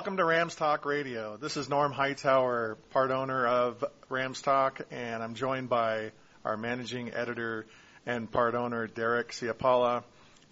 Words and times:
Welcome 0.00 0.16
to 0.16 0.24
Rams 0.24 0.54
Talk 0.54 0.86
Radio. 0.86 1.36
This 1.36 1.58
is 1.58 1.68
Norm 1.68 1.92
Hightower, 1.92 2.78
part 2.88 3.10
owner 3.10 3.46
of 3.46 3.84
Rams 4.08 4.40
Talk, 4.40 4.80
and 4.90 5.22
I'm 5.22 5.34
joined 5.34 5.68
by 5.68 6.12
our 6.42 6.56
managing 6.56 7.12
editor 7.12 7.66
and 8.06 8.32
part 8.32 8.54
owner, 8.54 8.86
Derek 8.86 9.32
Ciapala. 9.32 10.02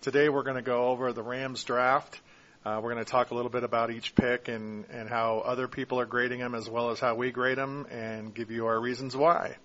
Today 0.02 0.28
we're 0.28 0.42
going 0.42 0.56
to 0.56 0.62
go 0.62 0.88
over 0.88 1.14
the 1.14 1.22
Rams 1.22 1.64
draft. 1.64 2.20
Uh, 2.62 2.78
we're 2.82 2.92
going 2.92 3.02
to 3.02 3.10
talk 3.10 3.30
a 3.30 3.34
little 3.34 3.50
bit 3.50 3.64
about 3.64 3.90
each 3.90 4.14
pick 4.14 4.48
and, 4.48 4.84
and 4.90 5.08
how 5.08 5.38
other 5.38 5.66
people 5.66 5.98
are 5.98 6.04
grading 6.04 6.40
them 6.40 6.54
as 6.54 6.68
well 6.68 6.90
as 6.90 7.00
how 7.00 7.14
we 7.14 7.30
grade 7.30 7.56
them 7.56 7.86
and 7.90 8.34
give 8.34 8.50
you 8.50 8.66
our 8.66 8.78
reasons 8.78 9.16
why. 9.16 9.56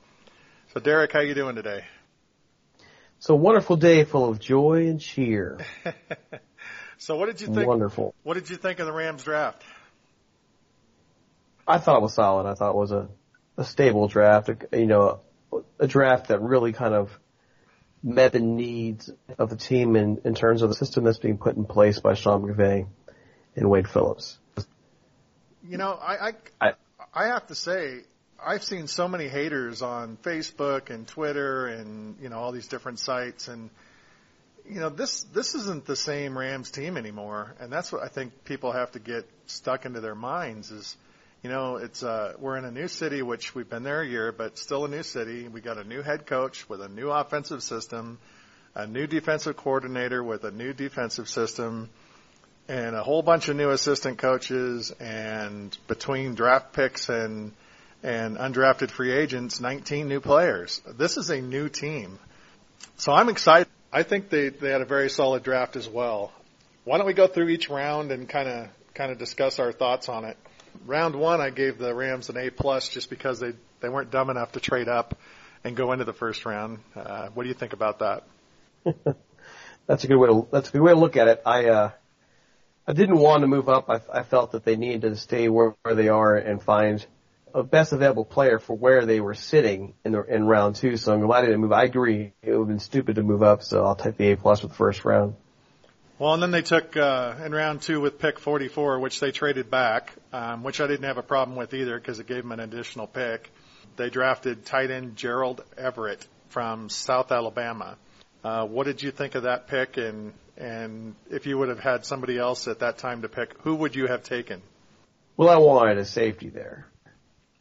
So 0.74 0.80
Derek, 0.80 1.12
how 1.12 1.20
you 1.20 1.34
doing 1.34 1.58
today? 1.58 1.84
It's 3.18 3.28
a 3.28 3.36
wonderful 3.36 3.76
day 3.76 4.06
full 4.06 4.30
of 4.30 4.40
joy 4.40 4.88
and 4.88 5.02
cheer. 5.02 5.60
So 7.04 7.18
what 7.18 7.26
did 7.26 7.42
you 7.42 7.48
think? 7.48 7.68
Wonderful. 7.68 8.16
What 8.24 8.36
did 8.36 8.50
you 8.50 8.56
think 8.56 8.80
of 8.80 8.86
the 8.86 8.94
Rams 8.94 9.26
draft? 9.26 9.62
I 11.68 11.78
thought 11.78 11.98
it 11.98 12.02
was 12.02 12.14
solid. 12.14 12.50
I 12.50 12.54
thought 12.54 12.70
it 12.70 12.78
was 12.78 12.94
a, 12.94 13.10
a 13.58 13.66
stable 13.66 14.08
draft. 14.08 14.48
A, 14.48 14.80
you 14.80 14.86
know, 14.86 15.20
a, 15.52 15.58
a 15.80 15.88
draft 15.88 16.30
that 16.30 16.42
really 16.42 16.72
kind 16.72 16.94
of 16.94 17.12
met 18.02 18.32
the 18.32 18.40
needs 18.40 19.10
of 19.38 19.50
the 19.50 19.58
team 19.58 19.98
in, 19.98 20.22
in 20.24 20.34
terms 20.34 20.62
of 20.62 20.70
the 20.70 20.76
system 20.76 21.04
that's 21.04 21.20
being 21.20 21.38
put 21.38 21.58
in 21.58 21.66
place 21.66 22.00
by 22.00 22.14
Sean 22.14 22.42
McVay 22.42 22.88
and 23.58 23.70
Wade 23.70 23.90
Phillips. 23.90 24.40
You 25.68 25.78
know, 25.78 26.00
I, 26.02 26.30
I, 26.30 26.34
I- 26.62 26.74
I 27.14 27.26
have 27.28 27.46
to 27.48 27.56
say, 27.56 28.00
I've 28.44 28.64
seen 28.64 28.88
so 28.88 29.10
many 29.10 29.28
haters 29.28 29.82
on 29.82 30.18
Facebook 30.24 30.90
and 30.90 31.06
Twitter 31.06 31.68
and, 31.68 32.16
you 32.22 32.30
know, 32.30 32.40
all 32.40 32.54
these 32.54 32.68
different 32.68 32.98
sites 33.00 33.50
and, 33.50 33.70
you 34.70 34.80
know, 34.80 34.90
this, 34.90 35.24
this 35.34 35.56
isn't 35.56 35.86
the 35.86 35.96
same 35.96 36.38
Rams 36.38 36.72
team 36.72 36.98
anymore. 36.98 37.56
And 37.60 37.72
that's 37.72 37.92
what 37.92 38.04
I 38.04 38.08
think 38.08 38.46
people 38.46 38.72
have 38.72 38.92
to 38.94 39.00
get 39.00 39.28
stuck 39.48 39.86
into 39.86 40.02
their 40.02 40.16
minds 40.16 40.72
is, 40.72 40.96
you 41.42 41.50
know, 41.50 41.76
it's, 41.76 42.04
uh, 42.04 42.34
we're 42.40 42.58
in 42.58 42.66
a 42.66 42.72
new 42.72 42.88
city, 42.88 43.22
which 43.22 43.54
we've 43.54 43.70
been 43.70 43.84
there 43.84 44.02
a 44.02 44.08
year, 44.08 44.32
but 44.32 44.58
still 44.58 44.86
a 44.86 44.88
new 44.88 45.04
city. 45.04 45.48
We 45.48 45.62
got 45.62 45.78
a 45.78 45.84
new 45.84 46.02
head 46.02 46.26
coach 46.26 46.68
with 46.70 46.82
a 46.82 46.88
new 46.88 47.10
offensive 47.10 47.62
system, 47.62 48.18
a 48.76 48.88
new 48.88 49.08
defensive 49.08 49.58
coordinator 49.58 50.24
with 50.24 50.46
a 50.46 50.52
new 50.52 50.74
defensive 50.74 51.28
system 51.28 51.90
and 52.70 52.96
a 52.96 53.04
whole 53.04 53.22
bunch 53.22 53.50
of 53.50 53.58
new 53.58 53.70
assistant 53.72 54.18
coaches 54.18 54.92
and 55.00 55.78
between 55.88 56.34
draft 56.36 56.74
picks 56.74 57.10
and 57.10 57.52
and 58.04 58.36
undrafted 58.38 58.92
free 58.92 59.14
agents, 59.14 59.62
19 59.62 60.10
new 60.10 60.20
players. 60.20 60.82
This 60.86 61.16
is 61.16 61.30
a 61.30 61.40
new 61.40 61.70
team. 61.70 62.20
So 62.98 63.14
I'm 63.14 63.30
excited. 63.30 63.70
I 63.94 64.02
think 64.04 64.30
they, 64.30 64.50
they 64.50 64.72
had 64.72 64.82
a 64.82 64.86
very 64.86 65.10
solid 65.10 65.44
draft 65.44 65.76
as 65.76 65.88
well. 65.88 66.34
Why 66.84 66.98
don't 66.98 67.06
we 67.06 67.14
go 67.14 67.28
through 67.28 67.50
each 67.50 67.70
round 67.70 68.12
and 68.12 68.28
kind 68.28 68.50
of 68.50 68.68
kind 68.96 69.12
of 69.12 69.20
discuss 69.20 69.60
our 69.60 69.72
thoughts 69.72 70.10
on 70.10 70.26
it? 70.26 70.38
Round 70.86 71.16
one, 71.16 71.40
I 71.40 71.52
gave 71.52 71.78
the 71.78 71.94
Rams 71.94 72.30
an 72.30 72.38
A 72.38 72.50
plus 72.50 72.90
just 72.90 73.10
because 73.10 73.40
they 73.40 73.54
they 73.82 73.90
weren't 73.90 74.10
dumb 74.10 74.32
enough 74.32 74.54
to 74.54 74.60
trade 74.60 74.90
up 74.90 75.18
and 75.64 75.76
go 75.76 75.92
into 75.92 76.06
the 76.06 76.14
first 76.14 76.46
round. 76.46 76.80
Uh, 76.96 77.28
what 77.34 77.44
do 77.44 77.50
you 77.50 77.56
think 77.56 77.74
about 77.74 78.00
that? 78.00 78.24
That's 79.88 80.04
a 80.04 80.08
good 80.08 80.18
way 80.18 80.30
to, 80.30 80.48
that's 80.50 80.70
a 80.70 80.72
good 80.72 80.82
way 80.82 80.94
to 80.94 81.00
look 81.00 81.18
at 81.18 81.28
it. 81.28 81.42
I, 81.46 81.66
uh, 81.66 81.92
I 82.88 82.94
didn't 82.94 83.18
want 83.18 83.42
to 83.42 83.48
move 83.48 83.68
up. 83.68 83.90
I, 83.90 84.00
I 84.14 84.24
felt 84.24 84.54
that 84.54 84.64
they 84.64 84.78
needed 84.78 85.02
to 85.02 85.18
stay 85.18 85.50
where, 85.50 85.76
where 85.82 85.94
they 85.94 86.08
are 86.08 86.38
and 86.38 86.64
find 86.64 87.06
a 87.54 87.64
best 87.64 87.94
available 87.94 88.26
player 88.26 88.60
for 88.60 88.76
where 88.76 89.06
they 89.06 89.22
were 89.22 89.36
sitting 89.36 89.94
in 90.04 90.14
the, 90.14 90.24
in 90.24 90.46
round 90.46 90.76
two. 90.76 90.98
So 90.98 91.14
I'm 91.14 91.22
glad 91.22 91.42
they 91.42 91.48
didn't 91.48 91.62
move. 91.62 91.72
I 91.72 91.84
agree. 91.84 92.34
It 92.42 92.52
would 92.52 92.60
have 92.60 92.68
been 92.68 92.80
stupid 92.80 93.16
to 93.16 93.24
move 93.24 93.44
up. 93.44 93.64
So 93.64 93.86
I'll 93.86 93.96
take 93.96 94.18
the 94.18 94.32
A 94.32 94.38
plus 94.38 94.62
for 94.62 94.68
the 94.68 94.74
first 94.74 95.06
round. 95.06 95.36
Well, 96.20 96.34
and 96.34 96.44
then 96.44 96.52
they 96.52 96.62
took 96.62 96.96
uh, 96.96 97.36
in 97.44 97.52
round 97.52 97.82
two 97.82 98.00
with 98.00 98.20
pick 98.20 98.40
44, 98.40 99.00
which 99.00 99.20
they 99.20 99.32
traded 99.32 99.70
back, 99.70 100.14
um, 100.32 100.64
which 100.64 100.80
I 100.80 100.88
didn't 100.88 101.06
have 101.06 101.18
a 101.18 101.24
problem 101.24 101.58
with 101.58 101.74
either 101.74 102.00
because 102.00 102.20
it 102.20 102.28
gave 102.28 102.44
them 102.44 102.52
an 102.52 102.60
additional 102.60 103.08
pick. 103.08 103.52
They 103.96 104.10
drafted 104.10 104.66
tight 104.66 104.90
end 104.90 105.16
Gerald 105.16 105.64
Everett 105.78 106.26
from 106.50 106.90
South 106.90 107.32
Alabama. 107.32 107.98
Uh, 108.44 108.66
what 108.66 108.86
did 108.86 109.02
you 109.02 109.12
think 109.12 109.36
of 109.36 109.44
that 109.44 109.68
pick? 109.68 109.98
And 109.98 110.34
and 110.56 111.16
if 111.32 111.48
you 111.48 111.58
would 111.58 111.70
have 111.70 111.80
had 111.80 112.06
somebody 112.06 112.38
else 112.38 112.68
at 112.68 112.80
that 112.80 113.00
time 113.00 113.24
to 113.24 113.30
pick, 113.30 113.58
who 113.62 113.76
would 113.76 113.96
you 113.96 114.08
have 114.08 114.24
taken? 114.24 114.62
Well, 115.36 115.50
I 115.50 115.58
wanted 115.58 115.98
a 115.98 116.06
safety 116.06 116.50
there. 116.50 116.88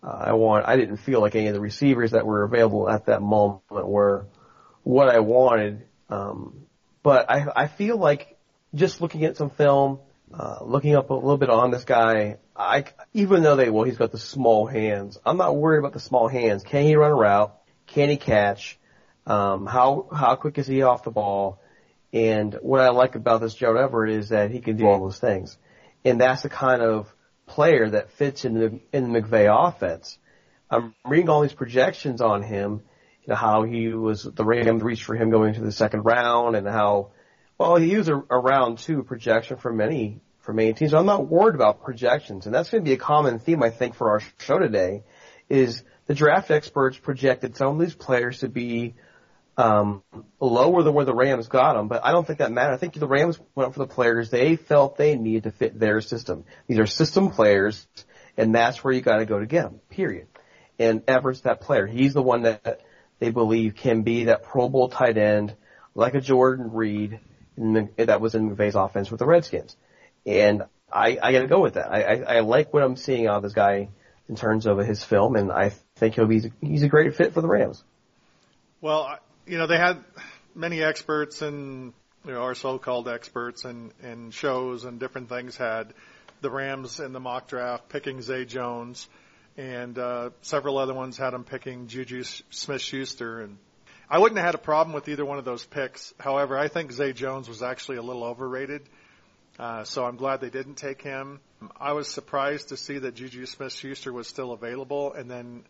Uh, 0.03 0.25
I 0.27 0.33
want. 0.33 0.67
I 0.67 0.77
didn't 0.77 0.97
feel 0.97 1.21
like 1.21 1.35
any 1.35 1.47
of 1.47 1.55
the 1.55 1.61
receivers 1.61 2.11
that 2.11 2.27
were 2.27 2.43
available 2.43 2.89
at 2.89 3.07
that 3.07 3.23
moment 3.23 3.63
were 3.71 4.27
what 4.83 5.09
I 5.09 5.21
wanted. 5.21 5.87
Um, 6.09 6.67
but 7.03 7.31
I, 7.31 7.47
I 7.55 7.67
feel 7.69 7.97
like 7.97 8.37
just 8.75 9.01
looking 9.01 9.25
at 9.25 9.37
some 9.37 9.51
film, 9.51 10.01
uh, 10.33 10.59
looking 10.63 10.97
up 10.97 11.11
a 11.11 11.15
little 11.15 11.37
bit 11.37 11.51
on 11.51 11.71
this 11.71 11.85
guy, 11.85 12.39
I, 12.57 12.85
even 13.13 13.43
though 13.43 13.57
they, 13.57 13.71
well, 13.71 13.85
he's 13.85 13.97
got 13.97 14.13
the 14.13 14.19
small 14.19 14.67
hands, 14.67 15.19
I'm 15.25 15.37
not 15.37 15.57
worried 15.57 15.79
about 15.79 15.93
the 15.93 16.01
small 16.01 16.29
hands. 16.29 16.63
Can 16.63 16.85
he 16.85 16.97
run 16.97 17.11
a 17.11 17.15
route? 17.15 17.57
Can 17.87 18.09
he 18.09 18.17
catch? 18.17 18.79
Um, 19.27 19.67
how, 19.67 20.09
how 20.13 20.37
quick 20.37 20.59
is 20.59 20.67
he 20.67 20.83
off 20.83 21.05
the 21.05 21.11
ball? 21.11 21.61
And 22.13 22.55
what 22.61 22.81
I 22.81 22.91
like 22.91 23.15
about 23.15 23.41
this 23.41 23.55
Joe 23.55 23.77
Everett 23.77 24.15
is 24.15 24.29
that 24.31 24.51
he 24.51 24.61
can 24.61 24.77
do 24.77 24.87
all 24.87 25.01
those 25.01 25.19
things. 25.19 25.57
And 26.05 26.21
that's 26.21 26.43
the 26.43 26.49
kind 26.49 26.83
of 26.83 27.13
player 27.47 27.91
that 27.91 28.11
fits 28.13 28.45
in 28.45 28.55
the, 28.55 28.81
in 28.93 29.13
the 29.13 29.21
McVay 29.21 29.49
offense. 29.69 30.19
I'm 30.71 30.95
reading 31.05 31.29
all 31.29 31.43
these 31.43 31.53
projections 31.53 32.21
on 32.21 32.43
him, 32.43 32.83
you 33.23 33.29
know, 33.29 33.35
how 33.35 33.65
he 33.65 33.89
was, 33.89 34.23
the 34.23 34.45
Rams 34.45 34.83
reached 34.83 35.05
for 35.05 35.15
him 35.15 35.31
going 35.31 35.51
into 35.51 35.61
the 35.61 35.73
second 35.73 36.03
round 36.03 36.57
and 36.57 36.67
how, 36.67 37.11
well, 37.59 37.77
he 37.77 37.97
was 37.97 38.09
a, 38.09 38.17
a 38.17 38.39
round 38.39 38.79
two 38.79 39.03
projection 39.03 39.59
for 39.59 39.73
many, 39.73 40.21
for 40.41 40.53
many 40.53 40.73
teams. 40.73 40.95
I'm 40.95 41.07
not 41.07 41.29
worried 41.29 41.55
about 41.55 41.83
projections. 41.83 42.47
And 42.47 42.55
that's 42.55 42.71
going 42.71 42.83
to 42.83 42.89
be 42.89 42.95
a 42.95 42.99
common 42.99 43.39
theme, 43.39 43.63
I 43.63 43.71
think, 43.71 43.95
for 43.95 44.11
our 44.11 44.21
show 44.39 44.59
today 44.59 45.05
is 45.49 45.83
the 46.07 46.15
draft 46.15 46.51
experts 46.51 46.97
projected 46.97 47.57
some 47.57 47.75
of 47.75 47.81
these 47.81 47.95
players 47.95 48.41
to 48.41 48.49
be 48.49 48.95
um, 49.57 50.03
lower 50.41 50.83
than 50.83 50.95
where 50.95 51.05
the 51.05 51.15
Rams 51.15 51.49
got 51.49 51.75
them, 51.75 51.89
but 51.89 52.05
I 52.05 52.13
don't 52.13 52.27
think 52.27 52.39
that 52.39 52.51
mattered. 52.51 52.75
I 52.75 52.77
think 52.79 52.95
the 52.95 53.07
Rams 53.07 53.39
went 53.55 53.75
for 53.75 53.81
the 53.81 53.87
players 53.87 54.31
they 54.31 54.57
felt 54.57 54.97
they 54.97 55.17
needed 55.17 55.45
to 55.45 55.51
fit 55.51 55.79
their 55.79 56.01
system. 56.01 56.45
These 56.67 56.79
are 56.79 56.87
system 56.87 57.31
players, 57.31 57.87
and 58.37 58.55
that's 58.55 58.83
where 58.83 58.95
you 58.95 59.01
got 59.01 59.19
to 59.19 59.27
go 59.27 59.39
to 59.39 59.47
get 59.47 59.65
them. 59.65 59.81
Period. 59.91 60.29
And 60.79 61.03
Everett's 61.07 61.43
that 61.43 61.61
player. 61.61 61.87
He's 61.87 62.15
the 62.15 62.23
one 62.23 62.43
that 62.43 62.81
they 63.19 63.31
believe 63.31 63.77
can 63.77 64.03
be 64.03 64.25
that 64.25 64.43
Pro 64.43 64.69
Bowl 64.69 64.89
tight 64.89 65.19
end, 65.19 65.55
like 65.95 66.15
a 66.15 66.21
Jordan 66.21 66.73
Reed, 66.73 67.21
the, 67.57 67.89
that 67.99 68.21
was 68.21 68.35
in 68.35 68.51
McVay's 68.51 68.75
offense 68.75 69.11
with 69.11 69.21
the 69.21 69.27
Redskins. 69.27 69.77
And 70.25 70.63
I, 70.91 71.19
I 71.23 71.33
got 71.33 71.41
to 71.41 71.47
go 71.47 71.61
with 71.61 71.75
that. 71.75 71.93
I, 71.93 72.03
I, 72.03 72.37
I 72.37 72.41
like 72.41 72.73
what 72.73 72.83
I'm 72.83 72.97
seeing 72.97 73.27
out 73.27 73.37
of 73.37 73.43
this 73.43 73.53
guy 73.53 73.91
in 74.29 74.37
terms 74.37 74.67
of 74.67 74.79
his 74.79 75.03
film, 75.03 75.37
and 75.37 75.53
I 75.53 75.73
think 75.97 76.15
he'll 76.15 76.27
be 76.27 76.51
he's 76.61 76.83
a 76.83 76.89
great 76.89 77.15
fit 77.17 77.35
for 77.35 77.43
the 77.43 77.49
Rams. 77.49 77.85
Well, 78.81 79.19
you 79.47 79.59
know, 79.59 79.67
they 79.67 79.79
had 79.79 80.03
many 80.55 80.83
experts 80.83 81.43
and 81.43 81.93
you 82.25 82.33
know, 82.33 82.43
our 82.43 82.55
so-called 82.55 83.09
experts 83.09 83.65
and, 83.65 83.93
and 84.03 84.33
shows 84.33 84.85
and 84.85 85.01
different 85.01 85.29
things 85.29 85.57
had 85.57 85.93
the 86.41 86.51
Rams 86.51 87.01
in 87.01 87.13
the 87.13 87.21
mock 87.21 87.49
draft 87.49 87.89
picking 87.89 88.21
Zay 88.21 88.45
Jones, 88.45 89.09
and 89.57 89.99
uh, 89.99 90.31
several 90.43 90.79
other 90.79 90.95
ones 90.95 91.17
had 91.17 91.31
them 91.31 91.45
picking 91.45 91.87
Juju 91.87 92.25
Smith-Schuster. 92.51 93.43
And 93.43 93.59
I 94.11 94.19
wouldn't 94.19 94.39
have 94.39 94.47
had 94.47 94.55
a 94.55 94.59
problem 94.59 94.93
with 94.95 95.09
either 95.09 95.25
one 95.25 95.39
of 95.39 95.45
those 95.45 95.65
picks. 95.65 96.13
However, 96.19 96.59
I 96.59 96.69
think 96.69 96.93
Zay 96.93 97.13
Jones 97.13 97.49
was 97.49 97.63
actually 97.63 97.99
a 97.99 98.03
little 98.03 98.25
overrated, 98.25 98.83
uh, 99.59 99.85
so 99.85 100.05
I'm 100.05 100.17
glad 100.17 100.41
they 100.41 100.51
didn't 100.51 100.77
take 100.77 101.03
him. 101.03 101.41
I 101.81 101.93
was 101.93 102.09
surprised 102.09 102.71
to 102.71 102.77
see 102.77 102.99
that 102.99 103.15
Juju 103.15 103.47
Smith-Schuster 103.47 104.13
was 104.13 104.27
still 104.27 104.53
available, 104.53 105.13
and 105.13 105.31
then 105.31 105.65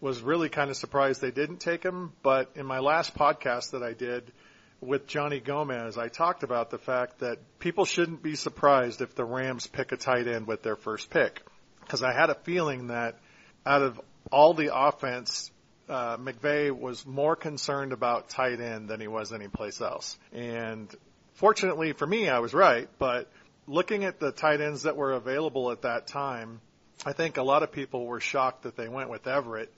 was 0.00 0.20
really 0.20 0.48
kind 0.48 0.70
of 0.70 0.76
surprised 0.76 1.20
they 1.20 1.30
didn't 1.30 1.58
take 1.58 1.82
him. 1.82 2.12
But 2.22 2.50
in 2.54 2.66
my 2.66 2.78
last 2.80 3.14
podcast 3.14 3.70
that 3.70 3.82
I 3.82 3.92
did 3.92 4.32
with 4.80 5.06
Johnny 5.06 5.40
Gomez, 5.40 5.96
I 5.96 6.08
talked 6.08 6.42
about 6.42 6.70
the 6.70 6.78
fact 6.78 7.20
that 7.20 7.38
people 7.58 7.84
shouldn't 7.84 8.22
be 8.22 8.36
surprised 8.36 9.00
if 9.00 9.14
the 9.14 9.24
Rams 9.24 9.66
pick 9.66 9.92
a 9.92 9.96
tight 9.96 10.28
end 10.28 10.46
with 10.46 10.62
their 10.62 10.76
first 10.76 11.10
pick. 11.10 11.42
Because 11.80 12.02
I 12.02 12.12
had 12.12 12.30
a 12.30 12.34
feeling 12.34 12.88
that 12.88 13.18
out 13.64 13.82
of 13.82 14.00
all 14.30 14.54
the 14.54 14.76
offense, 14.76 15.50
uh, 15.88 16.16
McVay 16.16 16.76
was 16.76 17.06
more 17.06 17.36
concerned 17.36 17.92
about 17.92 18.28
tight 18.28 18.60
end 18.60 18.88
than 18.88 19.00
he 19.00 19.08
was 19.08 19.32
anyplace 19.32 19.80
else. 19.80 20.18
And 20.32 20.92
fortunately 21.34 21.92
for 21.92 22.06
me, 22.06 22.28
I 22.28 22.40
was 22.40 22.52
right. 22.52 22.88
But 22.98 23.30
looking 23.66 24.04
at 24.04 24.18
the 24.18 24.32
tight 24.32 24.60
ends 24.60 24.82
that 24.82 24.96
were 24.96 25.12
available 25.12 25.70
at 25.70 25.82
that 25.82 26.06
time, 26.06 26.60
I 27.04 27.12
think 27.12 27.36
a 27.36 27.42
lot 27.42 27.62
of 27.62 27.72
people 27.72 28.06
were 28.06 28.20
shocked 28.20 28.64
that 28.64 28.76
they 28.76 28.88
went 28.88 29.10
with 29.10 29.26
Everett 29.26 29.72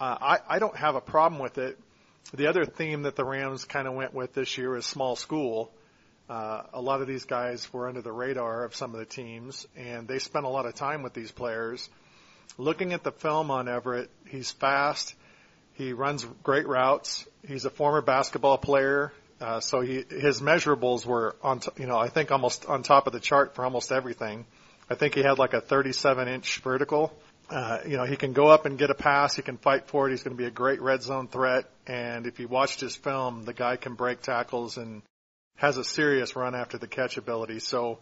uh, 0.00 0.16
I, 0.20 0.38
I 0.48 0.58
don't 0.58 0.76
have 0.76 0.94
a 0.96 1.00
problem 1.00 1.40
with 1.40 1.58
it. 1.58 1.78
The 2.32 2.48
other 2.48 2.64
theme 2.64 3.02
that 3.02 3.16
the 3.16 3.24
Rams 3.24 3.64
kind 3.64 3.86
of 3.86 3.94
went 3.94 4.14
with 4.14 4.34
this 4.34 4.56
year 4.58 4.76
is 4.76 4.86
small 4.86 5.16
school. 5.16 5.70
Uh, 6.28 6.62
a 6.72 6.80
lot 6.80 7.02
of 7.02 7.06
these 7.06 7.24
guys 7.24 7.70
were 7.72 7.86
under 7.86 8.00
the 8.00 8.12
radar 8.12 8.64
of 8.64 8.74
some 8.74 8.92
of 8.94 8.98
the 8.98 9.04
teams, 9.04 9.66
and 9.76 10.08
they 10.08 10.18
spent 10.18 10.46
a 10.46 10.48
lot 10.48 10.66
of 10.66 10.74
time 10.74 11.02
with 11.02 11.12
these 11.12 11.30
players. 11.30 11.88
Looking 12.56 12.92
at 12.92 13.04
the 13.04 13.12
film 13.12 13.50
on 13.50 13.68
Everett, 13.68 14.10
he's 14.28 14.50
fast. 14.50 15.14
He 15.74 15.92
runs 15.92 16.24
great 16.42 16.66
routes. 16.66 17.26
He's 17.46 17.66
a 17.66 17.70
former 17.70 18.00
basketball 18.00 18.58
player, 18.58 19.12
uh, 19.40 19.60
so 19.60 19.80
he, 19.80 20.04
his 20.08 20.40
measurables 20.40 21.04
were 21.04 21.36
on, 21.42 21.60
t- 21.60 21.70
you 21.78 21.86
know, 21.86 21.98
I 21.98 22.08
think 22.08 22.32
almost 22.32 22.66
on 22.66 22.82
top 22.82 23.06
of 23.06 23.12
the 23.12 23.20
chart 23.20 23.54
for 23.54 23.64
almost 23.64 23.92
everything. 23.92 24.46
I 24.88 24.94
think 24.94 25.14
he 25.14 25.22
had 25.22 25.38
like 25.38 25.52
a 25.52 25.60
37 25.60 26.28
inch 26.28 26.60
vertical 26.60 27.12
uh, 27.50 27.78
you 27.86 27.96
know, 27.96 28.04
he 28.04 28.16
can 28.16 28.32
go 28.32 28.48
up 28.48 28.66
and 28.66 28.78
get 28.78 28.90
a 28.90 28.94
pass. 28.94 29.36
He 29.36 29.42
can 29.42 29.58
fight 29.58 29.88
for 29.88 30.08
it. 30.08 30.12
He's 30.12 30.22
going 30.22 30.36
to 30.36 30.42
be 30.42 30.46
a 30.46 30.50
great 30.50 30.80
red 30.80 31.02
zone 31.02 31.28
threat. 31.28 31.64
And 31.86 32.26
if 32.26 32.40
you 32.40 32.48
watched 32.48 32.80
his 32.80 32.96
film, 32.96 33.44
the 33.44 33.52
guy 33.52 33.76
can 33.76 33.94
break 33.94 34.22
tackles 34.22 34.78
and 34.78 35.02
has 35.56 35.76
a 35.76 35.84
serious 35.84 36.36
run 36.36 36.54
after 36.54 36.78
the 36.78 36.86
catch 36.86 37.16
ability. 37.16 37.58
So 37.58 37.98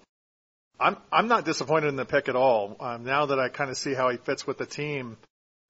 I'm 0.78 0.96
I'm 1.10 1.28
not 1.28 1.44
disappointed 1.44 1.88
in 1.88 1.96
the 1.96 2.04
pick 2.04 2.28
at 2.28 2.36
all. 2.36 2.76
Um, 2.80 3.04
now 3.04 3.26
that 3.26 3.38
I 3.38 3.48
kind 3.48 3.70
of 3.70 3.76
see 3.76 3.94
how 3.94 4.10
he 4.10 4.16
fits 4.16 4.46
with 4.46 4.58
the 4.58 4.66
team, 4.66 5.16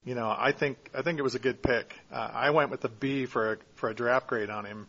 you 0.04 0.14
know, 0.14 0.34
I 0.36 0.52
think 0.52 0.90
I 0.94 1.02
think 1.02 1.18
it 1.18 1.22
was 1.22 1.34
a 1.34 1.40
good 1.40 1.62
pick. 1.62 1.94
Uh, 2.12 2.30
I 2.32 2.50
went 2.50 2.70
with 2.70 2.84
a 2.84 2.88
B 2.88 3.26
for 3.26 3.54
a 3.54 3.56
for 3.74 3.88
a 3.88 3.94
draft 3.94 4.26
grade 4.26 4.50
on 4.50 4.64
him, 4.64 4.86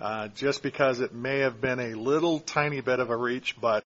uh, 0.00 0.28
just 0.28 0.62
because 0.62 1.00
it 1.00 1.14
may 1.14 1.40
have 1.40 1.60
been 1.60 1.80
a 1.80 1.94
little 1.94 2.40
tiny 2.40 2.80
bit 2.80 3.00
of 3.00 3.10
a 3.10 3.16
reach, 3.16 3.56
but 3.60 3.84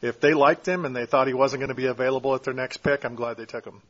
if 0.00 0.20
they 0.20 0.34
liked 0.34 0.66
him 0.66 0.84
and 0.84 0.94
they 0.94 1.06
thought 1.06 1.26
he 1.26 1.34
wasn't 1.34 1.60
going 1.60 1.68
to 1.68 1.74
be 1.74 1.86
available 1.86 2.34
at 2.34 2.44
their 2.44 2.54
next 2.54 2.78
pick, 2.78 3.04
I'm 3.04 3.14
glad 3.14 3.36
they 3.36 3.46
took 3.46 3.64
him. 3.64 3.82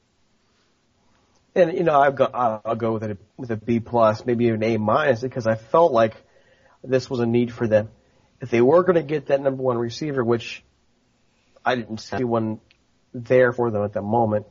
And 1.54 1.72
you 1.72 1.84
know, 1.84 2.00
I'll 2.00 2.12
go, 2.12 2.24
I'll 2.32 2.76
go 2.76 2.92
with 2.92 3.02
a 3.02 3.18
with 3.36 3.50
a 3.50 3.56
B 3.56 3.80
plus, 3.80 4.24
maybe 4.24 4.48
an 4.48 4.62
A 4.62 4.76
minus, 4.76 5.20
because 5.20 5.46
I 5.46 5.56
felt 5.56 5.92
like 5.92 6.14
this 6.84 7.10
was 7.10 7.20
a 7.20 7.26
need 7.26 7.52
for 7.52 7.66
them. 7.66 7.88
If 8.40 8.50
they 8.50 8.60
were 8.60 8.82
going 8.84 8.96
to 8.96 9.02
get 9.02 9.26
that 9.26 9.40
number 9.40 9.62
one 9.62 9.78
receiver, 9.78 10.22
which 10.24 10.62
I 11.64 11.74
didn't 11.74 11.98
see 11.98 12.22
one 12.22 12.60
there 13.12 13.52
for 13.52 13.70
them 13.70 13.82
at 13.82 13.92
the 13.92 14.02
moment, 14.02 14.46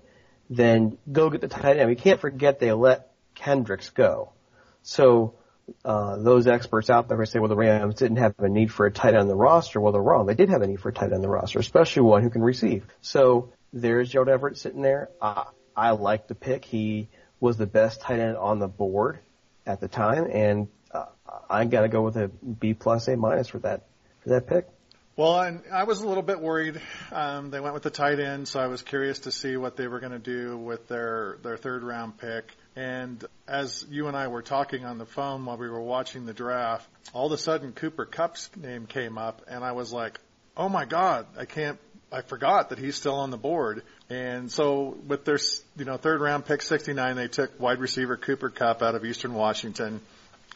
then 0.50 0.98
go 1.10 1.30
get 1.30 1.42
the 1.42 1.48
tight 1.48 1.78
end. 1.78 1.90
We 1.90 1.96
can't 1.96 2.20
forget 2.20 2.60
they 2.60 2.72
let 2.74 3.12
Kendricks 3.36 3.90
go. 3.92 4.34
So 4.82 5.36
uh, 5.84 6.18
those 6.18 6.48
experts 6.48 6.90
out 6.90 7.08
there 7.08 7.18
who 7.18 7.26
say, 7.26 7.40
well, 7.40 7.50
the 7.50 7.56
Rams 7.56 7.96
didn't 7.96 8.18
have 8.18 8.36
a 8.40 8.50
need 8.50 8.72
for 8.72 8.86
a 8.86 8.92
tight 8.92 9.10
end 9.10 9.18
on 9.18 9.28
the 9.28 9.36
roster. 9.36 9.80
Well, 9.80 9.92
they're 9.92 10.02
wrong. 10.02 10.26
They 10.26 10.36
did 10.36 10.50
have 10.50 10.62
a 10.62 10.68
need 10.68 10.80
for 10.80 10.90
a 10.90 10.94
tight 10.94 11.06
end 11.06 11.16
on 11.16 11.22
the 11.22 11.30
roster, 11.30 11.60
especially 11.60 12.04
one 12.04 12.24
who 12.24 12.30
can 12.30 12.42
receive. 12.42 12.86
So 13.02 13.52
there's 13.74 14.10
Joe 14.10 14.24
Everett 14.24 14.58
sitting 14.58 14.82
there. 14.82 15.10
Uh, 15.22 15.46
I 15.76 15.92
like 15.92 16.28
the 16.28 16.36
pick. 16.36 16.66
He 16.66 17.10
was 17.40 17.58
the 17.58 17.68
best 17.68 18.02
tight 18.02 18.20
end 18.20 18.38
on 18.38 18.60
the 18.60 18.68
board 18.68 19.20
at 19.66 19.80
the 19.80 19.88
time, 19.88 20.28
and 20.32 20.68
uh, 20.92 21.06
I 21.50 21.66
got 21.66 21.82
to 21.82 21.90
go 21.90 22.02
with 22.02 22.18
a 22.18 22.30
B 22.30 22.74
plus, 22.74 23.08
A 23.08 23.18
minus 23.18 23.50
for 23.50 23.60
that 23.60 23.86
for 24.24 24.30
that 24.30 24.48
pick. 24.48 24.68
Well, 25.16 25.40
and 25.40 25.64
I 25.74 25.86
was 25.86 26.02
a 26.02 26.08
little 26.08 26.24
bit 26.24 26.40
worried. 26.40 26.80
Um, 27.12 27.50
they 27.50 27.60
went 27.60 27.74
with 27.74 27.84
the 27.84 27.90
tight 27.90 28.20
end, 28.20 28.48
so 28.48 28.60
I 28.60 28.68
was 28.68 28.84
curious 28.84 29.20
to 29.20 29.32
see 29.32 29.58
what 29.58 29.76
they 29.76 29.88
were 29.88 30.00
going 30.00 30.12
to 30.12 30.20
do 30.20 30.58
with 30.58 30.88
their 30.88 31.38
their 31.44 31.58
third 31.58 31.84
round 31.84 32.18
pick. 32.18 32.56
And 32.78 33.26
as 33.48 33.84
you 33.90 34.08
and 34.08 34.16
I 34.16 34.28
were 34.28 34.44
talking 34.44 34.86
on 34.86 35.00
the 35.00 35.06
phone 35.08 35.44
while 35.46 35.58
we 35.58 35.68
were 35.68 35.82
watching 35.82 36.28
the 36.28 36.34
draft, 36.34 36.88
all 37.12 37.26
of 37.26 37.32
a 37.32 37.38
sudden 37.38 37.72
Cooper 37.72 38.06
Kupp's 38.06 38.52
name 38.56 38.86
came 38.86 39.18
up, 39.18 39.42
and 39.48 39.64
I 39.64 39.72
was 39.72 39.92
like, 39.92 40.20
"Oh 40.56 40.70
my 40.70 40.86
God, 40.86 41.26
I 41.36 41.46
can't." 41.46 41.80
I 42.12 42.22
forgot 42.22 42.70
that 42.70 42.78
he's 42.78 42.96
still 42.96 43.16
on 43.16 43.32
the 43.32 43.38
board. 43.38 43.82
And 44.10 44.50
so 44.50 44.96
with 45.08 45.26
their, 45.26 45.40
you 45.76 45.86
know, 45.86 45.98
third 45.98 46.22
round 46.22 46.46
pick 46.46 46.62
69, 46.62 47.16
they 47.18 47.28
took 47.28 47.60
wide 47.60 47.80
receiver 47.80 48.16
Cooper 48.16 48.50
Kupp 48.50 48.82
out 48.82 48.96
of 48.96 49.04
Eastern 49.04 49.34
Washington. 49.34 50.00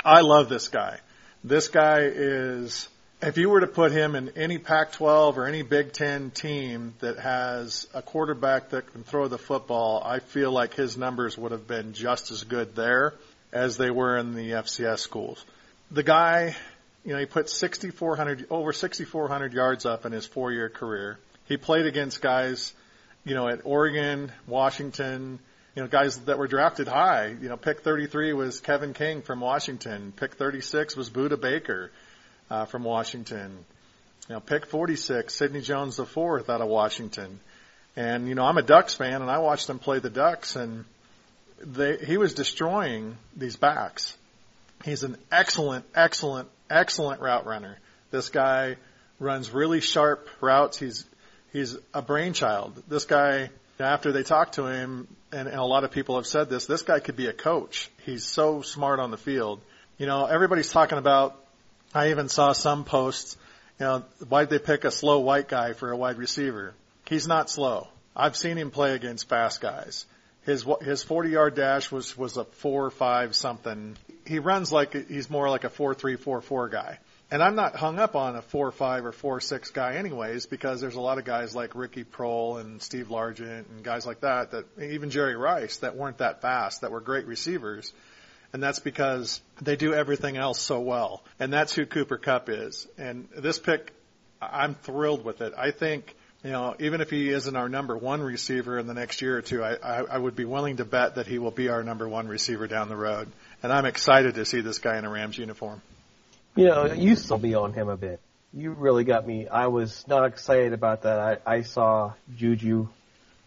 I 0.05 0.21
love 0.21 0.47
this 0.47 0.69
guy. 0.69 0.99
This 1.43 1.67
guy 1.67 2.03
is 2.03 2.87
if 3.21 3.37
you 3.37 3.49
were 3.49 3.59
to 3.59 3.67
put 3.67 3.91
him 3.91 4.15
in 4.15 4.29
any 4.35 4.57
Pac-12 4.57 5.37
or 5.37 5.45
any 5.45 5.61
Big 5.61 5.93
Ten 5.93 6.31
team 6.31 6.95
that 6.99 7.19
has 7.19 7.87
a 7.93 8.01
quarterback 8.01 8.69
that 8.69 8.91
can 8.91 9.03
throw 9.03 9.27
the 9.27 9.37
football, 9.37 10.01
I 10.03 10.19
feel 10.19 10.51
like 10.51 10.73
his 10.73 10.97
numbers 10.97 11.37
would 11.37 11.51
have 11.51 11.67
been 11.67 11.93
just 11.93 12.31
as 12.31 12.43
good 12.43 12.75
there 12.75 13.13
as 13.51 13.77
they 13.77 13.91
were 13.91 14.17
in 14.17 14.33
the 14.33 14.51
FCS 14.51 14.99
schools. 14.99 15.43
The 15.91 16.03
guy, 16.03 16.55
you 17.05 17.13
know, 17.13 17.19
he 17.19 17.25
put 17.25 17.49
6,400, 17.49 18.47
over 18.49 18.73
6,400 18.73 19.53
yards 19.53 19.85
up 19.85 20.05
in 20.05 20.13
his 20.13 20.25
four-year 20.25 20.69
career. 20.69 21.19
He 21.45 21.57
played 21.57 21.85
against 21.85 22.21
guys, 22.21 22.73
you 23.23 23.35
know, 23.35 23.47
at 23.47 23.61
Oregon, 23.65 24.31
Washington, 24.47 25.37
you 25.75 25.83
know, 25.83 25.87
guys 25.87 26.17
that 26.21 26.39
were 26.39 26.47
drafted 26.47 26.87
high. 26.87 27.35
You 27.39 27.49
know, 27.49 27.57
pick 27.57 27.81
33 27.81 28.33
was 28.33 28.61
Kevin 28.61 28.93
King 28.93 29.21
from 29.21 29.41
Washington. 29.41 30.11
Pick 30.15 30.33
36 30.35 30.95
was 30.95 31.09
Budda 31.09 31.39
Baker 31.39 31.91
uh, 32.51 32.65
from 32.65 32.83
Washington. 32.83 33.57
You 34.27 34.35
know, 34.35 34.41
pick 34.41 34.65
46, 34.65 35.33
Sidney 35.33 35.61
Jones 35.61 35.95
the 35.95 36.05
fourth 36.05 36.49
out 36.49 36.61
of 36.61 36.67
Washington. 36.67 37.39
And 37.95 38.27
you 38.27 38.35
know, 38.35 38.43
I'm 38.43 38.57
a 38.57 38.61
Ducks 38.61 38.93
fan, 38.93 39.21
and 39.21 39.31
I 39.31 39.39
watched 39.39 39.67
them 39.67 39.79
play 39.79 39.99
the 39.99 40.09
Ducks, 40.09 40.55
and 40.55 40.85
they 41.59 41.97
he 41.97 42.17
was 42.17 42.33
destroying 42.33 43.17
these 43.35 43.55
backs. 43.55 44.15
He's 44.83 45.03
an 45.03 45.17
excellent, 45.31 45.85
excellent 45.95 46.49
excellent 46.69 47.21
route 47.21 47.45
runner. 47.45 47.77
This 48.11 48.29
guy 48.29 48.77
runs 49.19 49.51
really 49.51 49.81
sharp 49.81 50.29
routes. 50.39 50.77
He's 50.77 51.05
he's 51.51 51.77
a 51.93 52.01
brainchild. 52.01 52.81
This 52.87 53.05
guy, 53.05 53.49
after 53.79 54.11
they 54.11 54.23
talk 54.23 54.53
to 54.53 54.65
him, 54.65 55.07
and, 55.31 55.47
and 55.47 55.57
a 55.57 55.65
lot 55.65 55.83
of 55.83 55.91
people 55.91 56.15
have 56.15 56.27
said 56.27 56.49
this, 56.49 56.65
this 56.65 56.81
guy 56.81 56.99
could 56.99 57.15
be 57.15 57.27
a 57.27 57.33
coach. 57.33 57.89
He's 58.05 58.25
so 58.25 58.61
smart 58.61 58.99
on 58.99 59.11
the 59.11 59.17
field. 59.17 59.61
You 59.97 60.05
know, 60.05 60.25
everybody's 60.25 60.69
talking 60.69 60.97
about. 60.97 61.37
I 61.93 62.11
even 62.11 62.29
saw 62.29 62.53
some 62.53 62.83
posts. 62.83 63.37
You 63.79 63.85
know, 63.85 64.05
why'd 64.29 64.49
they 64.49 64.59
pick 64.59 64.85
a 64.85 64.91
slow 64.91 65.19
white 65.19 65.47
guy 65.47 65.73
for 65.73 65.91
a 65.91 65.97
wide 65.97 66.17
receiver? 66.17 66.73
He's 67.07 67.27
not 67.27 67.49
slow. 67.49 67.87
I've 68.15 68.35
seen 68.35 68.57
him 68.57 68.71
play 68.71 68.93
against 68.93 69.27
fast 69.27 69.61
guys. 69.61 70.05
His 70.43 70.65
his 70.81 71.03
40 71.03 71.29
yard 71.29 71.55
dash 71.55 71.91
was 71.91 72.17
was 72.17 72.37
a 72.37 72.45
four 72.45 72.89
five 72.89 73.35
something. 73.35 73.97
He 74.25 74.39
runs 74.39 74.71
like 74.71 75.07
he's 75.07 75.29
more 75.29 75.49
like 75.49 75.63
a 75.63 75.69
four 75.69 75.93
three 75.93 76.15
four 76.15 76.41
four 76.41 76.69
guy. 76.69 76.99
And 77.29 77.41
I'm 77.41 77.55
not 77.55 77.75
hung 77.75 77.99
up 77.99 78.15
on 78.15 78.35
a 78.35 78.41
four 78.41 78.71
five 78.71 79.05
or 79.05 79.11
four 79.11 79.39
six 79.39 79.69
guy 79.69 79.95
anyways 79.95 80.47
because 80.47 80.81
there's 80.81 80.95
a 80.95 81.01
lot 81.01 81.17
of 81.17 81.25
guys 81.25 81.55
like 81.55 81.75
Ricky 81.75 82.03
Proehl 82.03 82.59
and 82.59 82.81
Steve 82.81 83.07
Largent 83.07 83.69
and 83.69 83.83
guys 83.83 84.05
like 84.05 84.21
that 84.21 84.51
that 84.51 84.65
even 84.81 85.11
Jerry 85.11 85.35
Rice 85.35 85.77
that 85.77 85.95
weren't 85.95 86.17
that 86.17 86.41
fast 86.41 86.81
that 86.81 86.91
were 86.91 87.01
great 87.01 87.27
receivers. 87.27 87.93
And 88.53 88.61
that's 88.61 88.79
because 88.79 89.41
they 89.61 89.75
do 89.75 89.93
everything 89.93 90.37
else 90.37 90.59
so 90.59 90.79
well. 90.79 91.23
And 91.39 91.53
that's 91.53 91.73
who 91.73 91.85
Cooper 91.85 92.17
Kupp 92.17 92.49
is. 92.49 92.87
And 92.97 93.29
this 93.35 93.59
pick, 93.59 93.93
I'm 94.41 94.75
thrilled 94.75 95.23
with 95.23 95.41
it. 95.41 95.53
I 95.57 95.71
think 95.71 96.15
you 96.43 96.51
know, 96.51 96.75
even 96.79 97.01
if 97.01 97.11
he 97.11 97.29
isn't 97.29 97.55
our 97.55 97.69
number 97.69 97.95
one 97.95 98.21
receiver 98.21 98.79
in 98.79 98.87
the 98.87 98.95
next 98.95 99.21
year 99.21 99.37
or 99.37 99.41
two, 99.43 99.63
I, 99.63 99.75
I, 99.75 99.97
I 100.01 100.17
would 100.17 100.35
be 100.35 100.45
willing 100.45 100.77
to 100.77 100.85
bet 100.85 101.15
that 101.15 101.27
he 101.27 101.37
will 101.37 101.51
be 101.51 101.69
our 101.69 101.83
number 101.83 102.09
one 102.09 102.27
receiver 102.27 102.67
down 102.67 102.89
the 102.89 102.95
road. 102.95 103.31
And 103.61 103.71
I'm 103.71 103.85
excited 103.85 104.35
to 104.35 104.45
see 104.45 104.61
this 104.61 104.79
guy 104.79 104.97
in 104.97 105.05
a 105.05 105.09
Rams 105.09 105.37
uniform. 105.37 105.81
You 106.55 106.65
know, 106.65 106.91
you 106.91 107.15
still 107.15 107.37
be 107.37 107.53
on 107.53 107.73
him 107.73 107.89
a 107.89 107.97
bit. 107.97 108.19
You 108.53 108.71
really 108.71 109.03
got 109.03 109.25
me. 109.25 109.47
I 109.47 109.67
was 109.67 110.03
not 110.07 110.25
excited 110.25 110.73
about 110.73 111.03
that. 111.03 111.41
I, 111.45 111.57
I 111.57 111.61
saw 111.61 112.13
Juju 112.35 112.87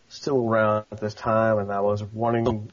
still 0.08 0.48
around 0.48 0.86
at 0.92 1.00
this 1.00 1.14
time, 1.14 1.58
and 1.58 1.72
I 1.72 1.80
was 1.80 2.02
wanting, 2.02 2.70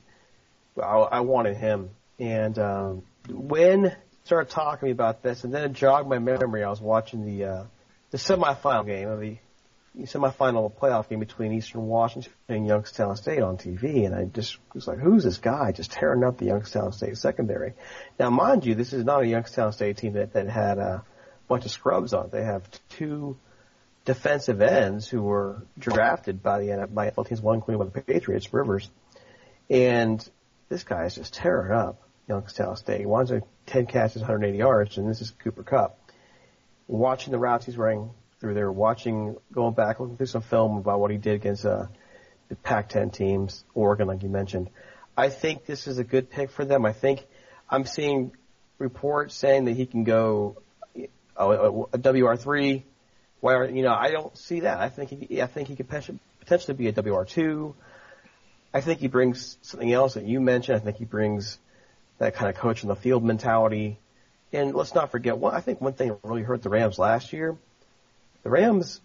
I, 0.82 0.84
I 0.84 1.20
wanted 1.22 1.58
him. 1.58 1.90
And 2.22 2.60
um, 2.60 3.04
when 3.30 3.96
started 4.26 4.52
talking 4.52 4.80
to 4.80 4.86
me 4.86 4.92
about 4.92 5.24
this, 5.24 5.44
and 5.44 5.52
then 5.52 5.64
it 5.64 5.74
jogged 5.74 6.08
my 6.08 6.20
memory. 6.20 6.64
I 6.64 6.70
was 6.70 6.80
watching 6.80 7.26
the 7.26 7.46
uh, 7.46 7.64
the 8.12 8.20
semifinal 8.20 8.86
game 8.86 9.10
of 9.10 9.20
the 9.20 9.38
semifinal 10.04 10.72
playoff 10.72 11.10
game 11.10 11.20
between 11.20 11.52
Eastern 11.52 11.88
Washington 11.88 12.32
and 12.48 12.68
Youngstown 12.68 13.18
State 13.18 13.42
on 13.42 13.58
TV, 13.58 14.06
and 14.06 14.14
I 14.14 14.26
just 14.26 14.60
was 14.76 14.88
like, 14.88 15.00
"Who's 15.00 15.24
this 15.24 15.40
guy 15.40 15.72
just 15.72 15.92
tearing 15.92 16.24
up 16.24 16.38
the 16.38 16.46
Youngstown 16.46 16.92
State 16.92 17.18
secondary?" 17.18 17.74
Now, 18.20 18.30
mind 18.30 18.68
you, 18.68 18.76
this 18.76 18.94
is 18.94 19.04
not 19.04 19.24
a 19.24 19.28
Youngstown 19.28 19.74
State 19.74 19.98
team 19.98 20.14
that 20.14 20.34
that 20.34 20.48
had 20.48 20.78
a 20.78 21.04
bunch 21.48 21.66
of 21.66 21.72
scrubs 21.72 22.14
on. 22.14 22.30
They 22.32 22.44
have 22.44 22.70
two 22.90 23.36
defensive 24.06 24.62
ends 24.62 25.10
who 25.10 25.24
were 25.24 25.66
drafted 25.80 26.44
by 26.44 26.60
the 26.60 26.68
NFL 26.68 27.28
teams, 27.28 27.42
one 27.42 27.56
including 27.56 27.80
by 27.80 27.86
the 27.86 28.02
Patriots, 28.02 28.54
Rivers, 28.54 28.92
and 29.72 30.24
this 30.70 30.84
guy 30.84 31.06
is 31.06 31.16
just 31.16 31.34
tearing 31.34 31.72
up 31.72 32.02
Youngstown 32.32 32.78
State. 32.78 33.06
One's 33.06 33.32
a 33.32 33.42
10 33.66 33.88
catches, 33.88 34.22
180 34.22 34.58
yards, 34.58 34.98
and 34.98 35.10
this 35.10 35.22
is 35.22 35.32
Cooper 35.32 35.64
Kupp. 35.64 36.00
Watching 36.88 37.32
the 37.32 37.40
routes 37.40 37.66
he's 37.66 37.78
running 37.78 38.12
through 38.40 38.54
there, 38.54 38.72
watching, 38.72 39.36
going 39.52 39.74
back, 39.74 40.00
looking 40.00 40.16
through 40.16 40.28
some 40.28 40.42
film 40.42 40.78
about 40.78 41.00
what 41.00 41.12
he 41.12 41.18
did 41.18 41.36
against 41.36 41.66
uh, 41.66 41.88
the 42.48 42.56
Pac-10 42.56 43.12
teams, 43.14 43.66
Oregon, 43.74 44.08
like 44.08 44.24
you 44.24 44.30
mentioned. 44.30 44.70
I 45.18 45.28
think 45.28 45.66
this 45.66 45.88
is 45.88 45.98
a 45.98 46.06
good 46.06 46.30
pick 46.30 46.52
for 46.52 46.64
them. 46.64 46.86
I 46.86 46.94
think 46.94 47.26
I'm 47.70 47.86
seeing 47.86 48.32
reports 48.78 49.36
saying 49.36 49.66
that 49.66 49.74
he 49.74 49.86
can 49.86 50.06
go 50.06 50.58
a, 50.96 51.10
a, 51.38 51.82
a 51.82 51.98
WR3. 51.98 52.84
Where 53.42 53.68
you 53.68 53.82
know 53.82 53.94
I 53.94 54.12
don't 54.12 54.38
see 54.38 54.62
that. 54.62 54.80
I 54.80 54.90
think 54.90 55.10
he, 55.10 55.42
I 55.42 55.48
think 55.48 55.68
he 55.68 55.76
could 55.76 55.90
potentially 55.90 56.78
be 56.78 56.88
a 56.88 56.94
WR2. 56.94 57.74
I 58.74 58.82
think 58.82 59.00
he 59.00 59.08
brings 59.08 59.58
something 59.64 59.92
else 59.92 60.14
that 60.14 60.26
you 60.26 60.40
mentioned. 60.40 60.78
I 60.78 60.80
think 60.80 60.98
he 60.98 61.06
brings 61.06 61.58
that 62.22 62.36
kind 62.36 62.50
of 62.50 62.56
coach 62.56 62.84
in 62.84 62.90
the 62.90 62.96
field 62.96 63.24
mentality. 63.24 63.98
And 64.54 64.76
let's 64.76 64.94
not 64.94 65.12
forget, 65.12 65.38
one, 65.38 65.56
I 65.56 65.60
think 65.60 65.82
one 65.82 65.94
thing 65.94 66.16
really 66.24 66.44
hurt 66.44 66.62
the 66.62 66.70
Rams 66.70 67.00
last 67.00 67.34
year 67.34 67.58
the 68.44 68.50
Rams 68.50 69.02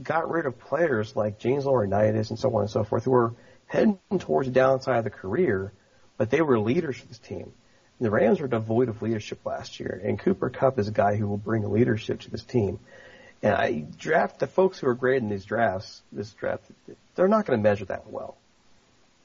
got 0.00 0.30
rid 0.30 0.46
of 0.46 0.58
players 0.58 1.14
like 1.14 1.38
James 1.38 1.64
Laurinaitis 1.64 2.30
and 2.30 2.38
so 2.38 2.54
on 2.54 2.62
and 2.62 2.70
so 2.70 2.84
forth 2.84 3.04
who 3.04 3.10
were 3.10 3.34
heading 3.66 3.98
towards 4.18 4.48
the 4.48 4.54
downside 4.54 4.98
of 4.98 5.04
the 5.04 5.10
career, 5.10 5.72
but 6.16 6.30
they 6.30 6.40
were 6.40 6.58
leaders 6.58 6.96
for 6.96 7.06
this 7.06 7.18
team. 7.18 7.52
And 7.98 8.06
the 8.06 8.10
Rams 8.10 8.40
were 8.40 8.48
devoid 8.48 8.88
of 8.88 9.02
leadership 9.02 9.44
last 9.44 9.78
year, 9.78 10.00
and 10.02 10.18
Cooper 10.18 10.50
Kupp 10.50 10.78
is 10.78 10.88
a 10.88 10.92
guy 10.92 11.16
who 11.16 11.28
will 11.28 11.36
bring 11.36 11.70
leadership 11.70 12.20
to 12.20 12.30
this 12.30 12.42
team. 12.42 12.80
And 13.42 13.54
I 13.54 13.84
draft 13.98 14.38
the 14.38 14.46
folks 14.46 14.78
who 14.78 14.88
are 14.88 14.94
great 14.94 15.22
in 15.22 15.28
these 15.28 15.44
drafts, 15.44 16.02
this 16.12 16.32
draft, 16.32 16.64
they're 17.14 17.28
not 17.28 17.46
going 17.46 17.58
to 17.58 17.62
measure 17.62 17.84
that 17.86 18.10
well. 18.10 18.36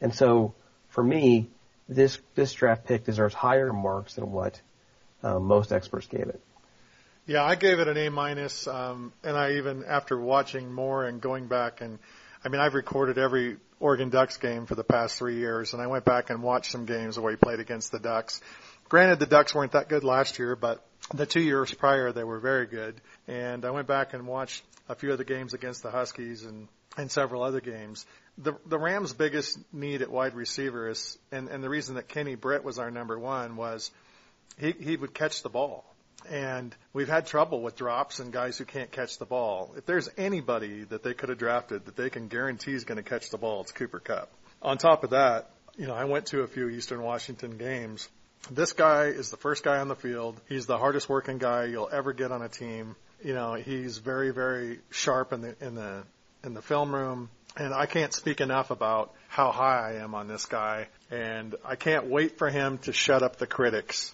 And 0.02 0.14
so, 0.14 0.54
for 0.90 1.04
me, 1.04 1.50
this 1.88 2.20
this 2.36 2.54
draft 2.54 2.86
pick 2.86 3.06
deserves 3.06 3.34
higher 3.34 3.72
marks 3.72 4.16
than 4.16 4.32
what 4.32 4.60
uh, 5.24 5.40
most 5.40 5.72
experts 5.72 6.08
gave 6.08 6.28
it. 6.28 6.42
Yeah, 7.28 7.44
I 7.44 7.56
gave 7.56 7.80
it 7.80 7.88
an 7.88 7.98
A 7.98 8.10
minus, 8.10 8.68
um, 8.68 9.12
and 9.24 9.36
I 9.36 9.54
even 9.54 9.84
after 9.86 10.20
watching 10.20 10.72
more 10.72 11.06
and 11.06 11.20
going 11.20 11.48
back 11.48 11.82
and 11.82 12.00
I 12.44 12.50
mean 12.50 12.62
I've 12.62 12.74
recorded 12.74 13.18
every 13.18 13.58
Oregon 13.80 14.10
Ducks 14.10 14.38
game 14.38 14.66
for 14.66 14.76
the 14.76 14.84
past 14.84 15.18
three 15.18 15.38
years, 15.38 15.74
and 15.74 15.82
I 15.82 15.88
went 15.88 16.06
back 16.06 16.30
and 16.30 16.42
watched 16.42 16.72
some 16.72 16.86
games 16.86 17.20
where 17.20 17.32
he 17.32 17.38
played 17.38 17.60
against 17.60 17.92
the 17.92 18.00
Ducks. 18.00 18.42
Granted, 18.88 19.20
the 19.20 19.26
Ducks 19.26 19.54
weren't 19.54 19.74
that 19.74 19.90
good 19.90 20.04
last 20.04 20.38
year, 20.40 20.56
but 20.56 20.86
the 21.14 21.26
two 21.26 21.42
years 21.42 21.74
prior 21.74 22.12
they 22.12 22.24
were 22.24 22.40
very 22.40 22.68
good. 22.68 23.00
And 23.28 23.66
I 23.66 23.72
went 23.72 23.88
back 23.88 24.14
and 24.14 24.28
watched 24.28 24.64
a 24.88 24.96
few 24.96 25.12
of 25.12 25.18
the 25.18 25.26
games 25.26 25.54
against 25.54 25.84
the 25.84 25.92
Huskies 25.92 26.44
and 26.44 26.68
and 26.98 27.12
several 27.12 27.44
other 27.44 27.62
games. 27.62 28.06
The 28.38 28.54
the 28.66 28.78
Rams' 28.78 29.14
biggest 29.14 29.58
need 29.74 30.02
at 30.02 30.12
wide 30.12 30.36
receiver 30.36 30.90
is, 30.90 31.18
and 31.32 31.48
and 31.48 31.64
the 31.64 31.70
reason 31.70 31.96
that 31.96 32.08
Kenny 32.08 32.36
Britt 32.36 32.64
was 32.64 32.80
our 32.80 32.92
number 32.92 33.18
one 33.18 33.56
was 33.56 33.92
he 34.58 34.72
he 34.72 34.98
would 34.98 35.14
catch 35.14 35.42
the 35.42 35.50
ball 35.50 35.86
and 36.30 36.76
we've 36.94 37.08
had 37.08 37.28
trouble 37.28 37.62
with 37.62 37.76
drops 37.76 38.20
and 38.20 38.32
guys 38.32 38.58
who 38.58 38.66
can't 38.66 38.92
catch 38.92 39.18
the 39.18 39.26
ball. 39.26 39.74
If 39.78 39.86
there's 39.86 40.10
anybody 40.18 40.84
that 40.86 41.04
they 41.04 41.14
could 41.14 41.30
have 41.30 41.38
drafted 41.38 41.86
that 41.86 41.96
they 41.96 42.10
can 42.10 42.28
guarantee 42.28 42.74
is 42.74 42.84
going 42.84 42.98
to 42.98 43.04
catch 43.04 43.30
the 43.30 43.38
ball, 43.38 43.62
it's 43.62 43.72
Cooper 43.72 44.00
Kupp. 44.00 44.30
On 44.62 44.78
top 44.78 45.04
of 45.04 45.12
that, 45.12 45.50
you 45.78 45.88
know, 45.88 45.94
I 45.94 46.06
went 46.06 46.28
to 46.28 46.42
a 46.42 46.48
few 46.48 46.70
Eastern 46.70 47.02
Washington 47.02 47.58
games. 47.58 48.08
This 48.50 48.74
guy 48.74 49.06
is 49.06 49.32
the 49.32 49.38
first 49.38 49.64
guy 49.64 49.80
on 49.80 49.88
the 49.88 49.96
field. 49.96 50.40
He's 50.48 50.66
the 50.66 50.78
hardest 50.78 51.10
working 51.10 51.38
guy 51.38 51.66
you'll 51.66 51.90
ever 51.92 52.14
get 52.14 52.32
on 52.32 52.42
a 52.42 52.50
team. 52.50 52.96
You 53.24 53.34
know, 53.34 53.54
he's 53.54 53.98
very, 53.98 54.32
very 54.32 54.80
sharp 54.92 55.34
in 55.34 55.42
the 55.42 55.56
in 55.60 55.76
the 55.76 56.04
in 56.46 56.54
the 56.54 56.62
film 56.62 56.94
room. 56.94 57.30
And 57.58 57.74
I 57.74 57.86
can't 57.86 58.14
speak 58.14 58.42
enough 58.42 58.70
about 58.70 59.14
how 59.28 59.52
high 59.52 59.92
I 59.92 60.04
am 60.04 60.14
on 60.14 60.28
this 60.28 60.46
guy. 60.46 60.88
And 61.10 61.56
I 61.64 61.76
can't 61.76 62.08
wait 62.08 62.38
for 62.38 62.50
him 62.50 62.78
to 62.80 62.94
shut 62.94 63.24
up 63.24 63.38
the 63.38 63.48
critics 63.48 64.14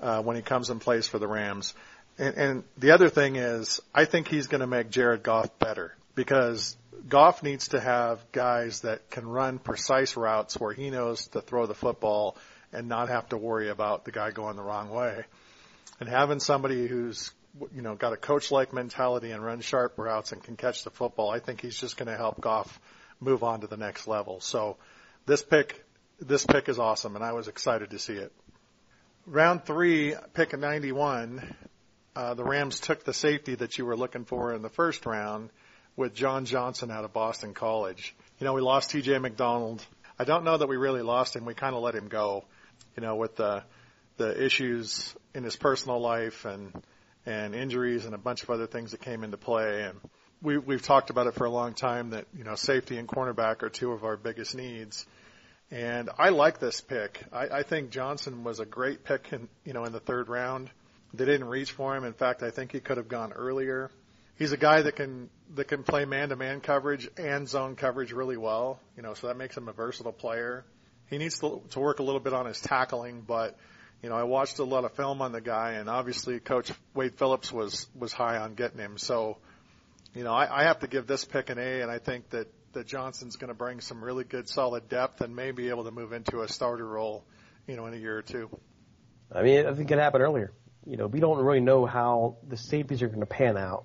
uh, 0.00 0.22
when 0.22 0.36
he 0.36 0.42
comes 0.42 0.70
and 0.70 0.80
plays 0.80 1.06
for 1.06 1.18
the 1.18 1.26
Rams. 1.26 1.74
And, 2.18 2.36
and 2.36 2.64
the 2.78 2.92
other 2.92 3.08
thing 3.08 3.36
is, 3.36 3.80
I 3.94 4.04
think 4.04 4.28
he's 4.28 4.46
going 4.46 4.60
to 4.60 4.66
make 4.66 4.90
Jared 4.90 5.22
Goff 5.22 5.58
better 5.58 5.94
because 6.14 6.76
Goff 7.08 7.42
needs 7.42 7.68
to 7.68 7.80
have 7.80 8.20
guys 8.32 8.80
that 8.80 9.10
can 9.10 9.26
run 9.26 9.58
precise 9.58 10.16
routes 10.16 10.58
where 10.58 10.72
he 10.72 10.90
knows 10.90 11.28
to 11.28 11.40
throw 11.40 11.66
the 11.66 11.74
football 11.74 12.36
and 12.72 12.88
not 12.88 13.08
have 13.08 13.28
to 13.30 13.36
worry 13.36 13.68
about 13.68 14.04
the 14.04 14.12
guy 14.12 14.30
going 14.30 14.56
the 14.56 14.62
wrong 14.62 14.90
way. 14.90 15.24
And 16.00 16.08
having 16.08 16.40
somebody 16.40 16.86
who's 16.86 17.30
you 17.74 17.82
know 17.82 17.94
got 17.94 18.12
a 18.12 18.16
coach 18.16 18.50
like 18.50 18.72
mentality 18.72 19.30
and 19.30 19.44
runs 19.44 19.64
sharp 19.64 19.98
routes 19.98 20.32
and 20.32 20.42
can 20.42 20.56
catch 20.56 20.84
the 20.84 20.90
football, 20.90 21.30
I 21.30 21.38
think 21.38 21.60
he's 21.60 21.78
just 21.78 21.96
going 21.96 22.08
to 22.08 22.16
help 22.16 22.40
Goff 22.40 22.80
move 23.20 23.42
on 23.42 23.60
to 23.62 23.66
the 23.66 23.76
next 23.76 24.06
level. 24.06 24.40
So 24.40 24.76
this 25.26 25.42
pick 25.42 25.84
this 26.20 26.46
pick 26.46 26.68
is 26.68 26.78
awesome 26.78 27.16
and 27.16 27.24
I 27.24 27.32
was 27.32 27.48
excited 27.48 27.90
to 27.90 27.98
see 27.98 28.14
it 28.14 28.32
round 29.26 29.64
three, 29.64 30.14
pick 30.34 30.56
91, 30.58 31.54
uh, 32.14 32.34
the 32.34 32.44
Rams 32.44 32.80
took 32.80 33.04
the 33.04 33.12
safety 33.12 33.54
that 33.56 33.76
you 33.76 33.84
were 33.84 33.96
looking 33.96 34.24
for 34.24 34.54
in 34.54 34.62
the 34.62 34.70
first 34.70 35.04
round 35.04 35.50
with 35.96 36.14
John 36.14 36.44
Johnson 36.44 36.90
out 36.90 37.04
of 37.04 37.12
Boston 37.12 37.52
College. 37.52 38.14
You 38.38 38.44
know, 38.44 38.52
we 38.52 38.60
lost 38.60 38.90
TJ 38.90 39.20
McDonald. 39.20 39.84
I 40.18 40.24
don't 40.24 40.44
know 40.44 40.56
that 40.56 40.68
we 40.68 40.76
really 40.76 41.02
lost 41.02 41.36
him. 41.36 41.44
We 41.44 41.54
kind 41.54 41.74
of 41.74 41.82
let 41.82 41.94
him 41.94 42.08
go, 42.08 42.44
you 42.96 43.02
know, 43.02 43.16
with 43.16 43.36
the, 43.36 43.64
the 44.16 44.42
issues 44.44 45.14
in 45.34 45.42
his 45.42 45.56
personal 45.56 46.00
life 46.00 46.44
and, 46.44 46.72
and 47.26 47.54
injuries 47.54 48.06
and 48.06 48.14
a 48.14 48.18
bunch 48.18 48.42
of 48.42 48.50
other 48.50 48.66
things 48.66 48.92
that 48.92 49.02
came 49.02 49.24
into 49.24 49.36
play. 49.36 49.82
And 49.82 49.98
we, 50.40 50.56
we've 50.56 50.82
talked 50.82 51.10
about 51.10 51.26
it 51.26 51.34
for 51.34 51.44
a 51.44 51.50
long 51.50 51.74
time 51.74 52.10
that, 52.10 52.26
you 52.36 52.44
know, 52.44 52.54
safety 52.54 52.96
and 52.96 53.06
cornerback 53.08 53.62
are 53.62 53.68
two 53.68 53.92
of 53.92 54.04
our 54.04 54.16
biggest 54.16 54.54
needs. 54.54 55.06
And 55.70 56.10
I 56.16 56.28
like 56.28 56.60
this 56.60 56.80
pick. 56.80 57.24
I, 57.32 57.48
I 57.48 57.62
think 57.62 57.90
Johnson 57.90 58.44
was 58.44 58.60
a 58.60 58.66
great 58.66 59.04
pick 59.04 59.32
in 59.32 59.48
you 59.64 59.72
know 59.72 59.84
in 59.84 59.92
the 59.92 60.00
third 60.00 60.28
round. 60.28 60.70
They 61.12 61.24
didn't 61.24 61.48
reach 61.48 61.72
for 61.72 61.96
him. 61.96 62.04
In 62.04 62.12
fact, 62.12 62.42
I 62.42 62.50
think 62.50 62.72
he 62.72 62.80
could 62.80 62.98
have 62.98 63.08
gone 63.08 63.32
earlier. 63.32 63.90
He's 64.36 64.52
a 64.52 64.56
guy 64.56 64.82
that 64.82 64.96
can 64.96 65.28
that 65.54 65.66
can 65.66 65.82
play 65.82 66.04
man 66.04 66.28
to 66.28 66.36
man 66.36 66.60
coverage 66.60 67.08
and 67.16 67.48
zone 67.48 67.74
coverage 67.74 68.12
really 68.12 68.36
well. 68.36 68.78
You 68.96 69.02
know, 69.02 69.14
so 69.14 69.26
that 69.26 69.36
makes 69.36 69.56
him 69.56 69.68
a 69.68 69.72
versatile 69.72 70.12
player. 70.12 70.64
He 71.08 71.18
needs 71.18 71.38
to, 71.40 71.62
to 71.70 71.80
work 71.80 72.00
a 72.00 72.02
little 72.02 72.20
bit 72.20 72.32
on 72.32 72.46
his 72.46 72.60
tackling, 72.60 73.22
but 73.26 73.56
you 74.02 74.08
know, 74.08 74.16
I 74.16 74.24
watched 74.24 74.58
a 74.58 74.64
lot 74.64 74.84
of 74.84 74.92
film 74.92 75.22
on 75.22 75.32
the 75.32 75.40
guy, 75.40 75.72
and 75.72 75.88
obviously 75.88 76.38
Coach 76.38 76.70
Wade 76.94 77.16
Phillips 77.18 77.50
was 77.52 77.86
was 77.94 78.12
high 78.12 78.38
on 78.38 78.54
getting 78.54 78.78
him. 78.78 78.98
So, 78.98 79.38
you 80.14 80.24
know, 80.24 80.32
I, 80.32 80.62
I 80.62 80.64
have 80.64 80.80
to 80.80 80.86
give 80.86 81.06
this 81.06 81.24
pick 81.24 81.50
an 81.50 81.58
A, 81.58 81.80
and 81.80 81.90
I 81.90 81.98
think 81.98 82.30
that 82.30 82.48
that 82.74 82.86
Johnson's 82.86 83.36
going 83.36 83.48
to 83.48 83.54
bring 83.54 83.80
some 83.80 84.04
really 84.04 84.24
good, 84.24 84.48
solid 84.48 84.88
depth, 84.88 85.22
and 85.22 85.34
may 85.34 85.50
be 85.50 85.70
able 85.70 85.84
to 85.84 85.90
move 85.90 86.12
into 86.12 86.42
a 86.42 86.48
starter 86.48 86.86
role, 86.86 87.24
you 87.66 87.74
know, 87.74 87.86
in 87.86 87.94
a 87.94 87.96
year 87.96 88.18
or 88.18 88.22
two. 88.22 88.50
I 89.34 89.42
mean, 89.42 89.66
I 89.66 89.72
think 89.74 89.90
it 89.90 89.98
happened 89.98 90.22
earlier. 90.22 90.52
You 90.84 90.96
know, 90.96 91.06
we 91.06 91.18
don't 91.18 91.38
really 91.38 91.60
know 91.60 91.86
how 91.86 92.36
the 92.46 92.56
safeties 92.56 93.02
are 93.02 93.08
going 93.08 93.20
to 93.20 93.26
pan 93.26 93.56
out 93.56 93.84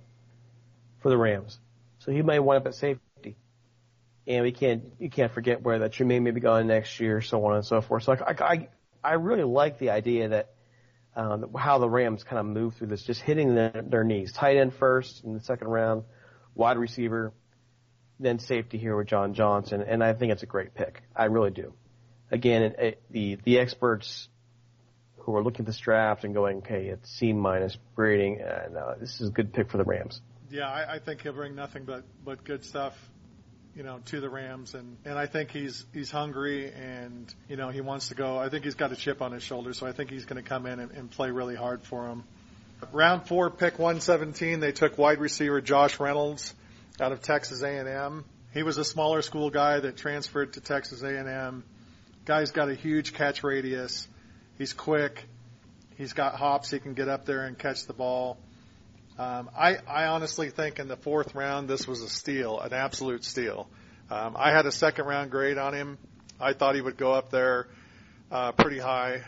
for 0.99 1.09
the 1.09 1.17
Rams, 1.17 1.57
so 1.99 2.11
he 2.11 2.21
may 2.21 2.39
wind 2.39 2.61
up 2.61 2.67
at 2.67 2.75
safety. 2.75 3.37
And 4.27 4.43
we 4.43 4.51
can't, 4.51 4.83
you 4.99 5.09
can't 5.09 5.31
forget 5.31 5.63
where 5.63 5.79
that 5.79 5.93
Trumaine 5.93 6.21
may 6.21 6.29
be 6.29 6.41
going 6.41 6.67
next 6.67 6.99
year, 6.99 7.21
so 7.21 7.43
on 7.45 7.55
and 7.55 7.65
so 7.65 7.81
forth. 7.81 8.03
So 8.03 8.13
I, 8.13 8.35
I 8.39 8.67
really 9.13 9.43
like 9.43 9.79
the 9.79 9.89
idea 9.89 10.29
that 10.29 10.53
um, 11.15 11.53
how 11.57 11.79
the 11.79 11.89
Rams 11.89 12.23
kind 12.23 12.39
of 12.39 12.45
move 12.45 12.75
through 12.75 12.87
this, 12.87 13.03
just 13.03 13.21
hitting 13.21 13.55
their, 13.55 13.83
their 13.85 14.03
knees. 14.03 14.31
Tight 14.31 14.57
end 14.57 14.73
first 14.75 15.23
in 15.23 15.33
the 15.33 15.41
second 15.41 15.67
round, 15.67 16.03
wide 16.55 16.77
receiver, 16.77 17.33
then 18.19 18.39
safety 18.39 18.77
here 18.77 18.95
with 18.95 19.07
John 19.07 19.33
Johnson, 19.33 19.81
and 19.81 20.03
I 20.03 20.13
think 20.13 20.31
it's 20.31 20.43
a 20.43 20.47
great 20.47 20.73
pick. 20.73 21.01
I 21.15 21.25
really 21.25 21.51
do. 21.51 21.73
Again, 22.31 22.61
it, 22.63 22.75
it, 22.79 23.03
the 23.09 23.37
the 23.43 23.59
experts 23.59 24.29
who 25.17 25.35
are 25.35 25.43
looking 25.43 25.61
at 25.61 25.65
this 25.65 25.79
draft 25.79 26.23
and 26.23 26.33
going, 26.33 26.59
okay, 26.59 26.87
it's 26.87 27.09
C 27.17 27.33
minus 27.33 27.77
grading, 27.95 28.41
and 28.41 28.77
uh, 28.77 28.93
this 28.99 29.19
is 29.19 29.29
a 29.29 29.31
good 29.31 29.53
pick 29.53 29.69
for 29.69 29.77
the 29.77 29.83
Rams. 29.83 30.21
Yeah, 30.49 30.67
I, 30.67 30.95
I 30.95 30.99
think 30.99 31.21
he'll 31.21 31.33
bring 31.33 31.55
nothing 31.55 31.83
but 31.83 32.03
but 32.23 32.43
good 32.45 32.63
stuff 32.63 32.93
you 33.75 33.83
know, 33.83 33.99
to 34.05 34.19
the 34.19 34.29
Rams, 34.29 34.73
and 34.73 34.97
and 35.05 35.17
I 35.17 35.25
think 35.25 35.51
he's 35.51 35.85
he's 35.93 36.11
hungry, 36.11 36.71
and 36.71 37.33
you 37.47 37.55
know 37.55 37.69
he 37.69 37.81
wants 37.81 38.09
to 38.09 38.15
go. 38.15 38.37
I 38.37 38.49
think 38.49 38.65
he's 38.65 38.75
got 38.75 38.91
a 38.91 38.95
chip 38.95 39.21
on 39.21 39.31
his 39.31 39.43
shoulder, 39.43 39.73
so 39.73 39.87
I 39.87 39.91
think 39.91 40.09
he's 40.09 40.25
going 40.25 40.41
to 40.41 40.47
come 40.47 40.65
in 40.65 40.79
and, 40.79 40.91
and 40.91 41.11
play 41.11 41.31
really 41.31 41.55
hard 41.55 41.83
for 41.83 42.07
him. 42.07 42.23
Round 42.91 43.27
four, 43.27 43.49
pick 43.51 43.77
117, 43.77 44.59
they 44.59 44.71
took 44.71 44.97
wide 44.97 45.19
receiver 45.19 45.61
Josh 45.61 45.99
Reynolds 45.99 46.53
out 46.99 47.11
of 47.11 47.21
Texas 47.21 47.61
A&M. 47.61 48.25
He 48.53 48.63
was 48.63 48.77
a 48.77 48.83
smaller 48.83 49.21
school 49.21 49.49
guy 49.49 49.79
that 49.79 49.97
transferred 49.97 50.53
to 50.53 50.61
Texas 50.61 51.03
A&M. 51.03 51.63
Guy's 52.25 52.51
got 52.51 52.69
a 52.69 52.75
huge 52.75 53.13
catch 53.13 53.43
radius. 53.43 54.07
He's 54.57 54.73
quick. 54.73 55.25
He's 55.95 56.13
got 56.13 56.35
hops. 56.35 56.71
He 56.71 56.79
can 56.79 56.95
get 56.95 57.07
up 57.07 57.25
there 57.25 57.45
and 57.45 57.57
catch 57.57 57.85
the 57.85 57.93
ball. 57.93 58.37
Um, 59.21 59.51
I, 59.55 59.77
I 59.87 60.05
honestly 60.07 60.49
think 60.49 60.79
in 60.79 60.87
the 60.87 60.97
fourth 60.97 61.35
round 61.35 61.69
this 61.69 61.87
was 61.87 62.01
a 62.01 62.09
steal, 62.09 62.59
an 62.59 62.73
absolute 62.73 63.23
steal. 63.23 63.69
Um, 64.09 64.35
I 64.35 64.49
had 64.49 64.65
a 64.65 64.71
second 64.71 65.05
round 65.05 65.29
grade 65.29 65.59
on 65.59 65.75
him. 65.75 65.99
I 66.39 66.53
thought 66.53 66.73
he 66.73 66.81
would 66.81 66.97
go 66.97 67.11
up 67.11 67.29
there 67.29 67.67
uh, 68.31 68.51
pretty 68.53 68.79
high, 68.79 69.21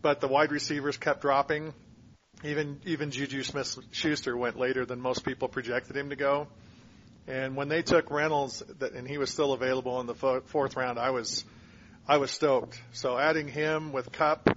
but 0.00 0.22
the 0.22 0.28
wide 0.28 0.52
receivers 0.52 0.96
kept 0.96 1.20
dropping. 1.20 1.74
Even 2.44 2.80
even 2.86 3.10
Juju 3.10 3.42
Smith 3.42 3.76
Schuster 3.90 4.34
went 4.38 4.58
later 4.58 4.86
than 4.86 5.02
most 5.02 5.22
people 5.22 5.48
projected 5.48 5.94
him 5.94 6.08
to 6.08 6.16
go. 6.16 6.48
And 7.28 7.56
when 7.56 7.68
they 7.68 7.82
took 7.82 8.10
Reynolds, 8.10 8.62
and 8.80 9.06
he 9.06 9.18
was 9.18 9.28
still 9.28 9.52
available 9.52 10.00
in 10.00 10.06
the 10.06 10.14
fourth 10.14 10.76
round, 10.76 10.98
I 10.98 11.10
was 11.10 11.44
I 12.08 12.16
was 12.16 12.30
stoked. 12.30 12.80
So 12.94 13.18
adding 13.18 13.48
him 13.48 13.92
with 13.92 14.12
Kupp 14.12 14.48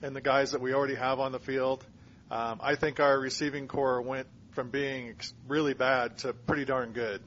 and 0.00 0.14
the 0.14 0.20
guys 0.20 0.52
that 0.52 0.60
we 0.60 0.74
already 0.74 0.94
have 0.94 1.18
on 1.18 1.32
the 1.32 1.40
field 1.40 1.84
um, 2.30 2.60
I 2.62 2.76
think 2.76 3.00
our 3.00 3.18
receiving 3.18 3.66
corps 3.66 4.00
went 4.00 4.28
from 4.52 4.70
being 4.70 5.16
really 5.48 5.74
bad 5.74 6.18
to 6.18 6.32
pretty 6.32 6.64
darn 6.64 6.92
good. 6.92 7.22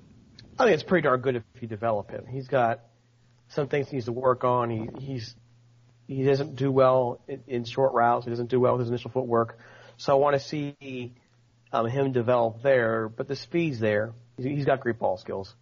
I 0.57 0.65
think 0.65 0.75
it's 0.75 0.83
pretty 0.83 1.03
darn 1.03 1.19
good 1.21 1.35
if 1.37 1.43
you 1.61 1.67
develop 1.67 2.09
him. 2.09 2.25
He's 2.25 2.47
got 2.47 2.81
some 3.49 3.67
things 3.67 3.89
he 3.89 3.97
needs 3.97 4.05
to 4.05 4.11
work 4.11 4.43
on. 4.43 4.69
He 4.69 5.05
he's 5.05 5.35
he 6.07 6.23
doesn't 6.23 6.55
do 6.55 6.71
well 6.71 7.21
in, 7.27 7.43
in 7.47 7.65
short 7.65 7.93
routes. 7.93 8.25
He 8.25 8.29
doesn't 8.29 8.49
do 8.49 8.59
well 8.59 8.73
with 8.73 8.81
his 8.81 8.89
initial 8.89 9.11
footwork. 9.11 9.57
So 9.97 10.13
I 10.13 10.15
want 10.15 10.35
to 10.35 10.39
see 10.39 11.13
um, 11.71 11.87
him 11.87 12.11
develop 12.11 12.61
there. 12.61 13.09
But 13.09 13.27
the 13.27 13.35
speed's 13.35 13.79
there. 13.79 14.13
He's, 14.37 14.45
he's 14.45 14.65
got 14.65 14.79
great 14.79 14.99
ball 14.99 15.17
skills. 15.17 15.53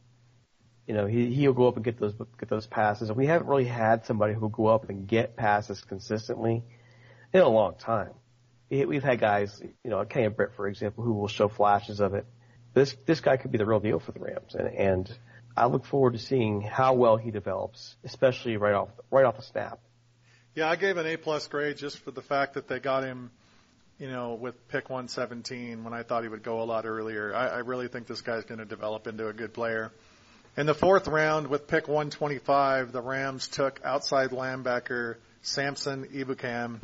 You 0.88 0.94
know, 0.94 1.06
he 1.08 1.34
he'll 1.34 1.54
go 1.54 1.68
up 1.68 1.78
and 1.78 1.86
get 1.86 2.00
those 2.00 2.14
get 2.40 2.50
those 2.50 2.68
passes. 2.68 3.10
And 3.10 3.18
we 3.18 3.26
haven't 3.26 3.48
really 3.48 3.66
had 3.66 4.06
somebody 4.06 4.34
who'll 4.34 4.50
go 4.50 4.68
up 4.68 4.90
and 4.90 5.08
get 5.08 5.36
passes 5.36 5.82
consistently 5.82 6.64
in 7.34 7.42
a 7.42 7.50
long 7.50 7.76
time 7.76 8.12
we've 8.72 9.04
had 9.04 9.20
guys, 9.20 9.62
you 9.84 9.90
know, 9.90 10.04
Kenny 10.06 10.30
Britt, 10.30 10.54
for 10.56 10.68
example, 10.68 11.04
who 11.04 11.14
will 11.14 11.28
show 11.28 11.48
flashes 11.50 12.00
of 12.00 12.14
it. 12.14 12.26
This 12.74 12.96
this 13.06 13.20
guy 13.20 13.36
could 13.38 13.52
be 13.52 13.58
the 13.58 13.66
real 13.66 13.82
deal 13.82 14.00
for 14.00 14.14
the 14.14 14.20
Rams, 14.20 14.56
and 14.56 14.68
and 14.68 15.18
I 15.58 15.66
look 15.66 15.86
forward 15.86 16.14
to 16.14 16.20
seeing 16.20 16.62
how 16.62 16.94
well 16.94 17.18
he 17.18 17.32
develops, 17.32 17.96
especially 18.06 18.56
right 18.56 18.74
off 18.74 18.90
right 19.10 19.26
off 19.26 19.36
the 19.36 19.44
snap. 19.44 19.80
Yeah, 20.56 20.70
I 20.70 20.78
gave 20.78 20.98
an 20.98 21.06
A 21.06 21.18
plus 21.18 21.48
grade 21.48 21.78
just 21.78 22.00
for 22.00 22.12
the 22.12 22.22
fact 22.22 22.54
that 22.54 22.68
they 22.68 22.80
got 22.80 23.04
him, 23.04 23.32
you 24.00 24.10
know, 24.10 24.36
with 24.36 24.68
pick 24.70 24.90
117 24.90 25.84
when 25.84 25.94
I 25.94 26.04
thought 26.04 26.24
he 26.24 26.30
would 26.30 26.44
go 26.44 26.62
a 26.62 26.66
lot 26.66 26.86
earlier. 26.86 27.34
I, 27.34 27.48
I 27.48 27.58
really 27.60 27.88
think 27.88 28.08
this 28.08 28.22
guy's 28.22 28.46
going 28.46 28.60
to 28.60 28.66
develop 28.66 29.08
into 29.08 29.28
a 29.28 29.34
good 29.34 29.54
player. 29.54 29.92
In 30.58 30.66
the 30.66 30.74
fourth 30.74 31.08
round 31.08 31.48
with 31.48 31.68
pick 31.68 31.88
125, 31.88 32.92
the 32.92 33.02
Rams 33.02 33.48
took 33.48 33.80
outside 33.86 34.32
linebacker 34.32 35.16
Samson 35.42 36.06
Ebukam 36.14 36.82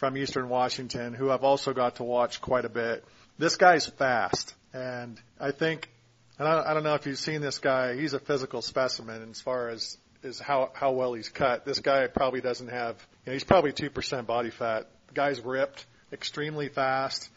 from 0.00 0.16
Eastern 0.16 0.48
Washington, 0.48 1.12
who 1.12 1.30
I've 1.30 1.44
also 1.44 1.74
got 1.74 1.96
to 1.96 2.04
watch 2.04 2.40
quite 2.40 2.64
a 2.64 2.70
bit. 2.70 3.04
This 3.36 3.56
guy's 3.56 3.84
fast, 3.84 4.54
and 4.72 5.20
I 5.38 5.50
think, 5.50 5.90
and 6.38 6.48
I, 6.48 6.70
I 6.70 6.74
don't 6.74 6.84
know 6.84 6.94
if 6.94 7.04
you've 7.04 7.18
seen 7.18 7.42
this 7.42 7.58
guy. 7.58 7.96
He's 7.96 8.14
a 8.14 8.18
physical 8.18 8.62
specimen 8.62 9.28
as 9.30 9.42
far 9.42 9.68
as 9.68 9.98
is 10.22 10.40
how 10.40 10.70
how 10.72 10.92
well 10.92 11.12
he's 11.12 11.28
cut. 11.28 11.66
This 11.66 11.80
guy 11.80 12.06
probably 12.06 12.40
doesn't 12.40 12.68
have. 12.68 12.96
You 13.26 13.30
know, 13.30 13.32
he's 13.34 13.44
probably 13.44 13.72
two 13.72 13.90
percent 13.90 14.26
body 14.26 14.48
fat. 14.48 14.88
The 15.08 15.14
guy's 15.14 15.38
ripped, 15.42 15.84
extremely 16.10 16.70
fast. 16.70 17.28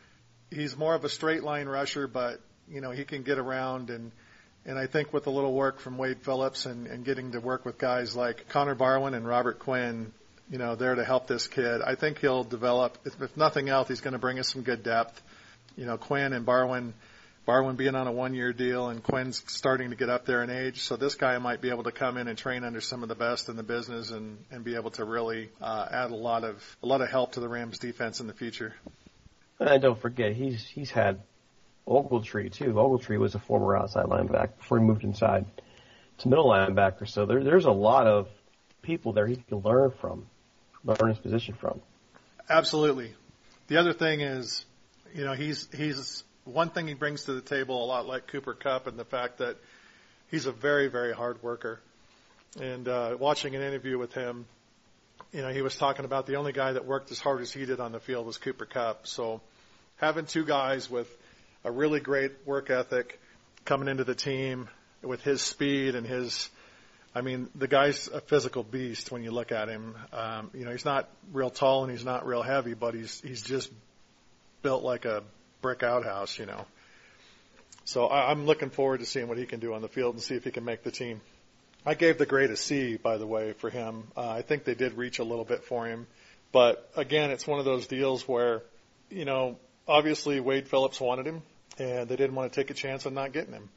He's 0.50 0.78
more 0.78 0.96
of 0.96 1.04
a 1.04 1.10
straight 1.10 1.44
line 1.44 1.68
rusher, 1.68 2.08
but 2.08 2.40
you 2.70 2.80
know 2.80 2.92
he 2.92 3.04
can 3.04 3.24
get 3.24 3.38
around 3.38 3.90
and. 3.90 4.12
And 4.66 4.80
I 4.80 4.88
think 4.88 5.12
with 5.12 5.28
a 5.28 5.30
little 5.30 5.52
work 5.52 5.82
from 5.82 5.98
Wade 5.98 6.22
Phillips 6.22 6.66
and, 6.66 6.88
and 6.88 7.04
getting 7.04 7.34
to 7.34 7.42
work 7.42 7.66
with 7.66 7.78
guys 7.78 8.16
like 8.16 8.48
Connor 8.48 8.76
Barwin 8.76 9.14
and 9.14 9.28
Robert 9.28 9.60
Quinn, 9.60 10.14
you 10.50 10.58
know, 10.58 10.76
there 10.76 10.96
to 10.96 11.04
help 11.04 11.28
this 11.28 11.48
kid. 11.48 11.82
I 11.82 11.96
think 11.96 12.20
he'll 12.20 12.44
develop. 12.44 12.98
If, 13.06 13.22
if 13.22 13.38
nothing 13.38 13.70
else, 13.70 13.88
he's 13.88 14.02
going 14.02 14.14
to 14.14 14.20
bring 14.20 14.40
us 14.40 14.52
some 14.52 14.62
good 14.62 14.84
depth. 14.84 15.22
You 15.76 15.86
know, 15.86 15.98
Quinn 15.98 16.34
and 16.34 16.46
Barwin, 16.46 16.94
Barwin 17.48 17.76
being 17.76 17.96
on 17.96 18.08
a 18.08 18.12
one-year 18.12 18.54
deal, 18.54 18.90
and 18.90 19.02
Quinn's 19.02 19.44
starting 19.48 19.90
to 19.90 19.96
get 19.96 20.10
up 20.10 20.26
there 20.26 20.44
in 20.44 20.50
age. 20.50 20.82
So 20.82 20.96
this 20.96 21.16
guy 21.16 21.38
might 21.40 21.62
be 21.62 21.70
able 21.70 21.84
to 21.84 21.92
come 21.92 22.18
in 22.18 22.28
and 22.28 22.38
train 22.38 22.64
under 22.64 22.82
some 22.82 23.04
of 23.04 23.10
the 23.10 23.16
best 23.16 23.50
in 23.50 23.56
the 23.56 23.64
business, 23.64 24.12
and 24.12 24.38
and 24.52 24.64
be 24.64 24.76
able 24.76 24.92
to 24.92 25.06
really 25.06 25.50
uh, 25.62 25.88
add 25.92 26.12
a 26.12 26.16
lot 26.16 26.44
of 26.44 26.78
a 26.84 26.86
lot 26.86 27.02
of 27.02 27.10
help 27.10 27.34
to 27.34 27.40
the 27.40 27.50
Rams 27.50 27.80
defense 27.80 28.20
in 28.20 28.28
the 28.28 28.34
future. 28.34 28.76
And 29.60 29.82
don't 29.82 30.00
forget, 30.00 30.34
he's 30.34 30.64
he's 30.66 30.92
had 30.92 31.22
Ogletree 31.88 32.52
too. 32.52 32.74
Ogletree 32.74 33.18
was 33.18 33.36
a 33.36 33.40
former 33.40 33.76
outside 33.76 34.06
linebacker 34.06 34.58
before 34.58 34.80
he 34.80 34.84
moved 34.84 35.04
inside 35.04 35.46
to 36.20 36.28
middle 36.28 36.48
linebacker. 36.48 37.08
So 37.08 37.26
there, 37.26 37.44
there's 37.44 37.66
a 37.66 37.72
lot 37.72 38.08
of 38.08 38.30
people 38.82 39.14
there 39.14 39.28
he 39.28 39.38
can 39.38 39.60
learn 39.60 39.92
from 40.00 40.28
learn 40.84 41.10
his 41.10 41.20
position 41.20 41.56
from. 41.56 41.82
Absolutely. 42.50 43.14
The 43.68 43.78
other 43.78 43.94
thing 43.94 44.22
is, 44.22 44.66
you 45.14 45.26
know, 45.26 45.34
he's 45.34 45.68
he's 45.74 46.24
one 46.44 46.70
thing 46.70 46.88
he 46.88 46.94
brings 46.94 47.26
to 47.26 47.34
the 47.34 47.42
table 47.42 47.84
a 47.84 47.88
lot 47.88 48.06
like 48.06 48.28
Cooper 48.28 48.54
Kupp, 48.54 48.88
and 48.88 48.98
the 48.98 49.06
fact 49.06 49.38
that 49.38 49.58
he's 50.30 50.46
a 50.46 50.52
very 50.52 50.88
very 50.90 51.14
hard 51.14 51.42
worker. 51.42 51.80
And 52.62 52.88
uh, 52.88 53.18
watching 53.20 53.56
an 53.56 53.62
interview 53.62 53.98
with 53.98 54.14
him, 54.14 54.46
you 55.32 55.42
know, 55.42 55.50
he 55.50 55.62
was 55.62 55.76
talking 55.76 56.06
about 56.06 56.28
the 56.28 56.36
only 56.36 56.52
guy 56.52 56.74
that 56.74 56.86
worked 56.86 57.12
as 57.12 57.20
hard 57.20 57.42
as 57.42 57.52
he 57.52 57.66
did 57.66 57.80
on 57.80 57.92
the 57.92 58.00
field 58.00 58.26
was 58.26 58.38
Cooper 58.38 58.66
Kupp. 58.66 59.08
So 59.08 59.42
having 59.98 60.26
two 60.26 60.46
guys 60.46 60.90
with 60.90 61.08
a 61.64 61.72
really 61.72 62.00
great 62.00 62.32
work 62.46 62.70
ethic 62.70 63.20
coming 63.66 63.88
into 63.88 64.04
the 64.04 64.16
team 64.16 64.68
with 65.02 65.24
his 65.24 65.42
speed 65.42 65.96
and 65.96 66.06
his 66.06 66.50
I 67.16 67.22
mean, 67.22 67.50
the 67.54 67.68
guy's 67.68 68.08
a 68.08 68.22
physical 68.22 68.64
beast 68.64 69.12
when 69.12 69.24
you 69.24 69.32
look 69.32 69.52
at 69.52 69.70
him. 69.70 69.96
Um, 70.12 70.50
you 70.54 70.66
know, 70.66 70.72
he's 70.72 70.86
not 70.86 71.10
real 71.32 71.52
tall 71.52 71.84
and 71.84 71.92
he's 71.92 72.04
not 72.04 72.26
real 72.26 72.42
heavy, 72.42 72.74
but 72.74 72.96
he's 72.96 73.22
he's 73.22 73.44
just 73.44 73.72
built 74.64 74.84
like 74.84 75.06
a 75.06 75.24
brick 75.62 75.84
outhouse, 75.84 76.40
you 76.40 76.46
know. 76.46 76.66
So 77.86 78.08
I, 78.08 78.32
I'm 78.32 78.46
looking 78.46 78.72
forward 78.72 79.02
to 79.02 79.06
seeing 79.06 79.28
what 79.28 79.38
he 79.38 79.46
can 79.46 79.60
do 79.60 79.74
on 79.74 79.82
the 79.82 79.88
field 79.88 80.16
and 80.16 80.24
see 80.24 80.36
if 80.36 80.44
he 80.44 80.52
can 80.52 80.66
make 80.66 80.84
the 80.84 80.92
team. 80.92 81.22
I 81.86 81.94
gave 81.96 82.18
the 82.18 82.26
grade 82.26 82.50
a 82.50 82.56
C, 82.56 82.98
by 82.98 83.18
the 83.18 83.28
way, 83.28 83.54
for 83.54 83.70
him. 83.70 84.06
Uh, 84.16 84.30
I 84.30 84.42
think 84.42 84.64
they 84.64 84.74
did 84.74 84.94
reach 84.94 85.20
a 85.20 85.24
little 85.24 85.44
bit 85.44 85.66
for 85.66 85.86
him, 85.86 86.08
but 86.52 86.90
again, 86.96 87.30
it's 87.30 87.46
one 87.46 87.60
of 87.60 87.66
those 87.66 87.88
deals 87.88 88.28
where, 88.28 88.62
you 89.10 89.26
know, 89.26 89.58
obviously 89.88 90.40
Wade 90.40 90.68
Phillips 90.68 91.00
wanted 91.02 91.28
him, 91.28 91.42
and 91.78 92.08
they 92.08 92.16
didn't 92.16 92.36
want 92.36 92.52
to 92.52 92.60
take 92.60 92.70
a 92.70 92.74
chance 92.74 93.06
on 93.06 93.14
not 93.14 93.34
getting 93.34 93.54
him. 93.54 93.70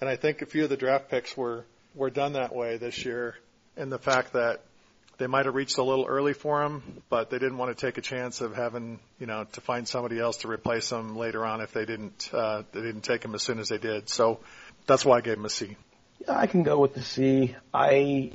And 0.00 0.08
I 0.08 0.16
think 0.16 0.40
a 0.40 0.46
few 0.46 0.64
of 0.64 0.70
the 0.70 0.76
draft 0.78 1.10
picks 1.10 1.36
were 1.36 1.66
were 1.94 2.10
done 2.10 2.34
that 2.34 2.54
way 2.54 2.76
this 2.76 3.04
year 3.04 3.34
in 3.76 3.90
the 3.90 3.98
fact 3.98 4.32
that 4.34 4.60
they 5.18 5.26
might 5.26 5.44
have 5.44 5.54
reached 5.54 5.76
a 5.76 5.82
little 5.82 6.06
early 6.06 6.32
for 6.32 6.62
him, 6.62 7.02
but 7.10 7.28
they 7.28 7.38
didn't 7.38 7.58
want 7.58 7.76
to 7.76 7.86
take 7.86 7.98
a 7.98 8.00
chance 8.00 8.40
of 8.40 8.56
having, 8.56 8.98
you 9.18 9.26
know, 9.26 9.44
to 9.52 9.60
find 9.60 9.86
somebody 9.86 10.18
else 10.18 10.38
to 10.38 10.48
replace 10.48 10.90
him 10.90 11.14
later 11.14 11.44
on 11.44 11.60
if 11.60 11.72
they 11.72 11.84
didn't, 11.84 12.30
uh, 12.32 12.62
they 12.72 12.80
didn't 12.80 13.02
take 13.02 13.22
him 13.22 13.34
as 13.34 13.42
soon 13.42 13.58
as 13.58 13.68
they 13.68 13.76
did. 13.76 14.08
So 14.08 14.40
that's 14.86 15.04
why 15.04 15.18
I 15.18 15.20
gave 15.20 15.36
him 15.36 15.44
a 15.44 15.50
C. 15.50 15.76
Yeah, 16.20 16.38
I 16.38 16.46
can 16.46 16.62
go 16.62 16.78
with 16.78 16.94
the 16.94 17.02
C. 17.02 17.54
I, 17.72 18.32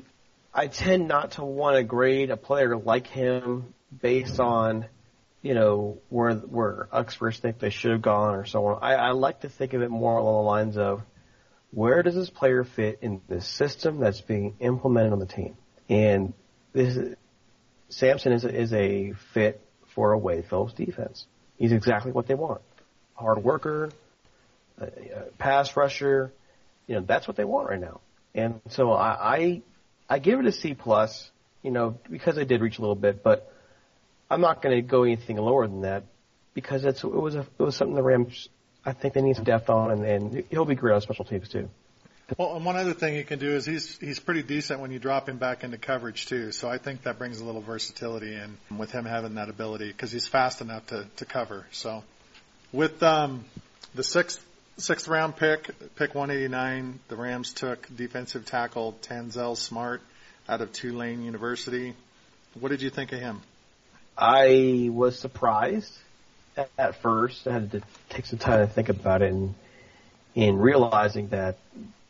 I 0.54 0.68
tend 0.68 1.08
not 1.08 1.32
to 1.32 1.44
want 1.44 1.78
to 1.78 1.84
grade 1.84 2.30
a 2.30 2.38
player 2.38 2.78
like 2.78 3.08
him 3.08 3.74
based 4.02 4.40
on, 4.40 4.86
you 5.42 5.56
know, 5.56 5.98
where 6.10 6.34
where 6.34 6.88
experts 6.94 7.40
think 7.40 7.60
they 7.60 7.72
should 7.72 7.92
have 7.92 8.02
gone 8.02 8.36
or 8.36 8.46
so 8.46 8.66
on. 8.68 8.80
I, 8.84 8.94
I 8.94 9.12
like 9.12 9.42
to 9.42 9.50
think 9.50 9.74
of 9.74 9.82
it 9.82 9.90
more 9.90 10.18
along 10.18 10.44
the 10.44 10.50
lines 10.50 10.78
of 10.78 11.04
where 11.76 12.02
does 12.04 12.16
this 12.16 12.30
player 12.30 12.64
fit 12.64 13.00
in 13.02 13.20
the 13.28 13.42
system 13.42 14.00
that's 14.00 14.22
being 14.22 14.56
implemented 14.62 15.12
on 15.12 15.20
the 15.20 15.26
team? 15.26 15.58
And 15.90 16.34
this 16.72 16.98
Samson 17.90 18.32
is 18.32 18.46
a, 18.46 18.56
is 18.62 18.74
a 18.74 19.14
fit 19.34 19.62
for 19.94 20.14
a 20.14 20.18
Wade 20.18 20.46
Phillips 20.50 20.72
defense. 20.72 21.28
He's 21.58 21.74
exactly 21.74 22.14
what 22.14 22.28
they 22.28 22.34
want. 22.34 22.62
Hard 23.16 23.44
worker, 23.44 23.92
a 24.80 24.88
pass 25.38 25.76
rusher, 25.76 26.32
you 26.88 26.96
know, 26.96 27.02
that's 27.02 27.28
what 27.28 27.36
they 27.36 27.44
want 27.44 27.70
right 27.70 27.80
now. 27.80 28.00
And 28.34 28.62
so 28.70 28.94
I, 28.94 29.36
I, 29.38 29.62
I 30.10 30.20
give 30.20 30.40
it 30.40 30.46
a 30.46 30.54
C 30.54 30.76
plus, 30.76 31.30
you 31.62 31.72
know, 31.72 32.00
because 32.10 32.38
I 32.38 32.46
did 32.46 32.62
reach 32.62 32.78
a 32.78 32.82
little 32.82 32.96
bit, 32.96 33.22
but 33.22 33.52
I'm 34.32 34.40
not 34.40 34.62
going 34.62 34.78
to 34.78 34.82
go 34.82 35.04
anything 35.04 35.36
lower 35.36 35.68
than 35.68 35.82
that 35.82 36.06
because 36.54 36.86
it's, 36.86 37.04
it 37.04 37.12
was 37.12 37.36
a, 37.36 37.42
it 37.42 37.60
was 37.60 37.76
something 37.76 37.96
the 37.96 38.04
Rams, 38.04 38.48
I 38.86 38.94
think 38.94 39.14
they 39.14 39.22
need 39.22 39.36
some 39.36 39.46
depth 39.46 39.70
on 39.70 39.92
and, 39.92 40.06
and 40.06 40.44
he'll 40.50 40.66
be 40.66 40.76
great 40.76 40.94
on 40.94 41.02
special 41.02 41.26
teams 41.26 41.50
too. 41.50 41.70
Well, 42.38 42.56
and 42.56 42.66
one 42.66 42.76
other 42.76 42.94
thing 42.94 43.16
you 43.16 43.24
can 43.24 43.38
do 43.38 43.52
is 43.52 43.66
he's 43.66 44.00
he's 44.00 44.20
pretty 44.20 44.42
decent 44.42 44.80
when 44.80 44.92
you 44.92 44.98
drop 44.98 45.30
him 45.30 45.38
back 45.38 45.64
into 45.64 45.78
coverage 45.78 46.26
too. 46.26 46.52
So 46.52 46.68
I 46.68 46.80
think 46.80 47.04
that 47.04 47.20
brings 47.20 47.40
a 47.40 47.46
little 47.46 47.62
versatility 47.62 48.34
in 48.34 48.58
with 48.78 48.92
him 48.92 49.06
having 49.06 49.36
that 49.36 49.50
ability 49.50 49.90
because 49.90 50.12
he's 50.12 50.28
fast 50.28 50.62
enough 50.62 50.88
to 50.88 51.06
to 51.18 51.26
cover. 51.26 51.68
So 51.72 52.04
with 52.72 53.04
um, 53.04 53.46
the 53.94 54.04
sixth 54.04 54.44
sixth 54.78 55.08
round 55.08 55.36
pick, 55.36 55.68
pick 55.96 56.16
189, 56.16 57.00
the 57.08 57.16
Rams 57.16 57.54
took 57.54 57.88
defensive 57.96 58.46
tackle 58.46 58.98
Tanzel 59.04 59.56
Smart 59.56 60.02
out 60.50 60.62
of 60.62 60.74
Tulane 60.74 61.24
University. 61.24 61.94
What 62.60 62.70
did 62.70 62.82
you 62.82 62.90
think 62.90 63.12
of 63.12 63.20
him? 63.20 63.42
I 64.18 64.90
was 64.92 65.20
surprised 65.20 65.92
at, 66.78 66.96
first. 67.02 67.48
I 67.48 67.54
had 67.54 67.72
to 67.72 67.82
take 68.10 68.26
some 68.26 68.40
time 68.40 68.68
to 68.68 68.74
think 68.74 68.90
about 68.90 69.22
it 69.22 69.32
and 69.32 69.56
in 70.36 70.58
realizing 70.58 71.30
that 71.30 71.58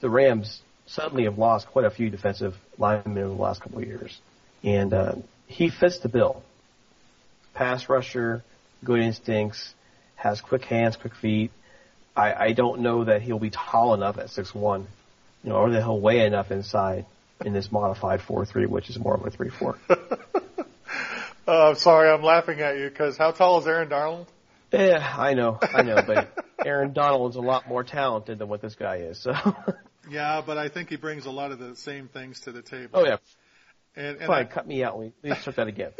the 0.02 0.10
Rams 0.10 0.62
suddenly 0.88 1.24
have 1.26 1.38
lost 1.38 1.68
quite 1.68 1.86
a 1.86 1.90
few 1.90 2.10
defensive 2.10 2.56
linemen 2.78 3.18
in 3.24 3.30
the 3.30 3.42
last 3.42 3.62
couple 3.62 3.80
of 3.80 3.86
years. 3.86 4.20
And 4.64 4.94
uh, 4.94 5.16
he 5.48 5.70
fits 5.70 6.00
the 6.00 6.10
bill. 6.10 6.44
Pass 7.54 7.88
rusher, 7.88 8.44
good 8.84 9.00
instincts, 9.00 9.74
has 10.16 10.42
quick 10.42 10.64
hands, 10.64 10.98
quick 10.98 11.16
feet. 11.16 11.52
I, 12.16 12.34
I 12.34 12.52
don't 12.54 12.82
know 12.82 13.04
that 13.06 13.22
he'll 13.22 13.40
be 13.40 13.52
tall 13.52 13.94
enough 13.94 14.18
at 14.18 14.30
six 14.30 14.54
one, 14.54 14.88
you 15.44 15.50
know, 15.50 15.58
or 15.58 15.72
that 15.72 15.82
he'll 15.82 16.00
weigh 16.00 16.26
enough 16.26 16.52
inside 16.52 17.06
in 17.44 17.54
this 17.54 17.72
modified 17.72 18.22
four 18.22 18.46
three, 18.46 18.66
which 18.66 18.90
is 18.90 18.98
more 18.98 19.16
of 19.16 19.26
a 19.26 19.30
three 19.30 19.50
four. 19.50 19.78
uh, 21.48 21.76
sorry, 21.76 22.10
I'm 22.10 22.24
laughing 22.24 22.60
at 22.62 22.78
you 22.78 22.90
because 22.90 23.18
how 23.18 23.32
tall 23.32 23.60
is 23.60 23.68
Aaron 23.68 23.90
Donald? 23.90 24.28
Yeah, 24.72 25.16
I 25.18 25.34
know, 25.34 25.60
I 25.62 25.84
know, 25.84 26.02
but 26.06 26.46
Aaron 26.66 26.94
Donald 26.94 27.32
is 27.32 27.36
a 27.36 27.42
lot 27.42 27.68
more 27.68 27.84
talented 27.84 28.40
than 28.40 28.48
what 28.48 28.62
this 28.62 28.76
guy 28.76 28.98
is. 28.98 29.20
So. 29.20 29.34
yeah, 30.10 30.42
but 30.46 30.58
I 30.58 30.70
think 30.70 30.90
he 30.90 30.96
brings 30.96 31.26
a 31.26 31.32
lot 31.32 31.52
of 31.52 31.60
the 31.60 31.76
same 31.76 32.08
things 32.08 32.42
to 32.42 32.52
the 32.52 32.62
table. 32.62 32.92
Oh 32.94 33.06
yeah. 33.06 33.18
And, 33.96 34.18
and 34.18 34.28
Fine, 34.28 34.42
I, 34.42 34.46
cut 34.46 34.68
me 34.68 34.84
out. 34.84 35.02
Let's 35.24 35.42
start 35.42 35.56
that 35.56 35.68
again. 35.68 35.92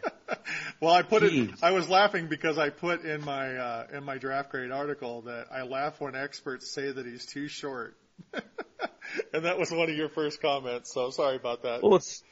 well, 0.80 0.94
I 0.94 1.02
put 1.02 1.22
Jeez. 1.22 1.52
it. 1.52 1.62
I 1.62 1.72
was 1.72 1.88
laughing 1.88 2.28
because 2.28 2.58
I 2.58 2.70
put 2.70 3.04
in 3.04 3.22
my 3.22 3.56
uh, 3.56 3.86
in 3.92 4.04
my 4.04 4.16
draft 4.16 4.50
grade 4.50 4.70
article 4.70 5.22
that 5.22 5.48
I 5.52 5.62
laugh 5.62 6.00
when 6.00 6.14
experts 6.14 6.70
say 6.70 6.90
that 6.90 7.04
he's 7.04 7.26
too 7.26 7.48
short, 7.48 7.98
and 8.32 9.44
that 9.44 9.58
was 9.58 9.70
one 9.70 9.90
of 9.90 9.96
your 9.96 10.08
first 10.08 10.40
comments. 10.40 10.92
So 10.92 11.10
sorry 11.10 11.36
about 11.36 11.64
that. 11.64 11.82
Well, 11.82 11.96
it's 11.96 12.22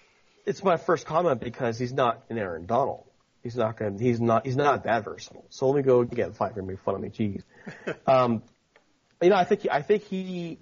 it's 0.46 0.64
my 0.64 0.78
first 0.78 1.06
comment 1.06 1.40
because 1.40 1.78
he's 1.78 1.92
not 1.92 2.24
an 2.30 2.38
Aaron 2.38 2.64
Donald. 2.66 3.04
He's 3.46 3.54
not 3.54 3.76
going. 3.76 3.96
He's 3.96 4.20
not. 4.20 4.44
He's 4.44 4.56
not 4.56 4.82
that 4.82 5.04
versatile. 5.04 5.46
So 5.50 5.68
let 5.68 5.76
me 5.76 5.82
go 5.82 6.00
again. 6.00 6.32
Fight 6.32 6.54
for 6.54 6.62
me, 6.62 6.74
fun 6.74 6.96
of 6.96 7.00
me. 7.00 7.10
Jeez. 7.10 7.44
um, 8.08 8.42
you 9.22 9.28
know, 9.30 9.36
I 9.36 9.44
think 9.44 9.68
I 9.70 9.82
think 9.82 10.02
he 10.02 10.58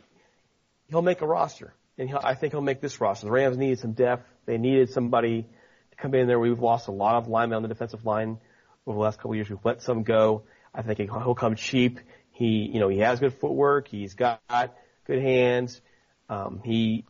he'll 0.90 1.01
make 1.01 1.23
a 1.23 1.27
roster, 1.27 1.73
and 1.97 2.11
he'll, 2.11 2.20
I 2.23 2.35
think 2.35 2.53
he'll 2.53 2.61
make 2.61 2.83
this 2.83 3.01
roster. 3.01 3.25
The 3.25 3.33
Rams 3.33 3.57
needed 3.57 3.79
some 3.79 3.92
depth. 3.92 4.29
They 4.44 4.59
needed 4.59 4.90
somebody 4.90 5.47
to 5.92 5.97
come 5.97 6.14
in 6.14 6.27
there. 6.27 6.38
We've 6.38 6.61
lost 6.61 6.88
a 6.88 6.92
lot 6.92 7.14
of 7.14 7.27
linemen 7.27 7.57
on 7.57 7.62
the 7.62 7.68
defensive 7.68 8.05
line 8.05 8.38
over 8.87 8.99
the 8.99 9.03
last 9.03 9.16
couple 9.16 9.31
of 9.31 9.37
years. 9.37 9.49
We've 9.49 9.64
let 9.64 9.81
some 9.81 10.03
go. 10.03 10.42
I 10.75 10.83
think 10.83 10.99
he'll 10.99 11.35
come 11.35 11.57
cheap. 11.57 12.01
He, 12.33 12.68
you 12.70 12.81
know, 12.81 12.88
he 12.88 12.99
has 12.99 13.18
good 13.18 13.33
footwork. 13.33 13.88
He's 13.88 14.12
got 14.12 14.42
good 15.07 15.23
hands. 15.23 15.81
Um, 16.29 16.61
he 16.62 17.07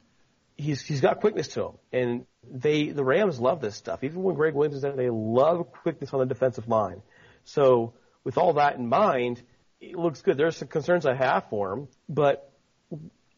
he's 0.56 0.82
he's 0.82 1.00
got 1.00 1.20
quickness 1.20 1.48
to 1.48 1.66
him, 1.66 1.72
and 1.92 2.26
they 2.50 2.90
the 2.90 3.04
Rams 3.04 3.40
love 3.40 3.60
this 3.60 3.76
stuff. 3.76 4.04
Even 4.04 4.22
when 4.22 4.34
Gregg 4.34 4.54
Williams 4.54 4.76
is 4.76 4.82
there, 4.82 4.96
they 4.96 5.10
love 5.10 5.72
quickness 5.72 6.12
on 6.12 6.20
the 6.20 6.26
defensive 6.26 6.68
line. 6.68 7.02
So 7.44 7.94
with 8.24 8.38
all 8.38 8.54
that 8.54 8.76
in 8.76 8.86
mind, 8.86 9.42
it 9.80 9.96
looks 9.96 10.22
good. 10.22 10.36
There's 10.36 10.56
some 10.56 10.68
concerns 10.68 11.06
I 11.06 11.14
have 11.14 11.48
for 11.50 11.72
him, 11.72 11.88
but 12.08 12.50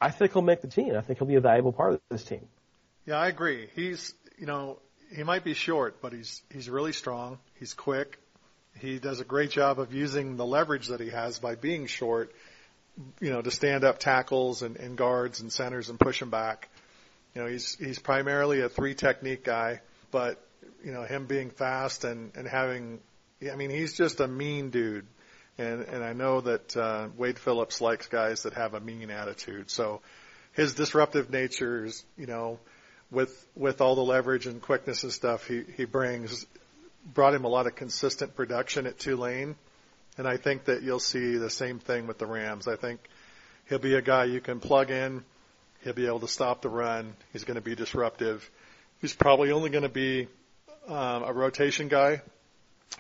I 0.01 0.11
think 0.11 0.33
he'll 0.33 0.43
make 0.43 0.61
the 0.63 0.69
team. 0.69 0.95
I 0.97 1.01
think 1.01 1.19
he'll 1.19 1.29
be 1.29 1.37
a 1.37 1.41
valuable 1.41 1.73
part 1.73 1.95
of 1.95 2.01
this 2.11 2.25
team. 2.25 2.47
Yeah, 3.07 3.17
I 3.17 3.29
agree. 3.29 3.69
He's 3.75 4.15
you 4.39 4.47
know 4.47 4.79
he 5.15 5.23
might 5.23 5.45
be 5.45 5.55
short, 5.55 6.01
but 6.01 6.13
he's 6.13 6.43
he's 6.53 6.69
really 6.69 6.93
strong. 6.93 7.39
He's 7.55 7.75
quick. 7.75 8.19
He 8.79 8.99
does 8.99 9.21
a 9.21 9.25
great 9.25 9.51
job 9.51 9.81
of 9.81 9.95
using 9.95 10.37
the 10.37 10.45
leverage 10.45 10.89
that 10.89 11.01
he 11.01 11.09
has 11.09 11.39
by 11.39 11.55
being 11.55 11.87
short, 11.87 12.35
you 13.21 13.31
know, 13.31 13.41
to 13.41 13.51
stand 13.51 13.85
up 13.85 13.99
tackles 13.99 14.61
and, 14.61 14.77
and 14.77 14.99
guards 14.99 15.41
and 15.41 15.51
centers 15.51 15.89
and 15.89 15.99
push 15.99 16.21
them 16.21 16.29
back. 16.29 16.69
You 17.37 17.43
know, 17.43 17.49
he's 17.49 17.75
he's 17.75 17.99
primarily 17.99 18.63
a 18.63 18.71
three 18.71 18.95
technique 18.95 19.45
guy, 19.45 19.83
but 20.11 20.43
you 20.83 20.91
know, 20.91 21.03
him 21.03 21.27
being 21.27 21.51
fast 21.51 22.05
and 22.05 22.33
and 22.35 22.49
having, 22.49 22.99
I 23.53 23.57
mean, 23.57 23.69
he's 23.69 23.95
just 23.95 24.21
a 24.21 24.27
mean 24.27 24.71
dude, 24.71 25.05
and 25.59 25.83
and 25.83 26.03
I 26.03 26.15
know 26.15 26.41
that 26.41 26.75
uh, 26.75 27.09
Wade 27.15 27.39
Phillips 27.39 27.83
likes 27.83 28.07
guys 28.07 28.45
that 28.45 28.55
have 28.55 28.73
a 28.73 28.81
mean 28.81 29.11
attitude. 29.11 29.71
So 29.71 30.01
his 30.55 30.75
disruptive 30.75 31.29
nature 31.29 31.85
is, 31.85 32.07
you 32.17 32.25
know, 32.25 32.59
with 33.11 33.47
with 33.55 33.83
all 33.83 33.97
the 33.97 34.05
leverage 34.05 34.47
and 34.47 34.63
quickness 34.63 35.03
and 35.03 35.13
stuff 35.13 35.47
he 35.47 35.63
he 35.77 35.85
brings, 35.85 36.47
brought 37.05 37.35
him 37.35 37.45
a 37.45 37.49
lot 37.49 37.67
of 37.67 37.75
consistent 37.75 38.35
production 38.35 38.87
at 38.87 38.99
Tulane, 38.99 39.57
and 40.17 40.27
I 40.27 40.39
think 40.39 40.65
that 40.65 40.83
you'll 40.83 41.01
see 41.01 41.37
the 41.37 41.51
same 41.51 41.81
thing 41.81 42.07
with 42.07 42.17
the 42.17 42.27
Rams. 42.27 42.67
I 42.67 42.77
think 42.77 42.99
he'll 43.69 43.79
be 43.79 43.93
a 43.93 44.01
guy 44.01 44.25
you 44.25 44.41
can 44.41 44.59
plug 44.59 44.91
in 44.91 45.23
He'll 45.83 45.93
be 45.93 46.07
able 46.07 46.21
to 46.21 46.29
stop 46.29 46.63
the 46.63 46.69
run. 46.69 47.15
He's 47.33 47.45
going 47.45 47.57
to 47.57 47.61
be 47.61 47.75
disruptive. 47.75 48.49
He's 49.01 49.15
probably 49.15 49.53
only 49.53 49.71
going 49.71 49.83
to 49.83 49.89
be 49.89 50.29
um, 50.89 51.23
a 51.23 51.33
rotation 51.33 51.89
guy 51.89 52.23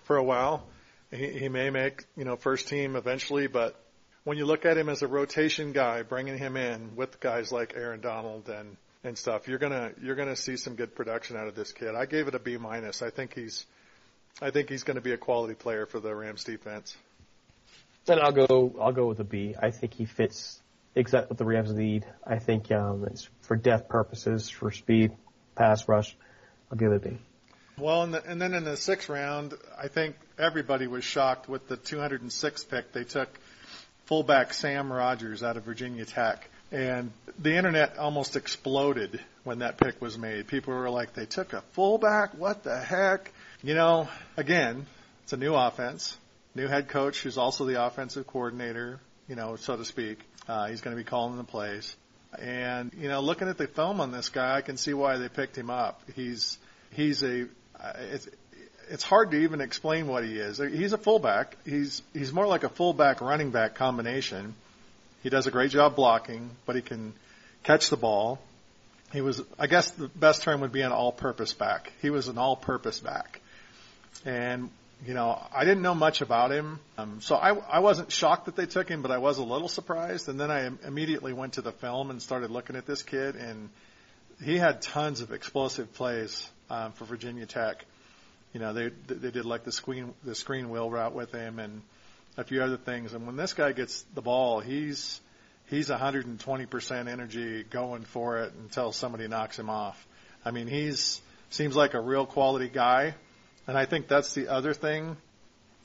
for 0.04 0.16
a 0.16 0.22
while. 0.22 0.66
He, 1.10 1.28
he 1.38 1.48
may 1.48 1.70
make 1.70 2.04
you 2.16 2.24
know 2.24 2.36
first 2.36 2.68
team 2.68 2.96
eventually, 2.96 3.46
but 3.46 3.80
when 4.24 4.38
you 4.38 4.44
look 4.44 4.64
at 4.64 4.76
him 4.76 4.88
as 4.88 5.02
a 5.02 5.06
rotation 5.06 5.72
guy, 5.72 6.02
bringing 6.02 6.36
him 6.36 6.56
in 6.56 6.96
with 6.96 7.20
guys 7.20 7.52
like 7.52 7.74
Aaron 7.76 8.00
Donald 8.00 8.48
and 8.48 8.76
and 9.04 9.16
stuff, 9.16 9.46
you're 9.46 9.58
gonna 9.58 9.92
you're 10.02 10.16
gonna 10.16 10.36
see 10.36 10.56
some 10.56 10.74
good 10.74 10.94
production 10.94 11.36
out 11.36 11.46
of 11.46 11.54
this 11.54 11.72
kid. 11.72 11.94
I 11.94 12.06
gave 12.06 12.28
it 12.28 12.34
a 12.34 12.40
B 12.40 12.56
minus. 12.56 13.02
I 13.02 13.10
think 13.10 13.34
he's 13.34 13.66
I 14.40 14.50
think 14.50 14.68
he's 14.68 14.82
going 14.82 14.96
to 14.96 15.00
be 15.00 15.12
a 15.12 15.16
quality 15.16 15.54
player 15.54 15.86
for 15.86 15.98
the 15.98 16.14
Rams 16.14 16.44
defense. 16.44 16.96
Then 18.04 18.20
I'll 18.20 18.32
go 18.32 18.74
I'll 18.80 18.92
go 18.92 19.06
with 19.06 19.20
a 19.20 19.24
B. 19.24 19.54
I 19.60 19.70
think 19.70 19.94
he 19.94 20.04
fits 20.04 20.60
exactly 20.96 21.28
what 21.28 21.38
the 21.38 21.44
Rams 21.44 21.72
need. 21.72 22.04
I 22.26 22.38
think 22.38 22.72
um, 22.72 23.04
it's 23.04 23.28
for 23.42 23.54
depth 23.54 23.88
purposes, 23.88 24.48
for 24.48 24.72
speed, 24.72 25.12
pass 25.54 25.86
rush. 25.86 26.16
I'll 26.72 26.78
give 26.78 26.90
it 26.90 26.96
a 26.96 27.08
B. 27.10 27.18
Well, 27.78 28.02
and, 28.02 28.14
the, 28.14 28.24
and 28.24 28.40
then 28.40 28.54
in 28.54 28.64
the 28.64 28.76
sixth 28.76 29.08
round, 29.08 29.52
I 29.78 29.88
think 29.88 30.16
everybody 30.38 30.86
was 30.86 31.04
shocked 31.04 31.48
with 31.48 31.68
the 31.68 31.76
206 31.76 32.64
pick. 32.64 32.92
They 32.92 33.04
took 33.04 33.28
fullback 34.06 34.54
Sam 34.54 34.90
Rogers 34.90 35.42
out 35.42 35.58
of 35.58 35.64
Virginia 35.64 36.06
Tech. 36.06 36.48
And 36.72 37.12
the 37.38 37.54
internet 37.54 37.98
almost 37.98 38.34
exploded 38.34 39.20
when 39.44 39.60
that 39.60 39.76
pick 39.76 40.00
was 40.00 40.18
made. 40.18 40.48
People 40.48 40.74
were 40.74 40.90
like, 40.90 41.12
they 41.12 41.26
took 41.26 41.52
a 41.52 41.60
fullback? 41.72 42.34
What 42.34 42.64
the 42.64 42.78
heck? 42.78 43.30
You 43.62 43.74
know, 43.74 44.08
again, 44.36 44.86
it's 45.22 45.32
a 45.32 45.36
new 45.36 45.54
offense, 45.54 46.16
new 46.54 46.66
head 46.66 46.88
coach 46.88 47.20
who's 47.20 47.38
also 47.38 47.66
the 47.66 47.84
offensive 47.84 48.26
coordinator, 48.26 49.00
you 49.28 49.36
know, 49.36 49.56
so 49.56 49.76
to 49.76 49.84
speak. 49.84 50.18
Uh, 50.48 50.68
he's 50.68 50.80
going 50.80 50.96
to 50.96 51.02
be 51.02 51.08
calling 51.08 51.36
the 51.36 51.44
plays. 51.44 51.96
And, 52.38 52.92
you 52.98 53.08
know, 53.08 53.20
looking 53.20 53.48
at 53.48 53.58
the 53.58 53.66
film 53.66 54.00
on 54.00 54.12
this 54.12 54.28
guy, 54.28 54.56
I 54.56 54.60
can 54.60 54.76
see 54.76 54.94
why 54.94 55.16
they 55.16 55.28
picked 55.28 55.56
him 55.56 55.70
up. 55.70 56.02
He's, 56.14 56.58
he's 56.92 57.22
a, 57.22 57.46
uh, 57.80 57.92
it's, 58.12 58.28
it's 58.90 59.02
hard 59.02 59.30
to 59.32 59.38
even 59.38 59.60
explain 59.60 60.06
what 60.06 60.24
he 60.24 60.38
is. 60.38 60.58
He's 60.58 60.92
a 60.92 60.98
fullback. 60.98 61.56
He's, 61.64 62.02
he's 62.12 62.32
more 62.32 62.46
like 62.46 62.64
a 62.64 62.68
fullback 62.68 63.20
running 63.20 63.50
back 63.50 63.74
combination. 63.74 64.54
He 65.22 65.30
does 65.30 65.46
a 65.46 65.50
great 65.50 65.70
job 65.70 65.96
blocking, 65.96 66.50
but 66.66 66.76
he 66.76 66.82
can 66.82 67.12
catch 67.64 67.90
the 67.90 67.96
ball. 67.96 68.38
He 69.12 69.20
was, 69.20 69.42
I 69.58 69.66
guess 69.66 69.90
the 69.92 70.08
best 70.08 70.42
term 70.42 70.60
would 70.60 70.72
be 70.72 70.82
an 70.82 70.92
all-purpose 70.92 71.52
back. 71.54 71.92
He 72.02 72.10
was 72.10 72.28
an 72.28 72.38
all-purpose 72.38 73.00
back. 73.00 73.40
And 74.24 74.70
you 75.04 75.14
know, 75.14 75.40
I 75.52 75.64
didn't 75.64 75.82
know 75.82 75.94
much 75.94 76.22
about 76.22 76.50
him, 76.50 76.80
um, 76.96 77.20
so 77.20 77.34
I, 77.34 77.54
I 77.54 77.78
wasn't 77.80 78.10
shocked 78.10 78.46
that 78.46 78.56
they 78.56 78.66
took 78.66 78.88
him, 78.88 79.02
but 79.02 79.10
I 79.10 79.18
was 79.18 79.38
a 79.38 79.44
little 79.44 79.68
surprised. 79.68 80.28
And 80.28 80.40
then 80.40 80.50
I 80.50 80.70
immediately 80.86 81.32
went 81.32 81.54
to 81.54 81.62
the 81.62 81.72
film 81.72 82.10
and 82.10 82.22
started 82.22 82.50
looking 82.50 82.76
at 82.76 82.86
this 82.86 83.02
kid, 83.02 83.36
and 83.36 83.68
he 84.42 84.56
had 84.56 84.80
tons 84.82 85.20
of 85.20 85.32
explosive 85.32 85.92
plays 85.94 86.48
um, 86.70 86.92
for 86.92 87.04
Virginia 87.04 87.46
Tech. 87.46 87.84
you 88.52 88.60
know, 88.60 88.72
they 88.72 88.90
they 89.06 89.30
did 89.30 89.44
like 89.44 89.64
the 89.64 89.72
screen 89.72 90.14
the 90.24 90.34
screen 90.34 90.70
wheel 90.70 90.90
route 90.90 91.14
with 91.14 91.30
him 91.32 91.58
and 91.58 91.82
a 92.36 92.44
few 92.44 92.62
other 92.62 92.76
things. 92.76 93.12
And 93.12 93.26
when 93.26 93.36
this 93.36 93.52
guy 93.52 93.72
gets 93.72 94.02
the 94.14 94.22
ball, 94.22 94.60
he's 94.60 95.20
he's 95.68 95.88
120% 95.88 97.08
energy 97.08 97.64
going 97.64 98.04
for 98.04 98.38
it 98.38 98.52
until 98.54 98.92
somebody 98.92 99.28
knocks 99.28 99.58
him 99.58 99.70
off. 99.70 100.06
I 100.44 100.50
mean, 100.50 100.68
he's 100.68 101.20
seems 101.50 101.76
like 101.76 101.94
a 101.94 102.00
real 102.00 102.26
quality 102.26 102.68
guy, 102.68 103.14
and 103.66 103.76
I 103.76 103.84
think 103.84 104.08
that's 104.08 104.34
the 104.34 104.48
other 104.48 104.74
thing 104.74 105.16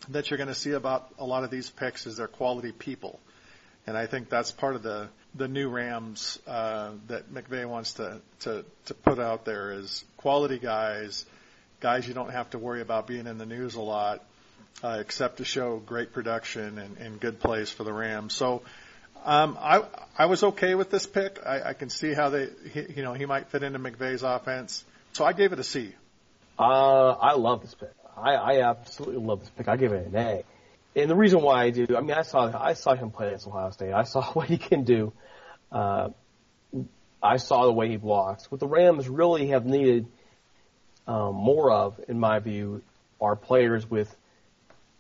that 0.09 0.29
you're 0.29 0.37
going 0.37 0.49
to 0.49 0.55
see 0.55 0.71
about 0.71 1.09
a 1.19 1.25
lot 1.25 1.43
of 1.43 1.51
these 1.51 1.69
picks 1.69 2.07
is 2.07 2.17
they're 2.17 2.27
quality 2.27 2.71
people, 2.71 3.19
and 3.87 3.97
I 3.97 4.07
think 4.07 4.29
that's 4.29 4.51
part 4.51 4.75
of 4.75 4.83
the 4.83 5.09
the 5.35 5.47
new 5.47 5.69
Rams 5.69 6.39
uh, 6.45 6.91
that 7.07 7.33
McVay 7.33 7.65
wants 7.65 7.93
to 7.93 8.21
to 8.41 8.65
to 8.85 8.93
put 8.93 9.19
out 9.19 9.45
there 9.45 9.71
is 9.71 10.03
quality 10.17 10.59
guys, 10.59 11.25
guys 11.79 12.07
you 12.07 12.13
don't 12.13 12.31
have 12.31 12.49
to 12.51 12.59
worry 12.59 12.81
about 12.81 13.07
being 13.07 13.27
in 13.27 13.37
the 13.37 13.45
news 13.45 13.75
a 13.75 13.81
lot, 13.81 14.23
uh, 14.83 14.97
except 14.99 15.37
to 15.37 15.45
show 15.45 15.77
great 15.77 16.13
production 16.13 16.77
and, 16.77 16.97
and 16.97 17.19
good 17.19 17.39
plays 17.39 17.69
for 17.69 17.83
the 17.83 17.93
Rams. 17.93 18.33
So. 18.33 18.63
Um, 19.23 19.55
I 19.61 19.83
I 20.17 20.25
was 20.25 20.41
okay 20.41 20.73
with 20.73 20.89
this 20.89 21.05
pick. 21.05 21.45
I, 21.45 21.61
I 21.61 21.73
can 21.73 21.91
see 21.91 22.11
how 22.11 22.29
they, 22.29 22.47
he, 22.73 22.85
you 22.95 23.03
know, 23.03 23.13
he 23.13 23.27
might 23.27 23.49
fit 23.49 23.61
into 23.61 23.77
McVay's 23.77 24.23
offense. 24.23 24.83
So 25.13 25.23
I 25.23 25.33
gave 25.33 25.53
it 25.53 25.59
a 25.59 25.63
C. 25.63 25.93
Uh, 26.61 27.17
I 27.19 27.33
love 27.33 27.61
this 27.61 27.73
pick. 27.73 27.89
I, 28.15 28.35
I 28.35 28.69
absolutely 28.69 29.23
love 29.25 29.39
this 29.39 29.49
pick. 29.49 29.67
I 29.67 29.77
give 29.77 29.93
it 29.93 30.05
an 30.05 30.15
A. 30.15 30.43
And 30.95 31.09
the 31.09 31.15
reason 31.15 31.41
why 31.41 31.63
I 31.63 31.69
do, 31.71 31.87
I 31.97 32.01
mean, 32.01 32.11
I 32.11 32.21
saw 32.21 32.51
I 32.55 32.73
saw 32.73 32.93
him 32.93 33.09
play 33.09 33.27
against 33.27 33.47
Ohio 33.47 33.71
State. 33.71 33.93
I 33.93 34.03
saw 34.03 34.23
what 34.33 34.47
he 34.47 34.57
can 34.57 34.83
do. 34.83 35.11
Uh, 35.71 36.09
I 37.23 37.37
saw 37.37 37.65
the 37.65 37.71
way 37.71 37.89
he 37.89 37.97
blocks. 37.97 38.51
What 38.51 38.59
the 38.59 38.67
Rams 38.67 39.09
really 39.09 39.47
have 39.47 39.65
needed 39.65 40.05
um, 41.07 41.35
more 41.35 41.71
of, 41.71 41.99
in 42.07 42.19
my 42.19 42.39
view, 42.39 42.83
are 43.19 43.35
players 43.35 43.89
with 43.89 44.13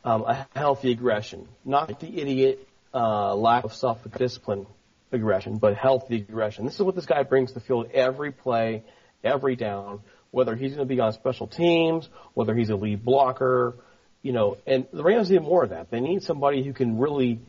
um, 0.03 0.23
a 0.23 0.47
healthy 0.55 0.91
aggression, 0.91 1.47
not 1.63 1.99
the 1.99 2.21
idiot 2.21 2.67
uh, 2.93 3.35
lack 3.35 3.65
of 3.65 3.73
self-discipline 3.73 4.65
aggression, 5.11 5.57
but 5.57 5.75
healthy 5.75 6.17
aggression. 6.17 6.65
This 6.65 6.75
is 6.75 6.81
what 6.81 6.95
this 6.95 7.05
guy 7.05 7.23
brings 7.23 7.51
to 7.51 7.55
the 7.55 7.59
field 7.59 7.89
every 7.93 8.31
play, 8.31 8.83
every 9.23 9.55
down, 9.55 10.01
whether 10.31 10.55
he's 10.55 10.73
going 10.73 10.87
to 10.87 10.93
be 10.93 10.99
on 10.99 11.13
special 11.13 11.47
teams, 11.47 12.09
whether 12.33 12.55
he's 12.55 12.69
a 12.69 12.75
lead 12.75 13.03
blocker, 13.03 13.75
you 14.21 14.31
know, 14.31 14.57
and 14.65 14.87
the 14.93 15.03
Rams 15.03 15.29
need 15.29 15.41
more 15.41 15.63
of 15.63 15.69
that. 15.71 15.91
They 15.91 15.99
need 15.99 16.23
somebody 16.23 16.63
who 16.63 16.73
can 16.73 16.97
really, 16.97 17.39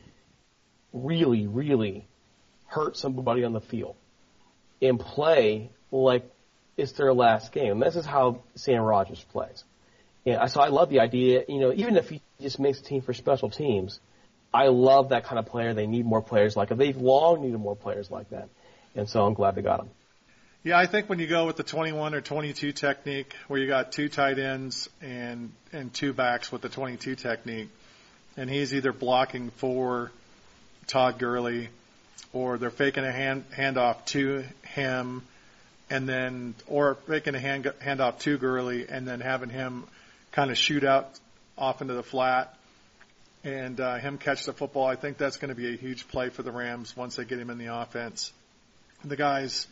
really, 0.93 1.47
really 1.47 2.07
hurt 2.67 2.97
somebody 2.97 3.45
on 3.45 3.53
the 3.53 3.61
field 3.61 3.97
and 4.81 4.99
play 4.99 5.71
like 5.91 6.29
it's 6.77 6.93
their 6.93 7.13
last 7.13 7.53
game. 7.53 7.73
And 7.73 7.83
this 7.83 7.97
is 7.97 8.07
how 8.07 8.43
Sam 8.57 8.83
Rogers 8.83 9.25
plays. 9.33 9.63
And 10.25 10.51
so 10.51 10.61
I 10.61 10.69
love 10.69 10.89
the 10.89 11.01
idea, 11.01 11.45
you 11.49 11.61
know, 11.61 11.73
even 11.73 11.97
if 11.97 12.09
he 12.09 12.23
just 12.41 12.59
makes 12.59 12.81
a 12.81 12.85
team 12.85 13.03
for 13.03 13.13
special 13.13 13.51
teams, 13.51 14.01
I 14.55 14.69
love 14.69 15.11
that 15.11 15.25
kind 15.25 15.39
of 15.39 15.47
player. 15.47 15.75
They 15.75 15.87
need 15.87 16.07
more 16.07 16.23
players 16.23 16.57
like 16.57 16.71
it. 16.71 16.79
They've 16.79 16.97
long 16.97 17.43
needed 17.43 17.59
more 17.59 17.77
players 17.77 18.11
like 18.11 18.31
that. 18.31 18.49
And 18.95 19.09
so 19.09 19.25
I'm 19.25 19.35
glad 19.35 19.55
they 19.55 19.63
got 19.63 19.81
him. 19.81 19.91
Yeah, 20.65 20.79
I 20.79 20.87
think 20.87 21.09
when 21.09 21.19
you 21.19 21.27
go 21.27 21.47
with 21.47 21.57
the 21.57 21.65
21 21.65 22.15
or 22.15 22.21
22 22.21 22.71
technique, 22.71 23.35
where 23.49 23.59
you 23.59 23.67
got 23.67 23.91
two 23.91 24.09
tight 24.09 24.39
ends 24.39 24.89
and 25.01 25.51
and 25.73 25.93
two 25.93 26.13
backs 26.13 26.53
with 26.53 26.63
the 26.63 26.69
22 26.69 27.17
technique, 27.17 27.69
and 28.37 28.49
he's 28.49 28.73
either 28.73 28.93
blocking 28.93 29.51
for 29.51 30.13
Todd 30.87 31.19
Gurley, 31.19 31.69
or 32.33 32.59
they're 32.59 32.71
faking 32.71 33.03
a 33.03 33.11
hand 33.11 33.45
handoff 33.51 34.05
to 34.07 34.45
him, 34.63 35.23
and 35.91 36.09
then 36.09 36.55
or 36.69 36.95
faking 37.09 37.35
a 37.35 37.41
hand 37.41 37.65
handoff 37.85 38.21
to 38.21 38.39
Gurley, 38.39 38.87
and 38.89 39.07
then 39.07 39.19
having 39.19 39.49
him 39.49 39.83
kind 40.31 40.53
of 40.53 40.57
shoot 40.57 40.85
out 40.85 41.11
off 41.59 41.83
into 41.83 41.95
the 41.95 42.05
flat, 42.05 42.57
and 43.43 43.81
uh, 43.81 43.97
him 43.97 44.17
catch 44.17 44.45
the 44.45 44.53
football. 44.53 44.87
I 44.87 44.95
think 44.95 45.19
that's 45.19 45.39
going 45.39 45.49
to 45.49 45.57
be 45.57 45.75
a 45.75 45.77
huge 45.77 46.07
play 46.07 46.29
for 46.29 46.45
the 46.45 46.53
Rams 46.53 46.97
once 46.97 47.17
they 47.17 47.25
get 47.25 47.41
him 47.41 47.51
in 47.51 47.59
the 47.59 47.75
offense. 47.75 48.33
The 49.05 49.17
guys 49.17 49.67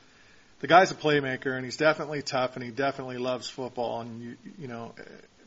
the 0.61 0.67
guy's 0.67 0.91
a 0.91 0.95
playmaker 0.95 1.55
and 1.57 1.65
he's 1.65 1.77
definitely 1.77 2.23
tough 2.23 2.57
and 2.57 2.65
he 2.65 2.71
definitely 2.71 3.19
loves 3.19 3.49
football 3.49 4.01
and 4.01 4.23
you 4.23 4.37
you 4.59 4.69
know 4.69 4.95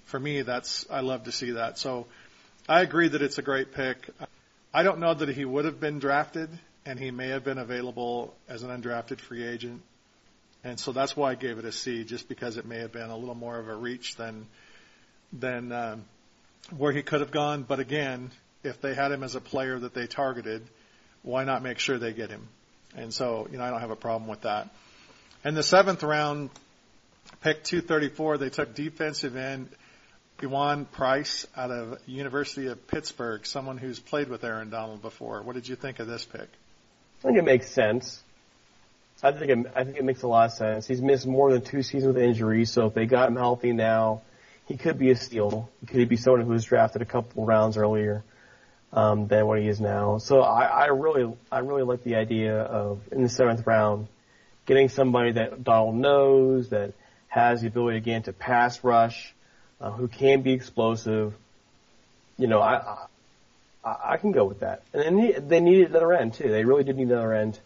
for 0.05 0.19
me 0.19 0.41
that's 0.41 0.85
I 0.89 1.01
love 1.01 1.23
to 1.23 1.31
see 1.31 1.51
that. 1.51 1.77
So 1.77 2.07
I 2.67 2.81
agree 2.81 3.07
that 3.07 3.21
it's 3.21 3.37
a 3.37 3.41
great 3.41 3.73
pick. 3.73 4.09
I 4.73 4.83
don't 4.83 4.99
know 4.99 5.13
that 5.13 5.29
he 5.29 5.45
would 5.45 5.65
have 5.65 5.79
been 5.79 5.99
drafted 5.99 6.49
and 6.85 6.99
he 6.99 7.11
may 7.11 7.29
have 7.29 7.43
been 7.43 7.57
available 7.57 8.33
as 8.49 8.63
an 8.63 8.69
undrafted 8.69 9.19
free 9.19 9.45
agent. 9.45 9.81
And 10.63 10.79
so 10.79 10.91
that's 10.91 11.15
why 11.15 11.31
I 11.31 11.35
gave 11.35 11.57
it 11.57 11.65
a 11.65 11.71
C 11.71 12.03
just 12.03 12.29
because 12.29 12.57
it 12.57 12.65
may 12.65 12.79
have 12.79 12.91
been 12.91 13.09
a 13.09 13.17
little 13.17 13.35
more 13.35 13.59
of 13.59 13.67
a 13.67 13.75
reach 13.75 14.15
than 14.15 14.47
than 15.33 15.71
um, 15.71 16.05
where 16.77 16.91
he 16.91 17.03
could 17.03 17.21
have 17.21 17.31
gone, 17.31 17.63
but 17.63 17.79
again, 17.79 18.31
if 18.63 18.79
they 18.81 18.93
had 18.93 19.11
him 19.11 19.23
as 19.23 19.35
a 19.35 19.41
player 19.41 19.77
that 19.79 19.93
they 19.93 20.07
targeted, 20.07 20.61
why 21.21 21.43
not 21.43 21.63
make 21.63 21.79
sure 21.79 21.97
they 21.97 22.13
get 22.13 22.29
him? 22.29 22.47
And 22.95 23.13
so, 23.13 23.47
you 23.51 23.57
know, 23.57 23.63
I 23.63 23.69
don't 23.69 23.81
have 23.81 23.89
a 23.89 23.95
problem 23.95 24.29
with 24.29 24.41
that. 24.41 24.69
In 25.45 25.55
the 25.55 25.63
seventh 25.63 26.03
round, 26.03 26.51
pick 27.41 27.65
234, 27.65 28.37
they 28.37 28.49
took 28.49 28.73
defensive 28.73 29.35
end 29.35 29.67
Ejuan 30.39 30.89
Price 30.89 31.45
out 31.55 31.69
of 31.69 31.99
University 32.05 32.67
of 32.67 32.87
Pittsburgh, 32.87 33.45
someone 33.45 33.77
who's 33.77 33.99
played 33.99 34.29
with 34.29 34.45
Aaron 34.45 34.69
Donald 34.69 35.01
before. 35.01 35.41
What 35.41 35.55
did 35.55 35.67
you 35.67 35.75
think 35.75 35.99
of 35.99 36.07
this 36.07 36.23
pick? 36.23 36.47
I 37.19 37.27
think 37.27 37.37
it 37.37 37.43
makes 37.43 37.69
sense. 37.69 38.23
I 39.21 39.33
think 39.33 39.51
it, 39.51 39.71
I 39.75 39.83
think 39.83 39.97
it 39.97 40.05
makes 40.05 40.21
a 40.21 40.27
lot 40.27 40.45
of 40.45 40.53
sense. 40.53 40.87
He's 40.87 41.01
missed 41.01 41.27
more 41.27 41.51
than 41.51 41.61
two 41.61 41.83
seasons 41.83 42.13
with 42.13 42.23
injuries, 42.23 42.71
so 42.71 42.87
if 42.87 42.93
they 42.93 43.05
got 43.05 43.27
him 43.27 43.35
healthy 43.35 43.73
now, 43.73 44.21
he 44.65 44.77
could 44.77 44.97
be 44.97 45.11
a 45.11 45.15
steal. 45.15 45.69
He 45.81 45.87
could 45.87 46.07
be 46.07 46.15
someone 46.15 46.41
who 46.41 46.51
was 46.51 46.63
drafted 46.63 47.01
a 47.01 47.05
couple 47.05 47.45
rounds 47.45 47.75
earlier 47.75 48.23
um, 48.93 49.27
than 49.27 49.45
what 49.45 49.59
he 49.59 49.67
is 49.67 49.81
now. 49.81 50.19
So 50.19 50.39
I, 50.39 50.63
I 50.63 50.85
really, 50.87 51.33
I 51.51 51.59
really 51.59 51.83
like 51.83 52.03
the 52.03 52.15
idea 52.15 52.61
of 52.61 53.01
in 53.11 53.23
the 53.23 53.29
seventh 53.29 53.67
round 53.67 54.07
getting 54.65 54.89
somebody 54.89 55.33
that 55.33 55.63
Donald 55.63 55.95
knows, 55.95 56.69
that 56.69 56.93
has 57.27 57.61
the 57.61 57.67
ability 57.67 57.97
again 57.97 58.23
to 58.23 58.33
pass 58.33 58.83
rush, 58.83 59.33
uh, 59.81 59.91
who 59.91 60.07
can 60.07 60.41
be 60.41 60.53
explosive. 60.53 61.33
You 62.37 62.47
know, 62.47 62.59
I, 62.59 63.07
I, 63.83 63.95
I 64.03 64.17
can 64.17 64.31
go 64.31 64.45
with 64.45 64.61
that. 64.61 64.83
And 64.93 65.19
they, 65.19 65.31
they 65.33 65.59
needed 65.59 65.89
another 65.89 66.13
end 66.13 66.35
too. 66.35 66.49
They 66.49 66.63
really 66.63 66.83
did 66.83 66.97
need 66.97 67.09
another 67.09 67.33
end. 67.33 67.59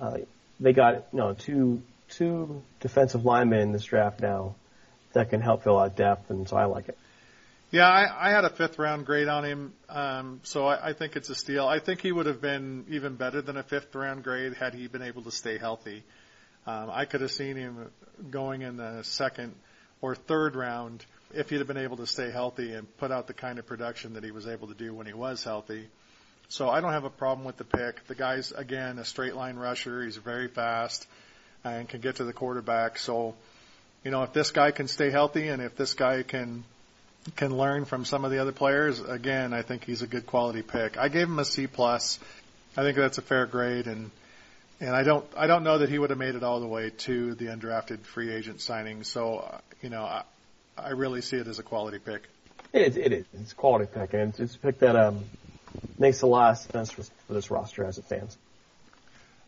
Uh, 0.00 0.18
they 0.60 0.72
got 0.72 1.06
you 1.12 1.18
know 1.18 1.34
two 1.34 1.82
two 2.10 2.62
defensive 2.80 3.24
linemen 3.24 3.60
in 3.60 3.72
this 3.72 3.84
draft 3.84 4.20
now 4.20 4.54
that 5.12 5.30
can 5.30 5.40
help 5.40 5.64
fill 5.64 5.78
out 5.78 5.96
depth, 5.96 6.30
and 6.30 6.48
so 6.48 6.56
I 6.56 6.66
like 6.66 6.88
it. 6.88 6.98
Yeah, 7.70 7.86
I, 7.86 8.28
I 8.28 8.30
had 8.30 8.46
a 8.46 8.50
fifth 8.50 8.78
round 8.78 9.04
grade 9.04 9.28
on 9.28 9.44
him, 9.44 9.74
um, 9.90 10.40
so 10.42 10.66
I, 10.66 10.88
I 10.88 10.92
think 10.94 11.16
it's 11.16 11.28
a 11.28 11.34
steal. 11.34 11.66
I 11.66 11.80
think 11.80 12.00
he 12.00 12.10
would 12.10 12.24
have 12.24 12.40
been 12.40 12.86
even 12.88 13.16
better 13.16 13.42
than 13.42 13.58
a 13.58 13.62
fifth 13.62 13.94
round 13.94 14.24
grade 14.24 14.54
had 14.54 14.72
he 14.72 14.86
been 14.86 15.02
able 15.02 15.22
to 15.24 15.30
stay 15.30 15.58
healthy. 15.58 16.02
Um, 16.66 16.88
I 16.90 17.04
could 17.04 17.20
have 17.20 17.30
seen 17.30 17.56
him 17.56 17.90
going 18.30 18.62
in 18.62 18.78
the 18.78 19.02
second 19.02 19.54
or 20.00 20.14
third 20.14 20.56
round 20.56 21.04
if 21.34 21.50
he'd 21.50 21.58
have 21.58 21.66
been 21.66 21.76
able 21.76 21.98
to 21.98 22.06
stay 22.06 22.30
healthy 22.30 22.72
and 22.72 22.86
put 22.96 23.10
out 23.10 23.26
the 23.26 23.34
kind 23.34 23.58
of 23.58 23.66
production 23.66 24.14
that 24.14 24.24
he 24.24 24.30
was 24.30 24.46
able 24.46 24.68
to 24.68 24.74
do 24.74 24.94
when 24.94 25.06
he 25.06 25.12
was 25.12 25.44
healthy. 25.44 25.88
So 26.48 26.70
I 26.70 26.80
don't 26.80 26.92
have 26.92 27.04
a 27.04 27.10
problem 27.10 27.44
with 27.44 27.58
the 27.58 27.64
pick. 27.64 28.06
The 28.06 28.14
guy's 28.14 28.50
again 28.52 28.98
a 28.98 29.04
straight 29.04 29.34
line 29.34 29.56
rusher. 29.56 30.02
He's 30.04 30.16
very 30.16 30.48
fast 30.48 31.06
and 31.64 31.86
can 31.86 32.00
get 32.00 32.16
to 32.16 32.24
the 32.24 32.32
quarterback. 32.32 32.98
So, 32.98 33.34
you 34.04 34.10
know, 34.10 34.22
if 34.22 34.32
this 34.32 34.52
guy 34.52 34.70
can 34.70 34.88
stay 34.88 35.10
healthy 35.10 35.48
and 35.48 35.60
if 35.60 35.76
this 35.76 35.92
guy 35.92 36.22
can 36.22 36.64
can 37.36 37.56
learn 37.56 37.84
from 37.84 38.04
some 38.04 38.24
of 38.24 38.30
the 38.30 38.38
other 38.38 38.52
players, 38.52 39.00
again, 39.00 39.52
I 39.52 39.62
think 39.62 39.84
he's 39.84 40.02
a 40.02 40.06
good 40.06 40.26
quality 40.26 40.62
pick. 40.62 40.96
I 40.96 41.08
gave 41.08 41.28
him 41.28 41.38
a 41.38 41.44
C 41.44 41.66
plus. 41.66 42.18
I 42.76 42.82
think 42.82 42.96
that's 42.96 43.18
a 43.18 43.22
fair 43.22 43.46
grade, 43.46 43.86
and 43.86 44.10
and 44.80 44.90
I 44.90 45.02
don't 45.02 45.24
I 45.36 45.46
don't 45.46 45.64
know 45.64 45.78
that 45.78 45.88
he 45.88 45.98
would 45.98 46.10
have 46.10 46.18
made 46.18 46.34
it 46.34 46.42
all 46.42 46.60
the 46.60 46.66
way 46.66 46.90
to 46.90 47.34
the 47.34 47.46
undrafted 47.46 48.04
free 48.04 48.32
agent 48.32 48.60
signing. 48.60 49.02
So 49.04 49.38
uh, 49.38 49.58
you 49.82 49.90
know, 49.90 50.02
I, 50.02 50.22
I 50.76 50.90
really 50.90 51.20
see 51.20 51.36
it 51.36 51.48
as 51.48 51.58
a 51.58 51.62
quality 51.62 51.98
pick. 51.98 52.22
It 52.72 52.82
is. 52.82 52.96
It 52.96 53.12
is. 53.12 53.24
It's 53.34 53.52
a 53.52 53.54
quality 53.54 53.86
pick, 53.92 54.12
and 54.14 54.30
it's, 54.30 54.40
it's 54.40 54.54
a 54.54 54.58
pick 54.58 54.78
that 54.80 54.96
um, 54.96 55.24
makes 55.98 56.22
a 56.22 56.26
lot 56.26 56.52
of 56.52 56.58
sense 56.58 56.90
for, 56.90 57.02
for 57.02 57.32
this 57.32 57.50
roster 57.50 57.84
as 57.84 57.98
it 57.98 58.04
stands. 58.04 58.36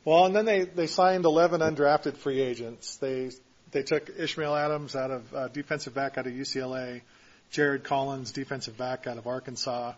Well, 0.05 0.27
and 0.27 0.35
then 0.35 0.45
they 0.47 0.65
they 0.65 0.87
signed 0.87 1.25
11 1.25 1.61
undrafted 1.61 2.17
free 2.17 2.41
agents. 2.41 2.97
They 2.97 3.31
they 3.73 3.83
took 3.83 4.11
Ishmael 4.19 4.57
Adams 4.57 4.97
out 4.97 5.11
of 5.11 5.35
uh, 5.35 5.49
defensive 5.49 5.95
back 5.95 6.19
out 6.19 6.27
of 6.27 6.33
UCLA. 6.33 7.03
Jared 7.51 7.85
Collins, 7.85 8.33
defensive 8.33 8.77
back 8.79 9.07
out 9.07 9.19
of 9.19 9.27
Arkansas, 9.27 9.93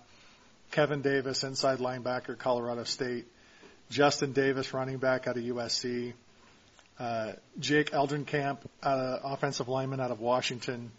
Kevin 0.70 1.02
Davis, 1.02 1.44
inside 1.44 1.78
linebacker, 1.78 2.38
Colorado 2.38 2.84
State, 2.84 3.26
Justin 3.90 4.32
Davis, 4.32 4.72
running 4.72 4.96
back 4.96 5.26
out 5.28 5.36
of 5.36 5.42
USC, 5.42 6.14
uh, 6.98 7.32
Jake 7.60 7.90
Eldrenkamp, 7.90 8.58
uh, 8.82 9.18
offensive 9.24 9.68
lineman 9.68 10.00
out 10.00 10.10
of 10.10 10.20
Washington, 10.20 10.90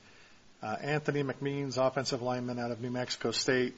uh, 0.62 0.76
Anthony 0.80 1.24
McMeans, 1.24 1.78
offensive 1.78 2.22
lineman 2.22 2.60
out 2.60 2.70
of 2.70 2.82
New 2.82 2.92
Mexico 2.92 3.32
State, 3.32 3.76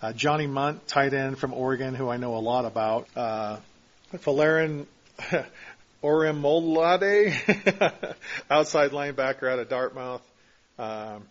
uh, 0.00 0.12
Johnny 0.12 0.46
Mundt, 0.46 0.86
tight 0.86 1.14
end 1.14 1.38
from 1.38 1.52
Oregon, 1.52 1.94
who 1.94 2.08
I 2.08 2.16
know 2.16 2.36
a 2.36 2.38
lot 2.38 2.64
about, 2.64 3.08
uh, 3.16 3.56
Orimolade, 6.02 7.34
outside 8.50 8.90
linebacker 8.92 9.50
out 9.50 9.58
of 9.58 9.68
Dartmouth, 9.68 10.22
um, 10.78 11.24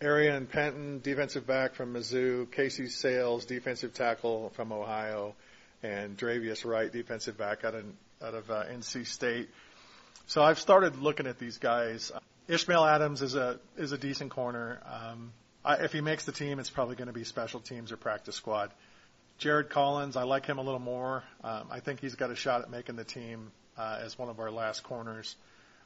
Aarion 0.00 0.48
Penton, 0.48 1.00
defensive 1.00 1.46
back 1.46 1.74
from 1.74 1.94
Mizzou, 1.94 2.50
Casey 2.50 2.88
Sayles, 2.88 3.46
defensive 3.46 3.94
tackle 3.94 4.50
from 4.50 4.70
Ohio, 4.70 5.34
and 5.82 6.18
Dravius 6.18 6.66
Wright, 6.66 6.92
defensive 6.92 7.38
back 7.38 7.64
out 7.64 7.74
of 7.74 7.84
out 8.22 8.34
of 8.34 8.50
uh, 8.50 8.64
NC 8.64 9.06
State. 9.06 9.48
So 10.26 10.42
I've 10.42 10.58
started 10.58 10.96
looking 10.96 11.26
at 11.26 11.38
these 11.38 11.58
guys. 11.58 12.12
Ishmael 12.48 12.84
Adams 12.84 13.22
is 13.22 13.34
a 13.36 13.58
is 13.78 13.92
a 13.92 13.98
decent 13.98 14.30
corner. 14.30 14.80
Um, 14.84 15.32
I, 15.64 15.76
if 15.76 15.92
he 15.92 16.02
makes 16.02 16.24
the 16.24 16.32
team, 16.32 16.58
it's 16.58 16.70
probably 16.70 16.96
going 16.96 17.08
to 17.08 17.14
be 17.14 17.24
special 17.24 17.60
teams 17.60 17.90
or 17.90 17.96
practice 17.96 18.36
squad. 18.36 18.72
Jared 19.38 19.70
Collins, 19.70 20.16
I 20.16 20.24
like 20.24 20.46
him 20.46 20.58
a 20.58 20.62
little 20.62 20.80
more. 20.80 21.22
Um, 21.42 21.68
I 21.70 21.80
think 21.80 22.00
he's 22.00 22.14
got 22.14 22.30
a 22.30 22.36
shot 22.36 22.62
at 22.62 22.70
making 22.70 22.96
the 22.96 23.04
team 23.04 23.50
uh, 23.76 23.98
as 24.02 24.18
one 24.18 24.28
of 24.28 24.40
our 24.40 24.50
last 24.50 24.82
corners 24.82 25.36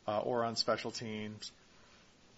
uh, 0.06 0.18
or 0.18 0.44
on 0.44 0.56
special 0.56 0.90
teams. 0.90 1.50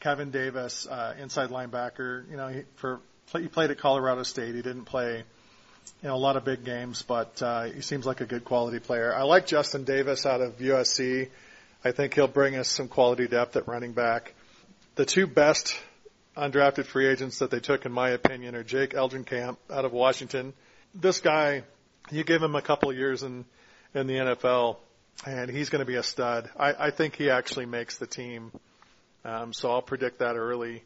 Kevin 0.03 0.33
Davis, 0.33 0.87
uh, 0.89 1.15
inside 1.21 1.51
linebacker. 1.51 2.29
You 2.29 2.37
know, 2.37 2.49
he, 2.49 2.63
for 2.75 3.01
he 3.33 3.47
played 3.47 3.71
at 3.71 3.79
Colorado 3.79 4.25
State. 4.25 4.55
He 4.55 4.63
didn't 4.63 4.85
play 4.85 5.19
you 6.03 6.09
know 6.09 6.17
a 6.17 6.19
lot 6.19 6.37
of 6.37 6.45
big 6.45 6.65
games, 6.65 7.03
but 7.03 7.41
uh, 7.41 7.65
he 7.65 7.83
seems 7.83 8.05
like 8.05 8.21
a 8.21 8.27
good 8.27 8.45
quality 8.45 8.81
player. 8.81 9.15
I 9.15 9.23
like 9.23 9.47
Justin 9.47 9.85
Davis 9.85 10.27
out 10.27 10.41
of 10.41 10.59
USC. 10.59 11.29
I 11.85 11.93
think 11.93 12.15
he'll 12.15 12.27
bring 12.27 12.57
us 12.57 12.69
some 12.69 12.89
quality 12.89 13.29
depth 13.29 13.57
at 13.57 13.69
running 13.69 13.93
back. 13.93 14.35
The 14.97 15.05
two 15.05 15.29
best 15.29 15.77
undrafted 16.37 16.87
free 16.87 17.07
agents 17.07 17.39
that 17.39 17.53
they 17.53 17.61
took, 17.61 17.87
in 17.87 17.93
my 17.93 18.11
opinion, 18.11 18.57
are 18.57 18.65
Jake 18.65 18.91
Eldrenkamp 18.91 19.57
out 19.71 19.85
of 19.85 19.93
Washington. 19.93 20.53
This 20.95 21.21
guy, 21.21 21.63
you 22.11 22.25
give 22.25 22.43
him 22.43 22.57
a 22.57 22.63
couple 22.63 22.91
of 22.91 22.97
years 22.97 23.23
in 23.23 23.45
in 23.95 24.09
the 24.09 24.15
NFL, 24.15 24.79
and 25.27 25.49
he's 25.49 25.69
going 25.69 25.81
to 25.81 25.87
be 25.87 25.97
a 25.97 26.03
stud. 26.03 26.51
I, 26.59 26.87
I 26.87 26.91
think 26.91 27.15
he 27.15 27.31
actually 27.31 27.67
makes 27.67 27.99
the 27.99 28.07
team, 28.07 28.51
um, 29.25 29.53
so 29.53 29.71
I'll 29.71 29.83
predict 29.83 30.19
that 30.19 30.37
early. 30.37 30.83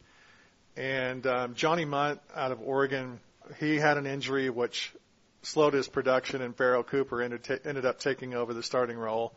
And 0.75 1.25
um, 1.25 1.55
Johnny 1.55 1.85
Mundt 1.85 2.19
out 2.35 2.51
of 2.51 2.61
Oregon, 2.61 3.19
he 3.59 3.77
had 3.77 3.97
an 3.97 4.05
injury 4.05 4.49
which 4.49 4.93
slowed 5.41 5.73
his 5.73 5.87
production, 5.87 6.41
and 6.41 6.55
Pharoh 6.55 6.83
Cooper 6.83 7.21
ended, 7.21 7.43
t- 7.43 7.57
ended 7.65 7.85
up 7.85 7.99
taking 7.99 8.33
over 8.33 8.53
the 8.53 8.63
starting 8.63 8.97
role. 8.97 9.33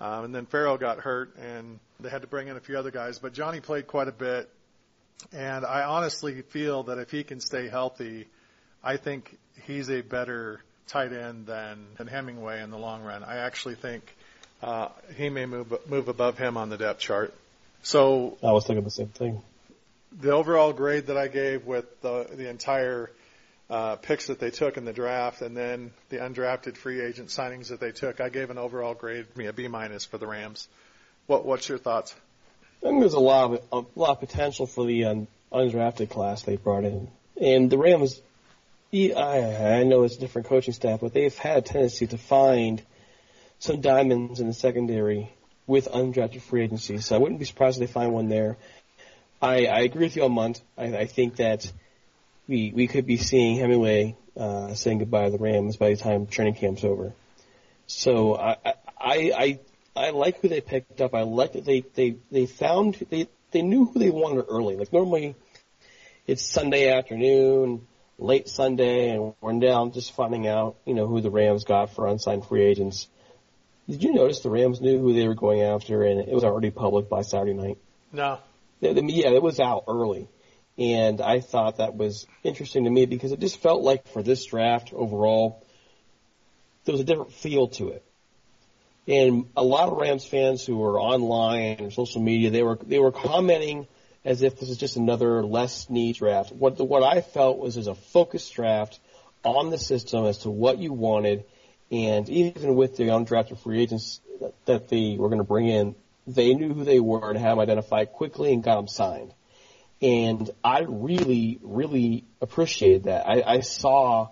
Um, 0.00 0.26
and 0.26 0.34
then 0.34 0.46
Pharoh 0.46 0.78
got 0.78 0.98
hurt, 0.98 1.36
and 1.36 1.80
they 1.98 2.08
had 2.08 2.22
to 2.22 2.28
bring 2.28 2.48
in 2.48 2.56
a 2.56 2.60
few 2.60 2.78
other 2.78 2.92
guys. 2.92 3.18
But 3.18 3.32
Johnny 3.32 3.60
played 3.60 3.88
quite 3.88 4.06
a 4.06 4.12
bit, 4.12 4.48
and 5.32 5.64
I 5.64 5.82
honestly 5.82 6.42
feel 6.42 6.84
that 6.84 6.98
if 6.98 7.10
he 7.10 7.24
can 7.24 7.40
stay 7.40 7.68
healthy, 7.68 8.28
I 8.84 8.96
think 8.96 9.36
he's 9.64 9.90
a 9.90 10.02
better 10.02 10.62
tight 10.86 11.12
end 11.12 11.46
than, 11.46 11.86
than 11.96 12.06
Hemingway 12.06 12.62
in 12.62 12.70
the 12.70 12.78
long 12.78 13.02
run. 13.02 13.24
I 13.24 13.38
actually 13.38 13.74
think 13.74 14.14
uh, 14.62 14.88
he 15.16 15.28
may 15.28 15.46
move 15.46 15.72
move 15.88 16.08
above 16.08 16.38
him 16.38 16.56
on 16.56 16.68
the 16.68 16.76
depth 16.76 17.00
chart. 17.00 17.34
So 17.82 18.38
I 18.42 18.52
was 18.52 18.66
thinking 18.66 18.84
the 18.84 18.90
same 18.90 19.08
thing. 19.08 19.42
The 20.12 20.32
overall 20.32 20.72
grade 20.72 21.06
that 21.06 21.16
I 21.16 21.28
gave 21.28 21.66
with 21.66 22.00
the 22.00 22.26
the 22.30 22.48
entire 22.48 23.10
uh, 23.70 23.96
picks 23.96 24.28
that 24.28 24.40
they 24.40 24.50
took 24.50 24.76
in 24.76 24.84
the 24.84 24.92
draft, 24.92 25.42
and 25.42 25.56
then 25.56 25.92
the 26.08 26.16
undrafted 26.16 26.76
free 26.76 27.00
agent 27.00 27.28
signings 27.28 27.68
that 27.68 27.80
they 27.80 27.92
took, 27.92 28.20
I 28.20 28.30
gave 28.30 28.50
an 28.50 28.58
overall 28.58 28.94
grade, 28.94 29.26
me 29.36 29.46
a 29.46 29.52
B 29.52 29.68
minus 29.68 30.04
for 30.04 30.18
the 30.18 30.26
Rams. 30.26 30.68
What 31.26 31.44
what's 31.44 31.68
your 31.68 31.78
thoughts? 31.78 32.14
I 32.82 32.86
think 32.86 33.00
there's 33.00 33.14
a 33.14 33.20
lot 33.20 33.52
of 33.52 33.62
a 33.72 33.98
lot 33.98 34.10
of 34.10 34.20
potential 34.20 34.66
for 34.66 34.86
the 34.86 35.04
un, 35.04 35.26
undrafted 35.52 36.10
class 36.10 36.42
they 36.42 36.56
brought 36.56 36.84
in, 36.84 37.08
and 37.40 37.70
the 37.70 37.78
Rams. 37.78 38.20
I, 38.90 39.80
I 39.80 39.84
know 39.84 40.04
it's 40.04 40.16
a 40.16 40.20
different 40.20 40.48
coaching 40.48 40.72
staff, 40.72 41.00
but 41.00 41.12
they've 41.12 41.36
had 41.36 41.58
a 41.58 41.60
tendency 41.60 42.06
to 42.06 42.16
find 42.16 42.80
some 43.58 43.82
diamonds 43.82 44.40
in 44.40 44.46
the 44.46 44.54
secondary 44.54 45.30
with 45.68 45.86
undrafted 45.86 46.40
free 46.40 46.64
agency. 46.64 46.98
So 46.98 47.14
I 47.14 47.18
wouldn't 47.18 47.38
be 47.38 47.44
surprised 47.44 47.80
if 47.80 47.86
they 47.86 47.92
find 47.92 48.12
one 48.12 48.28
there. 48.28 48.56
I, 49.40 49.66
I 49.66 49.80
agree 49.80 50.06
with 50.06 50.16
you 50.16 50.24
on 50.24 50.32
Mundt. 50.32 50.62
I, 50.76 50.96
I 50.96 51.06
think 51.06 51.36
that 51.36 51.70
we 52.48 52.72
we 52.74 52.88
could 52.88 53.06
be 53.06 53.18
seeing 53.18 53.58
Hemingway 53.58 54.16
uh, 54.36 54.74
saying 54.74 54.98
goodbye 54.98 55.26
to 55.26 55.30
the 55.30 55.38
Rams 55.38 55.76
by 55.76 55.90
the 55.90 55.96
time 55.96 56.26
training 56.26 56.54
camp's 56.54 56.82
over. 56.82 57.12
So 57.86 58.36
I 58.36 58.56
I 58.64 59.32
I, 59.36 59.60
I 59.94 60.10
like 60.10 60.40
who 60.40 60.48
they 60.48 60.60
picked 60.60 61.00
up. 61.00 61.14
I 61.14 61.22
like 61.22 61.52
that 61.52 61.64
they 61.64 61.84
they 61.94 62.16
they 62.32 62.46
found 62.46 62.94
they 63.10 63.28
they 63.50 63.62
knew 63.62 63.84
who 63.84 63.98
they 63.98 64.10
wanted 64.10 64.46
early. 64.48 64.76
Like 64.76 64.92
normally, 64.92 65.36
it's 66.26 66.42
Sunday 66.42 66.90
afternoon, 66.90 67.86
late 68.18 68.48
Sunday, 68.48 69.10
and 69.10 69.34
we're 69.40 69.52
now 69.52 69.88
just 69.90 70.12
finding 70.12 70.46
out 70.48 70.76
you 70.86 70.94
know 70.94 71.06
who 71.06 71.20
the 71.20 71.30
Rams 71.30 71.64
got 71.64 71.94
for 71.94 72.06
unsigned 72.06 72.46
free 72.46 72.64
agents. 72.64 73.08
Did 73.88 74.02
you 74.02 74.12
notice 74.12 74.40
the 74.40 74.50
Rams 74.50 74.80
knew 74.80 74.98
who 74.98 75.14
they 75.14 75.26
were 75.26 75.34
going 75.34 75.62
after, 75.62 76.02
and 76.02 76.20
it 76.20 76.32
was 76.32 76.44
already 76.44 76.70
public 76.70 77.08
by 77.08 77.22
Saturday 77.22 77.54
night? 77.54 77.78
No. 78.12 78.38
Yeah, 78.80 78.90
it 79.30 79.42
was 79.42 79.60
out 79.60 79.84
early. 79.88 80.28
And 80.76 81.20
I 81.20 81.40
thought 81.40 81.78
that 81.78 81.96
was 81.96 82.26
interesting 82.44 82.84
to 82.84 82.90
me 82.90 83.06
because 83.06 83.32
it 83.32 83.40
just 83.40 83.60
felt 83.60 83.82
like 83.82 84.06
for 84.08 84.22
this 84.22 84.44
draft 84.44 84.92
overall, 84.92 85.66
there 86.84 86.92
was 86.92 87.00
a 87.00 87.04
different 87.04 87.32
feel 87.32 87.68
to 87.68 87.88
it. 87.88 88.04
And 89.08 89.46
a 89.56 89.64
lot 89.64 89.88
of 89.88 89.96
Rams 89.96 90.24
fans 90.26 90.64
who 90.64 90.76
were 90.76 91.00
online 91.00 91.78
and 91.78 91.92
social 91.92 92.20
media, 92.20 92.50
they 92.50 92.62
were 92.62 92.78
they 92.80 92.98
were 92.98 93.10
commenting 93.10 93.88
as 94.24 94.42
if 94.42 94.60
this 94.60 94.68
is 94.68 94.76
just 94.76 94.96
another 94.96 95.42
less 95.42 95.88
neat 95.88 96.18
draft. 96.18 96.52
What 96.52 96.76
the, 96.76 96.84
what 96.84 97.02
I 97.02 97.22
felt 97.22 97.58
was 97.58 97.78
as 97.78 97.86
a 97.86 97.94
focused 97.94 98.52
draft 98.54 99.00
on 99.42 99.70
the 99.70 99.78
system 99.78 100.26
as 100.26 100.38
to 100.38 100.50
what 100.50 100.78
you 100.78 100.92
wanted, 100.92 101.44
and 101.90 102.28
even 102.28 102.74
with 102.74 102.96
the 102.96 103.04
undrafted 103.04 103.58
free 103.58 103.80
agents 103.80 104.20
that, 104.66 104.88
they 104.88 105.16
were 105.18 105.28
going 105.28 105.38
to 105.38 105.44
bring 105.44 105.68
in, 105.68 105.94
they 106.26 106.54
knew 106.54 106.74
who 106.74 106.84
they 106.84 107.00
were 107.00 107.30
and 107.30 107.38
had 107.38 107.52
them 107.52 107.60
identified 107.60 108.12
quickly 108.12 108.52
and 108.52 108.62
got 108.62 108.76
them 108.76 108.88
signed. 108.88 109.32
And 110.00 110.50
I 110.62 110.80
really, 110.86 111.58
really 111.62 112.24
appreciated 112.40 113.04
that. 113.04 113.26
I, 113.26 113.42
I 113.42 113.60
saw 113.60 114.28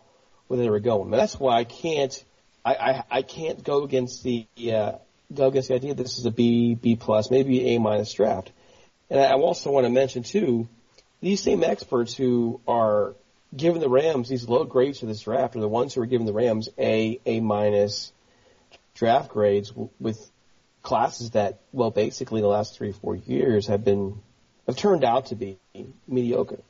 where 0.47 0.59
they 0.59 0.71
were 0.71 0.81
going. 0.81 1.11
But 1.11 1.17
that's 1.17 1.41
why 1.41 1.59
I 1.59 1.65
can't, 1.65 2.25
I, 2.65 2.75
I, 2.75 3.05
I 3.11 3.23
can't 3.23 3.65
go 3.65 3.83
against 3.83 4.23
the, 4.23 4.47
uh, 4.73 4.93
go 5.33 5.49
against 5.49 5.69
the 5.69 5.75
idea 5.75 5.95
that 5.95 6.03
this 6.03 6.19
is 6.19 6.27
a 6.27 6.31
B, 6.31 6.75
B 6.75 6.95
plus, 6.95 7.31
maybe 7.31 7.75
A 7.75 7.81
minus 7.81 8.13
draft. 8.13 8.53
And 9.11 9.19
I 9.19 9.33
also 9.33 9.71
want 9.71 9.87
to 9.87 9.91
mention 9.91 10.23
too, 10.23 10.69
these 11.21 11.41
same 11.41 11.65
experts 11.65 12.15
who 12.15 12.61
are 12.69 13.15
giving 13.55 13.81
the 13.81 13.89
Rams 13.89 14.29
these 14.29 14.49
low 14.49 14.65
grades 14.65 15.01
for 15.01 15.07
this 15.07 15.21
draft 15.21 15.57
are 15.57 15.61
the 15.61 15.69
ones 15.69 15.95
who 15.95 16.03
are 16.03 16.07
giving 16.07 16.27
the 16.27 16.33
Rams 16.33 16.69
A, 16.79 17.21
A 17.27 17.41
minus 17.41 18.13
draft 18.95 19.31
grades 19.31 19.73
with 20.01 20.31
classes 20.83 21.31
that, 21.31 21.61
well, 21.73 21.91
basically 21.91 22.41
the 22.41 22.47
last 22.47 22.77
three, 22.77 22.93
four 22.93 23.17
years 23.17 23.67
have 23.67 23.85
been 23.85 24.21
have 24.67 24.77
turned 24.77 25.05
out 25.05 25.27
to 25.27 25.37
be 25.37 25.59
mediocre. 26.09 26.61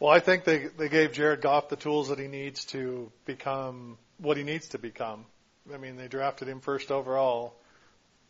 Well, 0.00 0.12
I 0.12 0.20
think 0.20 0.44
they 0.44 0.66
they 0.66 0.88
gave 0.88 1.12
Jared 1.12 1.40
Goff 1.40 1.68
the 1.68 1.76
tools 1.76 2.08
that 2.08 2.18
he 2.18 2.28
needs 2.28 2.64
to 2.66 3.10
become 3.24 3.98
what 4.18 4.36
he 4.36 4.44
needs 4.44 4.68
to 4.68 4.78
become. 4.78 5.24
I 5.72 5.76
mean, 5.76 5.96
they 5.96 6.08
drafted 6.08 6.48
him 6.48 6.60
first 6.60 6.90
overall, 6.90 7.54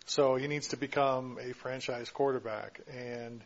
so 0.07 0.37
he 0.37 0.49
needs 0.49 0.69
to 0.69 0.77
become 0.77 1.39
a 1.41 1.53
franchise 1.53 2.11
quarterback. 2.11 2.81
And 2.91 3.43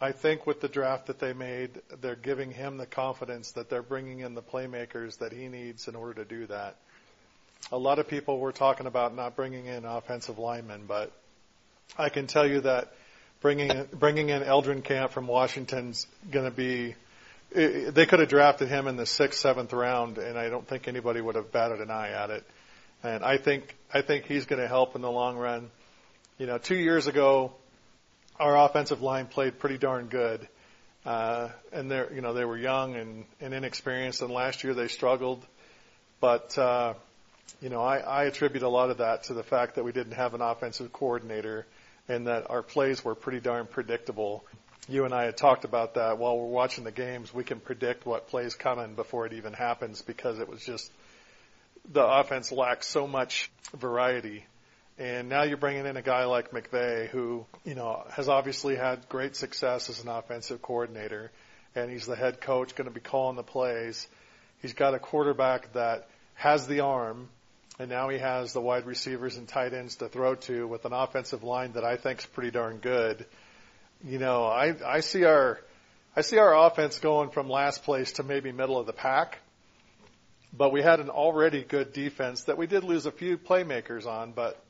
I 0.00 0.12
think 0.12 0.46
with 0.46 0.60
the 0.60 0.68
draft 0.68 1.06
that 1.06 1.18
they 1.18 1.32
made, 1.32 1.70
they're 2.00 2.16
giving 2.16 2.50
him 2.50 2.76
the 2.76 2.86
confidence 2.86 3.52
that 3.52 3.70
they're 3.70 3.82
bringing 3.82 4.20
in 4.20 4.34
the 4.34 4.42
playmakers 4.42 5.18
that 5.18 5.32
he 5.32 5.48
needs 5.48 5.88
in 5.88 5.94
order 5.94 6.14
to 6.14 6.24
do 6.24 6.46
that. 6.46 6.76
A 7.72 7.78
lot 7.78 7.98
of 7.98 8.08
people 8.08 8.38
were 8.38 8.52
talking 8.52 8.86
about 8.86 9.14
not 9.14 9.36
bringing 9.36 9.66
in 9.66 9.84
offensive 9.84 10.38
linemen, 10.38 10.84
but 10.86 11.12
I 11.96 12.08
can 12.08 12.26
tell 12.26 12.46
you 12.46 12.60
that 12.62 12.92
bringing 13.40 13.86
bringing 13.92 14.30
in 14.30 14.42
Eldrenkamp 14.42 15.10
from 15.10 15.26
Washington's 15.26 16.06
going 16.30 16.44
to 16.44 16.50
be. 16.50 16.94
They 17.52 18.06
could 18.06 18.18
have 18.18 18.28
drafted 18.28 18.68
him 18.68 18.88
in 18.88 18.96
the 18.96 19.06
sixth, 19.06 19.38
seventh 19.38 19.72
round, 19.72 20.18
and 20.18 20.36
I 20.36 20.48
don't 20.48 20.66
think 20.66 20.88
anybody 20.88 21.20
would 21.20 21.36
have 21.36 21.52
batted 21.52 21.80
an 21.80 21.90
eye 21.90 22.10
at 22.10 22.30
it. 22.30 22.44
And 23.04 23.24
I 23.24 23.36
think 23.36 23.74
I 23.92 24.02
think 24.02 24.26
he's 24.26 24.46
going 24.46 24.60
to 24.60 24.66
help 24.66 24.96
in 24.96 25.02
the 25.02 25.10
long 25.10 25.36
run. 25.36 25.70
You 26.36 26.46
know, 26.46 26.58
two 26.58 26.74
years 26.74 27.06
ago, 27.06 27.52
our 28.38 28.56
offensive 28.66 29.02
line 29.02 29.26
played 29.26 29.58
pretty 29.58 29.78
darn 29.78 30.06
good, 30.06 30.46
uh, 31.06 31.48
and 31.72 31.90
they 31.90 32.04
you 32.14 32.20
know 32.20 32.32
they 32.32 32.44
were 32.44 32.58
young 32.58 32.96
and, 32.96 33.24
and 33.40 33.54
inexperienced, 33.54 34.22
and 34.22 34.30
last 34.30 34.64
year 34.64 34.74
they 34.74 34.88
struggled. 34.88 35.44
But 36.20 36.56
uh, 36.58 36.94
you 37.60 37.68
know, 37.68 37.82
I, 37.82 37.98
I 37.98 38.24
attribute 38.24 38.62
a 38.62 38.68
lot 38.68 38.90
of 38.90 38.98
that 38.98 39.24
to 39.24 39.34
the 39.34 39.42
fact 39.42 39.76
that 39.76 39.84
we 39.84 39.92
didn't 39.92 40.14
have 40.14 40.34
an 40.34 40.40
offensive 40.40 40.92
coordinator 40.92 41.66
and 42.08 42.26
that 42.26 42.50
our 42.50 42.62
plays 42.62 43.04
were 43.04 43.14
pretty 43.14 43.40
darn 43.40 43.66
predictable. 43.66 44.44
You 44.88 45.04
and 45.06 45.14
I 45.14 45.24
had 45.24 45.36
talked 45.36 45.64
about 45.64 45.94
that 45.94 46.18
while 46.18 46.38
we're 46.38 46.46
watching 46.46 46.84
the 46.84 46.92
games. 46.92 47.32
We 47.32 47.44
can 47.44 47.60
predict 47.60 48.04
what 48.04 48.28
plays 48.28 48.54
coming 48.54 48.94
before 48.94 49.24
it 49.26 49.32
even 49.32 49.54
happens 49.54 50.02
because 50.02 50.38
it 50.40 50.48
was 50.48 50.62
just 50.62 50.90
the 51.90 52.04
offense 52.04 52.52
lacked 52.52 52.84
so 52.84 53.06
much 53.06 53.50
variety. 53.74 54.44
And 54.96 55.28
now 55.28 55.42
you're 55.42 55.56
bringing 55.56 55.86
in 55.86 55.96
a 55.96 56.02
guy 56.02 56.24
like 56.24 56.52
McVay 56.52 57.08
who, 57.08 57.46
you 57.64 57.74
know, 57.74 58.04
has 58.10 58.28
obviously 58.28 58.76
had 58.76 59.08
great 59.08 59.34
success 59.34 59.90
as 59.90 60.00
an 60.00 60.08
offensive 60.08 60.62
coordinator 60.62 61.32
and 61.74 61.90
he's 61.90 62.06
the 62.06 62.14
head 62.14 62.40
coach 62.40 62.76
going 62.76 62.88
to 62.88 62.94
be 62.94 63.00
calling 63.00 63.36
the 63.36 63.42
plays. 63.42 64.06
He's 64.62 64.72
got 64.72 64.94
a 64.94 65.00
quarterback 65.00 65.72
that 65.72 66.08
has 66.34 66.68
the 66.68 66.80
arm 66.80 67.28
and 67.80 67.90
now 67.90 68.08
he 68.08 68.18
has 68.18 68.52
the 68.52 68.60
wide 68.60 68.86
receivers 68.86 69.36
and 69.36 69.48
tight 69.48 69.74
ends 69.74 69.96
to 69.96 70.08
throw 70.08 70.36
to 70.36 70.68
with 70.68 70.84
an 70.84 70.92
offensive 70.92 71.42
line 71.42 71.72
that 71.72 71.84
I 71.84 71.96
think 71.96 72.20
is 72.20 72.26
pretty 72.26 72.52
darn 72.52 72.78
good. 72.78 73.26
You 74.04 74.18
know, 74.18 74.44
I 74.44 74.76
I 74.86 75.00
see 75.00 75.24
our 75.24 75.58
I 76.14 76.20
see 76.20 76.38
our 76.38 76.66
offense 76.66 77.00
going 77.00 77.30
from 77.30 77.48
last 77.48 77.82
place 77.82 78.12
to 78.12 78.22
maybe 78.22 78.52
middle 78.52 78.78
of 78.78 78.86
the 78.86 78.92
pack. 78.92 79.40
But 80.56 80.70
we 80.70 80.82
had 80.82 81.00
an 81.00 81.10
already 81.10 81.64
good 81.64 81.92
defense 81.92 82.44
that 82.44 82.56
we 82.56 82.68
did 82.68 82.84
lose 82.84 83.06
a 83.06 83.10
few 83.10 83.36
playmakers 83.36 84.06
on, 84.06 84.30
but 84.30 84.63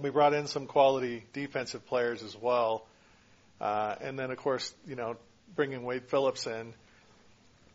we 0.00 0.10
brought 0.10 0.34
in 0.34 0.46
some 0.46 0.66
quality 0.66 1.24
defensive 1.32 1.86
players 1.86 2.22
as 2.22 2.36
well. 2.36 2.86
Uh, 3.60 3.94
and 4.00 4.18
then 4.18 4.30
of 4.30 4.38
course, 4.38 4.72
you 4.86 4.96
know, 4.96 5.16
bringing 5.54 5.84
Wade 5.84 6.08
Phillips 6.08 6.46
in, 6.46 6.74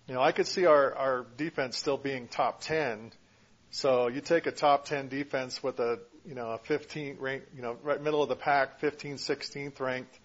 you 0.08 0.14
know, 0.14 0.22
I 0.22 0.32
could 0.32 0.48
see 0.48 0.66
our, 0.66 0.94
our 0.94 1.26
defense 1.38 1.78
still 1.78 1.98
being 1.98 2.28
top 2.28 2.62
10. 2.62 3.12
So 3.72 4.08
you 4.08 4.22
take 4.22 4.46
a 4.46 4.52
top 4.52 4.86
10 4.86 5.08
defense 5.08 5.64
with 5.64 5.80
a, 5.80 6.00
you 6.28 6.36
know, 6.36 6.50
a 6.52 6.58
15 6.58 7.18
rank, 7.20 7.44
you 7.56 7.62
know, 7.62 7.78
right 7.84 8.02
middle 8.02 8.22
of 8.22 8.30
the 8.30 8.36
pack, 8.36 8.80
15, 8.80 9.16
16th 9.16 9.80
ranked, 9.80 10.20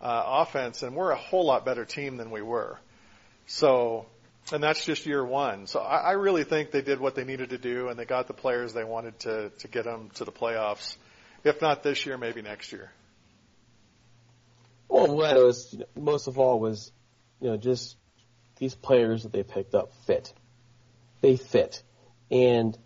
uh, 0.00 0.22
offense, 0.26 0.82
and 0.82 0.94
we're 0.94 1.10
a 1.10 1.16
whole 1.16 1.46
lot 1.46 1.64
better 1.64 1.84
team 1.84 2.16
than 2.16 2.30
we 2.30 2.42
were. 2.42 2.78
So, 3.46 4.06
and 4.52 4.62
that's 4.62 4.84
just 4.84 5.06
year 5.06 5.24
one. 5.24 5.66
So 5.66 5.80
I, 5.80 5.96
I 5.96 6.12
really 6.12 6.44
think 6.44 6.70
they 6.70 6.82
did 6.82 7.00
what 7.00 7.14
they 7.14 7.24
needed 7.24 7.50
to 7.50 7.58
do, 7.58 7.88
and 7.88 7.98
they 7.98 8.04
got 8.04 8.26
the 8.26 8.34
players 8.34 8.72
they 8.72 8.84
wanted 8.84 9.18
to 9.20 9.50
to 9.58 9.68
get 9.68 9.84
them 9.84 10.10
to 10.14 10.24
the 10.24 10.32
playoffs. 10.32 10.96
If 11.44 11.60
not 11.60 11.82
this 11.82 12.06
year, 12.06 12.16
maybe 12.16 12.42
next 12.42 12.72
year. 12.72 12.90
Well, 14.88 15.14
what 15.14 15.36
was 15.36 15.76
most 15.94 16.26
of 16.26 16.38
all 16.38 16.58
was, 16.58 16.90
you 17.40 17.50
know, 17.50 17.56
just 17.56 17.96
these 18.56 18.74
players 18.74 19.24
that 19.24 19.32
they 19.32 19.42
picked 19.42 19.74
up 19.74 19.92
fit. 20.06 20.32
They 21.20 21.36
fit, 21.36 21.82
and 22.30 22.76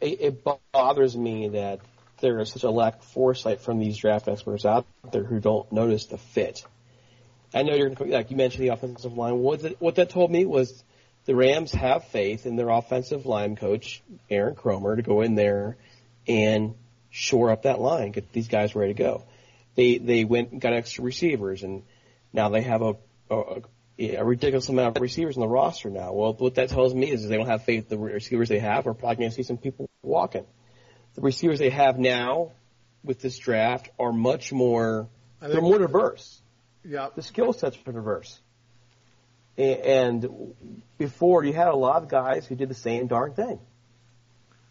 it, 0.00 0.20
it 0.20 0.44
bothers 0.72 1.16
me 1.16 1.48
that 1.48 1.80
there 2.20 2.38
is 2.40 2.50
such 2.50 2.62
a 2.62 2.70
lack 2.70 2.96
of 2.96 3.04
foresight 3.04 3.60
from 3.60 3.78
these 3.78 3.98
draft 3.98 4.28
experts 4.28 4.64
out 4.64 4.86
there 5.10 5.24
who 5.24 5.38
don't 5.38 5.70
notice 5.72 6.06
the 6.06 6.18
fit. 6.18 6.64
I 7.54 7.62
know 7.62 7.74
you're 7.74 7.90
going 7.90 8.10
to, 8.10 8.16
like 8.16 8.30
you 8.30 8.36
mentioned 8.36 8.64
the 8.64 8.68
offensive 8.68 9.16
line. 9.16 9.38
What 9.38 9.60
that, 9.60 9.80
what 9.80 9.96
that 9.96 10.08
told 10.08 10.30
me 10.30 10.46
was 10.46 10.82
the 11.26 11.36
Rams 11.36 11.72
have 11.72 12.04
faith 12.08 12.46
in 12.46 12.56
their 12.56 12.70
offensive 12.70 13.26
line 13.26 13.56
coach, 13.56 14.02
Aaron 14.30 14.54
Kromer, 14.54 14.96
to 14.96 15.02
go 15.02 15.20
in 15.20 15.34
there 15.34 15.76
and 16.26 16.74
shore 17.12 17.50
up 17.50 17.62
that 17.62 17.80
line, 17.80 18.10
get 18.10 18.32
these 18.32 18.48
guys 18.48 18.74
ready 18.74 18.92
to 18.92 18.98
go. 18.98 19.24
They, 19.76 19.98
they 19.98 20.24
went 20.24 20.50
and 20.50 20.60
got 20.60 20.72
extra 20.72 21.04
receivers 21.04 21.62
and 21.62 21.84
now 22.32 22.48
they 22.48 22.62
have 22.62 22.82
a, 22.82 22.96
a, 23.30 23.62
a 24.00 24.24
ridiculous 24.24 24.68
amount 24.68 24.96
of 24.96 25.02
receivers 25.02 25.36
on 25.36 25.42
the 25.42 25.48
roster 25.48 25.90
now. 25.90 26.12
Well, 26.12 26.32
what 26.34 26.56
that 26.56 26.70
tells 26.70 26.92
me 26.92 27.10
is 27.10 27.28
they 27.28 27.36
don't 27.36 27.46
have 27.46 27.62
faith 27.62 27.92
in 27.92 28.00
the 28.00 28.04
receivers 28.04 28.48
they 28.48 28.58
have. 28.58 28.86
We're 28.86 28.94
probably 28.94 29.16
going 29.16 29.30
to 29.30 29.36
see 29.36 29.44
some 29.44 29.58
people 29.58 29.88
walking 30.02 30.44
the 31.14 31.20
receivers 31.20 31.58
they 31.58 31.70
have 31.70 31.98
now 31.98 32.52
with 33.04 33.20
this 33.20 33.36
draft 33.38 33.90
are 33.98 34.12
much 34.12 34.52
more, 34.52 35.08
they're 35.40 35.60
more 35.60 35.78
diverse. 35.78 36.40
Yeah. 36.84 37.08
The 37.14 37.22
skill 37.22 37.52
sets 37.52 37.76
are 37.86 37.92
diverse. 37.92 38.40
And 39.58 40.54
before 40.98 41.44
you 41.44 41.52
had 41.52 41.68
a 41.68 41.76
lot 41.76 42.02
of 42.02 42.08
guys 42.08 42.46
who 42.46 42.54
did 42.54 42.68
the 42.68 42.74
same 42.74 43.06
darn 43.06 43.34
thing. 43.34 43.58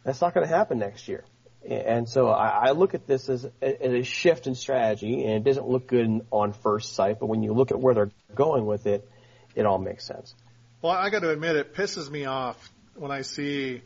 That's 0.04 0.20
not 0.22 0.34
going 0.34 0.48
to 0.48 0.54
happen 0.54 0.80
next 0.80 1.08
year. 1.08 1.24
And 1.68 2.10
so 2.10 2.30
I 2.30 2.72
look 2.72 2.96
at 2.96 3.06
this 3.06 3.30
as 3.30 3.48
a 3.62 4.04
shift 4.04 4.48
in 4.48 4.56
strategy, 4.56 5.26
and 5.26 5.34
it 5.34 5.44
doesn't 5.44 5.68
look 5.68 5.88
good 5.88 6.26
on 6.32 6.54
first 6.54 6.96
sight, 6.96 7.20
but 7.20 7.28
when 7.28 7.44
you 7.44 7.54
look 7.54 7.72
at 7.72 7.80
where 7.80 7.94
they're 7.94 8.12
going 8.34 8.66
with 8.66 8.88
it, 8.88 9.08
it 9.56 9.66
all 9.66 9.78
makes 9.78 10.06
sense. 10.06 10.34
Well, 10.82 10.94
I 10.94 11.12
got 11.12 11.20
to 11.20 11.30
admit, 11.30 11.56
it 11.56 11.76
pisses 11.76 12.10
me 12.10 12.26
off 12.26 12.72
when 12.96 13.12
I 13.12 13.22
see 13.22 13.82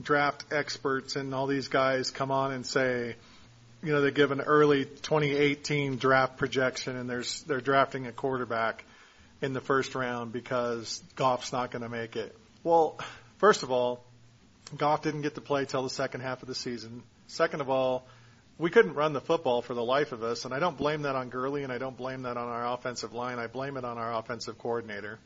draft 0.00 0.44
experts 0.52 1.16
and 1.16 1.34
all 1.34 1.46
these 1.46 1.68
guys 1.68 2.10
come 2.10 2.30
on 2.30 2.52
and 2.52 2.64
say, 2.64 3.16
you 3.82 3.92
know, 3.92 4.00
they 4.00 4.12
give 4.12 4.30
an 4.30 4.40
early 4.40 4.84
2018 4.84 5.96
draft 5.96 6.36
projection 6.38 6.96
and 6.96 7.10
there's 7.10 7.42
they're 7.42 7.60
drafting 7.60 8.06
a 8.06 8.12
quarterback 8.12 8.84
in 9.40 9.52
the 9.52 9.60
first 9.60 9.96
round 9.96 10.32
because 10.32 11.02
Goff's 11.16 11.52
not 11.52 11.72
going 11.72 11.82
to 11.82 11.88
make 11.88 12.14
it. 12.14 12.36
Well, 12.62 12.98
first 13.38 13.64
of 13.64 13.72
all, 13.72 14.04
Goff 14.76 15.02
didn't 15.02 15.22
get 15.22 15.34
to 15.34 15.40
play 15.40 15.64
till 15.64 15.82
the 15.82 15.90
second 15.90 16.20
half 16.20 16.42
of 16.42 16.48
the 16.48 16.54
season. 16.54 17.02
Second 17.26 17.60
of 17.60 17.70
all, 17.70 18.06
we 18.58 18.70
couldn't 18.70 18.94
run 18.94 19.12
the 19.12 19.20
football 19.20 19.62
for 19.62 19.74
the 19.74 19.84
life 19.84 20.12
of 20.12 20.22
us, 20.22 20.44
and 20.44 20.54
I 20.54 20.58
don't 20.58 20.76
blame 20.76 21.02
that 21.02 21.16
on 21.16 21.30
Gurley 21.30 21.64
and 21.64 21.72
I 21.72 21.78
don't 21.78 21.96
blame 21.96 22.22
that 22.22 22.36
on 22.36 22.48
our 22.48 22.74
offensive 22.74 23.12
line. 23.12 23.38
I 23.38 23.46
blame 23.46 23.76
it 23.76 23.84
on 23.84 23.98
our 23.98 24.14
offensive 24.14 24.58
coordinator. 24.58 25.18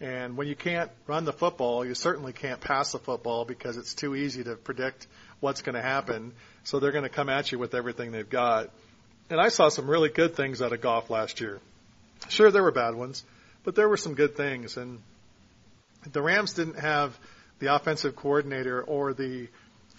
And 0.00 0.36
when 0.36 0.48
you 0.48 0.56
can't 0.56 0.90
run 1.06 1.24
the 1.24 1.32
football, 1.32 1.84
you 1.84 1.94
certainly 1.94 2.32
can't 2.32 2.60
pass 2.60 2.92
the 2.92 2.98
football 2.98 3.44
because 3.44 3.76
it's 3.76 3.94
too 3.94 4.14
easy 4.14 4.42
to 4.44 4.56
predict 4.56 5.06
what's 5.40 5.62
going 5.62 5.76
to 5.76 5.82
happen. 5.82 6.32
So 6.64 6.80
they're 6.80 6.92
going 6.92 7.04
to 7.04 7.10
come 7.10 7.28
at 7.28 7.52
you 7.52 7.58
with 7.58 7.74
everything 7.74 8.10
they've 8.10 8.28
got. 8.28 8.70
And 9.30 9.40
I 9.40 9.48
saw 9.48 9.68
some 9.68 9.88
really 9.88 10.08
good 10.08 10.34
things 10.34 10.60
out 10.60 10.72
of 10.72 10.80
Goff 10.80 11.10
last 11.10 11.40
year. 11.40 11.60
Sure, 12.28 12.50
there 12.50 12.62
were 12.62 12.72
bad 12.72 12.94
ones, 12.94 13.24
but 13.62 13.74
there 13.74 13.88
were 13.88 13.96
some 13.96 14.14
good 14.14 14.36
things. 14.36 14.76
And 14.76 15.00
the 16.10 16.22
Rams 16.22 16.54
didn't 16.54 16.78
have 16.78 17.18
the 17.58 17.74
offensive 17.74 18.16
coordinator 18.16 18.82
or 18.82 19.14
the 19.14 19.48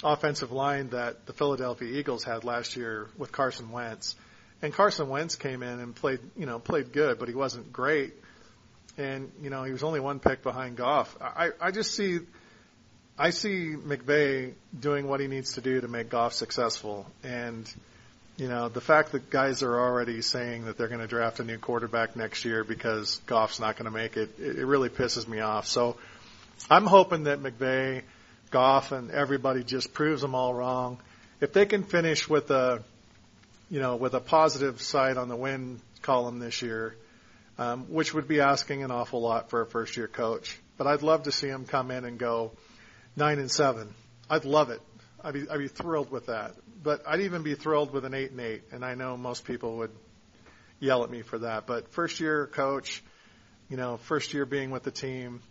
offensive 0.03 0.51
line 0.51 0.89
that 0.89 1.26
the 1.26 1.34
Philadelphia 1.34 1.97
Eagles 1.97 2.24
had 2.24 2.43
last 2.43 2.76
year 2.76 3.08
with 3.18 3.32
Carson 3.32 3.72
Wentz. 3.72 4.16
And 4.62 4.74
Carson 4.74 5.10
Wentz 5.10 5.36
came 5.36 5.64
in 5.64 5.80
and 5.80 5.95
played, 5.95 6.20
you 6.38 6.45
know, 6.45 6.60
played 6.60 6.91
good, 6.91 7.20
but 7.20 7.28
he 7.28 7.36
wasn't 7.36 7.72
great 7.72 8.14
and 8.97 9.32
you 9.41 9.49
know 9.49 9.64
he 9.64 9.72
was 9.72 9.84
only 9.84 9.99
one 9.99 10.20
pick 10.20 10.43
behind 10.43 10.78
Goff. 10.78 11.16
I 11.22 11.51
I 11.60 11.72
just 11.72 11.93
see 11.93 12.20
I 13.18 13.30
see 13.30 13.76
McVay 13.76 14.53
doing 14.78 15.08
what 15.08 15.20
he 15.20 15.28
needs 15.28 15.53
to 15.53 15.62
do 15.62 15.82
to 15.82 15.88
make 15.88 16.10
Goff 16.10 16.34
successful, 16.34 17.06
and 17.24 17.72
you 18.38 18.47
know 18.47 18.70
the 18.70 18.82
fact 18.82 19.12
that 19.12 19.30
guys 19.30 19.64
are 19.64 19.80
already 19.80 20.22
saying 20.22 20.66
that 20.66 20.78
they're 20.78 20.88
going 20.88 21.01
to 21.01 21.08
draft 21.08 21.39
a 21.39 21.43
new 21.43 21.58
quarterback 21.58 22.16
next 22.16 22.45
year 22.45 22.64
because 22.64 23.22
Goff's 23.26 23.60
not 23.60 23.76
going 23.78 23.86
to 23.86 23.97
make 23.97 24.18
it, 24.18 24.39
it, 24.39 24.60
it 24.60 24.66
really 24.66 24.89
pisses 24.89 25.28
me 25.28 25.39
off. 25.39 25.68
So 25.68 25.97
I'm 26.70 26.86
hoping 26.86 27.24
that 27.24 27.39
McVay, 27.39 28.01
Goff, 28.51 28.91
and 28.91 29.12
everybody 29.12 29.64
just 29.64 29.93
proves 29.93 30.22
them 30.22 30.36
all 30.36 30.53
wrong. 30.53 30.99
If 31.41 31.53
they 31.53 31.66
can 31.66 31.84
finish 31.84 32.30
with 32.30 32.49
a 32.51 32.84
you 33.70 33.80
know 33.80 33.95
with 33.95 34.14
a 34.14 34.20
positive 34.20 34.82
side 34.82 35.18
on 35.18 35.28
the 35.28 35.36
win 35.36 35.82
column 36.01 36.39
this 36.39 36.62
year 36.62 36.95
um, 37.58 37.86
which 37.89 38.14
would 38.14 38.28
be 38.28 38.41
asking 38.41 38.84
an 38.84 38.91
awful 38.91 39.22
lot 39.22 39.49
for 39.49 39.62
a 39.62 39.66
first 39.66 39.97
year 39.97 40.08
coach. 40.08 40.60
But 40.78 40.88
I'd 40.88 41.03
love 41.03 41.24
to 41.24 41.32
see 41.32 41.47
him 41.47 41.66
come 41.66 41.91
in 41.91 42.06
and 42.06 42.18
go 42.18 42.51
nine 43.16 43.39
and 43.39 43.49
seven. 43.49 43.93
I'd 44.30 44.45
love 44.45 44.70
it. 44.70 44.82
I'd 45.24 45.34
be, 45.34 45.49
I'd 45.49 45.60
be 45.60 45.68
thrilled 45.68 46.12
with 46.12 46.28
that. 46.28 46.56
But 46.84 47.03
I'd 47.08 47.22
even 47.22 47.43
be 47.43 47.56
thrilled 47.56 47.93
with 47.93 48.06
an 48.06 48.14
eight 48.14 48.32
and 48.32 48.39
eight. 48.39 48.64
And 48.72 48.84
I 48.84 48.95
know 48.95 49.16
most 49.16 49.45
people 49.45 49.78
would 49.78 49.91
yell 50.80 51.03
at 51.03 51.10
me 51.10 51.22
for 51.22 51.39
that. 51.39 51.66
But 51.66 51.91
first 51.93 52.20
year 52.20 52.47
coach, 52.47 53.01
you 53.70 53.78
know, 53.78 53.97
first 53.97 54.34
year 54.34 54.45
being 54.45 54.70
with 54.70 54.84
the 54.84 54.91
team, 54.91 55.41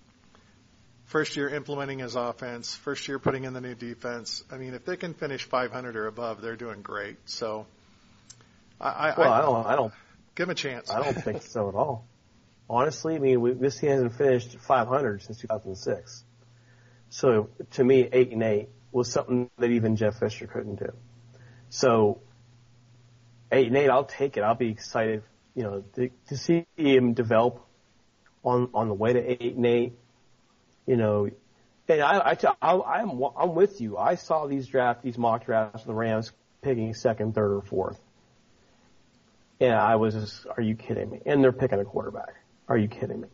first 1.07 1.37
year 1.37 1.49
implementing 1.49 2.01
his 2.01 2.15
offense, 2.15 2.75
first 2.75 3.07
year 3.09 3.19
putting 3.19 3.45
in 3.45 3.53
the 3.53 3.61
new 3.61 3.75
defense. 3.75 4.43
I 4.51 4.57
mean, 4.57 4.75
if 4.75 4.85
they 4.85 4.97
can 4.97 5.15
finish 5.15 5.45
500 5.45 5.97
or 5.97 6.07
above, 6.07 6.41
they're 6.41 6.57
doing 6.57 6.83
great. 6.83 7.17
So, 7.27 7.67
I, 8.81 9.15
well, 9.17 9.33
I, 9.33 9.39
I 9.39 9.43
don't, 9.43 9.67
I 9.67 9.77
don't 9.77 9.93
Give 10.35 10.49
him 10.49 10.51
a 10.51 10.55
chance. 10.55 10.91
I 10.91 11.03
don't 11.03 11.23
think 11.23 11.43
so 11.43 11.69
at 11.69 11.75
all. 11.75 12.07
Honestly, 12.69 13.15
I 13.15 13.19
mean, 13.19 13.41
we, 13.41 13.53
this 13.53 13.79
team 13.79 13.91
hasn't 13.91 14.15
finished 14.15 14.59
500 14.59 15.23
since 15.23 15.39
2006. 15.39 16.25
So 17.11 17.51
to 17.73 17.85
me, 17.85 18.09
eight 18.13 18.33
and 18.33 18.43
eight 18.43 18.69
was 18.91 19.11
something 19.11 19.51
that 19.59 19.71
even 19.71 19.97
Jeff 19.97 20.19
Fisher 20.19 20.47
couldn't 20.47 20.77
do. 20.77 20.93
So 21.69 22.21
eight 23.53 23.69
and 23.69 23.77
eight, 23.77 23.91
I'll 23.91 24.05
take 24.05 24.37
it. 24.37 24.41
I'll 24.43 24.57
be 24.57 24.71
excited, 24.71 25.23
you 25.55 25.63
know, 25.63 25.85
to, 25.95 26.11
to 26.29 26.37
see 26.37 26.67
him 26.77 27.13
develop 27.13 27.65
on 28.43 28.71
on 28.75 28.89
the 28.89 28.95
way 28.95 29.13
to 29.13 29.21
eight 29.21 29.55
and 29.55 29.67
eight. 29.67 29.93
You 30.87 30.97
know, 30.97 31.31
and 31.89 32.01
I, 32.03 32.19
I, 32.19 32.37
I 32.63 33.01
I'm 33.01 33.23
I'm 33.37 33.55
with 33.55 33.81
you. 33.81 33.97
I 33.97 34.17
saw 34.17 34.47
these 34.47 34.67
draft, 34.67 35.03
these 35.03 35.19
mock 35.19 35.47
drafts 35.47 35.83
of 35.83 35.87
the 35.87 35.95
Rams 35.95 36.33
picking 36.63 36.95
second, 36.95 37.35
third, 37.35 37.53
or 37.53 37.63
fourth. 37.63 38.01
And 39.61 39.73
I 39.73 39.97
was 39.97 40.15
just, 40.15 40.47
are 40.57 40.63
you 40.63 40.75
kidding 40.75 41.11
me? 41.11 41.21
And 41.27 41.43
they're 41.43 41.53
picking 41.53 41.79
a 41.79 41.85
quarterback. 41.85 42.35
Are 42.69 42.77
you 42.77 42.89
kidding 42.89 43.21
me? 43.21 43.29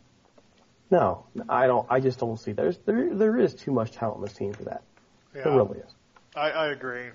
No, 0.90 1.24
I 1.48 1.66
don't, 1.66 1.86
I 1.88 2.00
just 2.00 2.18
don't 2.18 2.36
see, 2.38 2.52
there's, 2.52 2.76
there, 2.78 3.14
there 3.14 3.38
is 3.38 3.54
too 3.54 3.70
much 3.70 3.92
talent 3.92 4.16
on 4.16 4.22
this 4.22 4.32
team 4.32 4.52
for 4.52 4.64
that. 4.64 4.82
Yeah, 5.34 5.44
there 5.44 5.52
really 5.54 5.78
is. 5.78 5.94
I, 6.34 6.50
I 6.50 6.66
agree. 6.72 7.10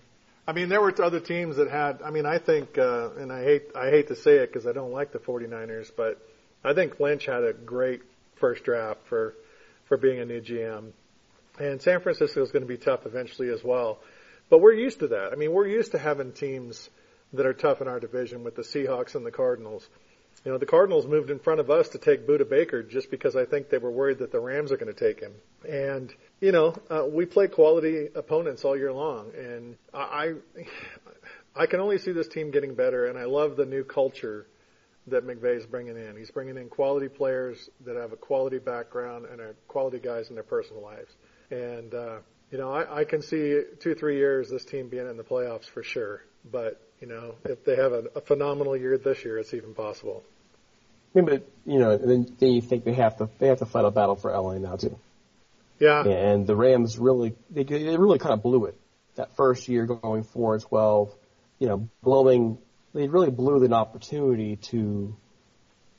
I 0.47 0.53
mean, 0.53 0.69
there 0.69 0.81
were 0.81 0.93
other 1.03 1.19
teams 1.19 1.57
that 1.57 1.69
had, 1.69 2.01
I 2.01 2.09
mean, 2.09 2.25
I 2.25 2.37
think, 2.37 2.77
uh, 2.77 3.11
and 3.17 3.31
I 3.31 3.43
hate, 3.43 3.63
I 3.75 3.89
hate 3.89 4.07
to 4.07 4.15
say 4.15 4.37
it 4.37 4.51
because 4.51 4.65
I 4.65 4.71
don't 4.71 4.91
like 4.91 5.11
the 5.11 5.19
49ers, 5.19 5.91
but 5.95 6.25
I 6.63 6.73
think 6.73 6.99
Lynch 6.99 7.25
had 7.25 7.43
a 7.43 7.51
great 7.53 8.01
first 8.35 8.63
draft 8.63 8.99
for, 9.07 9.35
for 9.85 9.97
being 9.97 10.19
a 10.19 10.25
new 10.25 10.41
GM. 10.41 10.91
And 11.59 11.81
San 11.81 12.01
Francisco 12.01 12.41
is 12.41 12.51
going 12.51 12.63
to 12.63 12.67
be 12.67 12.77
tough 12.77 13.05
eventually 13.05 13.49
as 13.49 13.63
well. 13.63 13.99
But 14.49 14.59
we're 14.59 14.73
used 14.73 14.99
to 14.99 15.07
that. 15.09 15.31
I 15.31 15.35
mean, 15.35 15.51
we're 15.51 15.67
used 15.67 15.91
to 15.93 15.97
having 15.97 16.31
teams 16.31 16.89
that 17.33 17.45
are 17.45 17.53
tough 17.53 17.81
in 17.81 17.87
our 17.87 17.99
division 17.99 18.43
with 18.43 18.55
the 18.55 18.61
Seahawks 18.61 19.15
and 19.15 19.25
the 19.25 19.31
Cardinals. 19.31 19.87
You 20.43 20.51
know, 20.51 20.57
the 20.57 20.65
Cardinals 20.65 21.07
moved 21.07 21.31
in 21.31 21.39
front 21.39 21.59
of 21.59 21.71
us 21.71 21.89
to 21.89 21.97
take 21.97 22.27
Budda 22.27 22.47
Baker 22.47 22.83
just 22.83 23.09
because 23.09 23.35
I 23.35 23.45
think 23.45 23.69
they 23.69 23.79
were 23.79 23.89
worried 23.89 24.19
that 24.19 24.31
the 24.31 24.39
Rams 24.39 24.71
are 24.71 24.77
going 24.77 24.93
to 24.93 24.99
take 24.99 25.19
him. 25.19 25.33
And, 25.67 26.13
you 26.39 26.51
know, 26.51 26.75
uh, 26.89 27.05
we 27.09 27.25
play 27.25 27.47
quality 27.47 28.09
opponents 28.13 28.63
all 28.63 28.77
year 28.77 28.93
long. 28.93 29.31
And 29.35 29.75
I, 29.93 30.33
I 31.55 31.65
can 31.65 31.79
only 31.79 31.97
see 31.97 32.11
this 32.11 32.27
team 32.27 32.51
getting 32.51 32.75
better. 32.75 33.05
And 33.05 33.17
I 33.17 33.25
love 33.25 33.55
the 33.55 33.65
new 33.65 33.83
culture 33.83 34.45
that 35.07 35.25
McVay's 35.25 35.65
bringing 35.65 35.97
in. 35.97 36.15
He's 36.17 36.31
bringing 36.31 36.57
in 36.57 36.69
quality 36.69 37.07
players 37.07 37.69
that 37.85 37.95
have 37.95 38.11
a 38.11 38.15
quality 38.15 38.57
background 38.57 39.25
and 39.25 39.39
are 39.39 39.55
quality 39.67 39.99
guys 39.99 40.29
in 40.29 40.35
their 40.35 40.43
personal 40.43 40.81
lives. 40.81 41.11
And, 41.51 41.93
uh, 41.93 42.17
you 42.51 42.57
know, 42.57 42.71
I, 42.71 43.01
I 43.01 43.03
can 43.03 43.21
see 43.21 43.61
two, 43.79 43.95
three 43.95 44.17
years 44.17 44.49
this 44.49 44.65
team 44.65 44.89
being 44.89 45.07
in 45.07 45.17
the 45.17 45.23
playoffs 45.23 45.65
for 45.65 45.83
sure. 45.83 46.23
But, 46.51 46.81
you 46.99 47.07
know, 47.07 47.35
if 47.43 47.63
they 47.65 47.75
have 47.75 47.91
a, 47.91 48.05
a 48.15 48.21
phenomenal 48.21 48.75
year 48.75 48.97
this 48.97 49.23
year, 49.23 49.37
it's 49.37 49.53
even 49.53 49.73
possible. 49.73 50.23
I 51.13 51.19
mean, 51.19 51.25
but, 51.25 51.47
you 51.65 51.79
know, 51.79 51.97
then, 51.97 52.35
then 52.39 52.51
you 52.51 52.61
think 52.61 52.83
they 52.83 52.93
have 52.93 53.17
to, 53.17 53.29
they 53.39 53.47
have 53.47 53.59
to 53.59 53.65
fight 53.65 53.85
a 53.85 53.91
battle 53.91 54.15
for 54.15 54.31
LA 54.31 54.57
now 54.57 54.75
too. 54.75 54.97
Yeah. 55.79 56.03
And 56.05 56.47
the 56.47 56.55
Rams 56.55 56.97
really, 56.97 57.35
they, 57.49 57.63
they 57.63 57.97
really 57.97 58.19
kind 58.19 58.33
of 58.33 58.41
blew 58.41 58.65
it 58.65 58.77
that 59.15 59.35
first 59.35 59.67
year 59.67 59.85
going 59.85 60.23
4 60.23 60.55
and 60.55 60.63
12, 60.63 61.15
you 61.59 61.67
know, 61.67 61.89
blowing, 62.03 62.57
they 62.95 63.09
really 63.09 63.29
blew 63.29 63.63
an 63.63 63.73
opportunity 63.73 64.55
to 64.55 65.15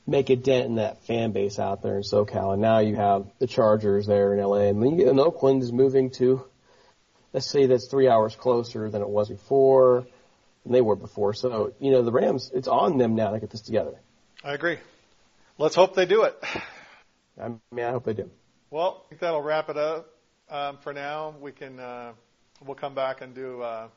make 0.07 0.31
a 0.31 0.35
dent 0.35 0.65
in 0.65 0.75
that 0.75 1.05
fan 1.05 1.31
base 1.31 1.59
out 1.59 1.83
there 1.83 1.97
in 1.97 2.01
SoCal. 2.01 2.53
And 2.53 2.61
now 2.61 2.79
you 2.79 2.95
have 2.95 3.27
the 3.37 3.45
Chargers 3.45 4.07
there 4.07 4.33
in 4.33 4.43
LA, 4.43 4.69
and, 4.69 4.81
then, 4.81 5.07
and 5.07 5.19
Oakland 5.19 5.61
is 5.61 5.71
moving 5.71 6.09
to, 6.11 6.43
let's 7.33 7.45
say 7.45 7.67
that's 7.67 7.87
three 7.87 8.09
hours 8.09 8.35
closer 8.35 8.89
than 8.89 9.03
it 9.03 9.07
was 9.07 9.29
before, 9.29 10.07
than 10.63 10.73
they 10.73 10.81
were 10.81 10.95
before. 10.95 11.35
So, 11.35 11.73
you 11.79 11.91
know, 11.91 12.01
the 12.01 12.11
Rams, 12.11 12.49
it's 12.53 12.67
on 12.67 12.97
them 12.97 13.15
now 13.15 13.31
to 13.31 13.39
get 13.39 13.51
this 13.51 13.61
together. 13.61 13.93
I 14.43 14.53
agree. 14.53 14.79
Let's 15.59 15.75
hope 15.75 15.93
they 15.93 16.05
do 16.07 16.23
it. 16.23 16.35
I 17.39 17.49
mean, 17.71 17.85
I 17.85 17.91
hope 17.91 18.05
they 18.05 18.13
do. 18.13 18.31
Well, 18.71 19.03
I 19.05 19.09
think 19.09 19.21
that'll 19.21 19.43
wrap 19.43 19.69
it 19.69 19.77
up 19.77 20.07
um, 20.49 20.77
for 20.81 20.93
now. 20.93 21.35
We 21.39 21.51
can 21.51 21.79
uh, 21.79 22.13
we'll 22.65 22.75
come 22.75 22.95
back 22.95 23.21
and 23.21 23.35
do 23.35 23.61
uh, 23.61 23.87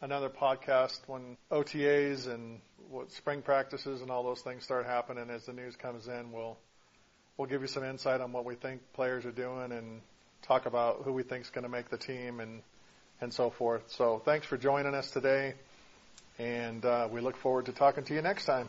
another 0.00 0.28
podcast 0.28 1.00
when 1.06 1.36
OTAs 1.50 2.26
and 2.26 2.60
what 2.90 3.10
spring 3.12 3.42
practices 3.42 4.02
and 4.02 4.10
all 4.10 4.22
those 4.22 4.40
things 4.40 4.64
start 4.64 4.86
happening. 4.86 5.30
As 5.30 5.46
the 5.46 5.52
news 5.52 5.76
comes 5.76 6.08
in, 6.08 6.32
we'll 6.32 6.56
we'll 7.36 7.48
give 7.48 7.62
you 7.62 7.68
some 7.68 7.84
insight 7.84 8.20
on 8.20 8.32
what 8.32 8.44
we 8.44 8.54
think 8.54 8.80
players 8.92 9.24
are 9.24 9.32
doing 9.32 9.72
and 9.72 10.00
talk 10.42 10.66
about 10.66 11.02
who 11.04 11.12
we 11.12 11.22
think 11.22 11.44
is 11.44 11.50
going 11.50 11.64
to 11.64 11.70
make 11.70 11.88
the 11.90 11.98
team 11.98 12.40
and 12.40 12.62
and 13.20 13.32
so 13.32 13.50
forth. 13.50 13.82
So 13.88 14.20
thanks 14.24 14.46
for 14.46 14.56
joining 14.56 14.94
us 14.94 15.10
today, 15.10 15.54
and 16.38 16.84
uh, 16.84 17.08
we 17.10 17.20
look 17.20 17.36
forward 17.36 17.66
to 17.66 17.72
talking 17.72 18.04
to 18.04 18.14
you 18.14 18.22
next 18.22 18.44
time. 18.44 18.68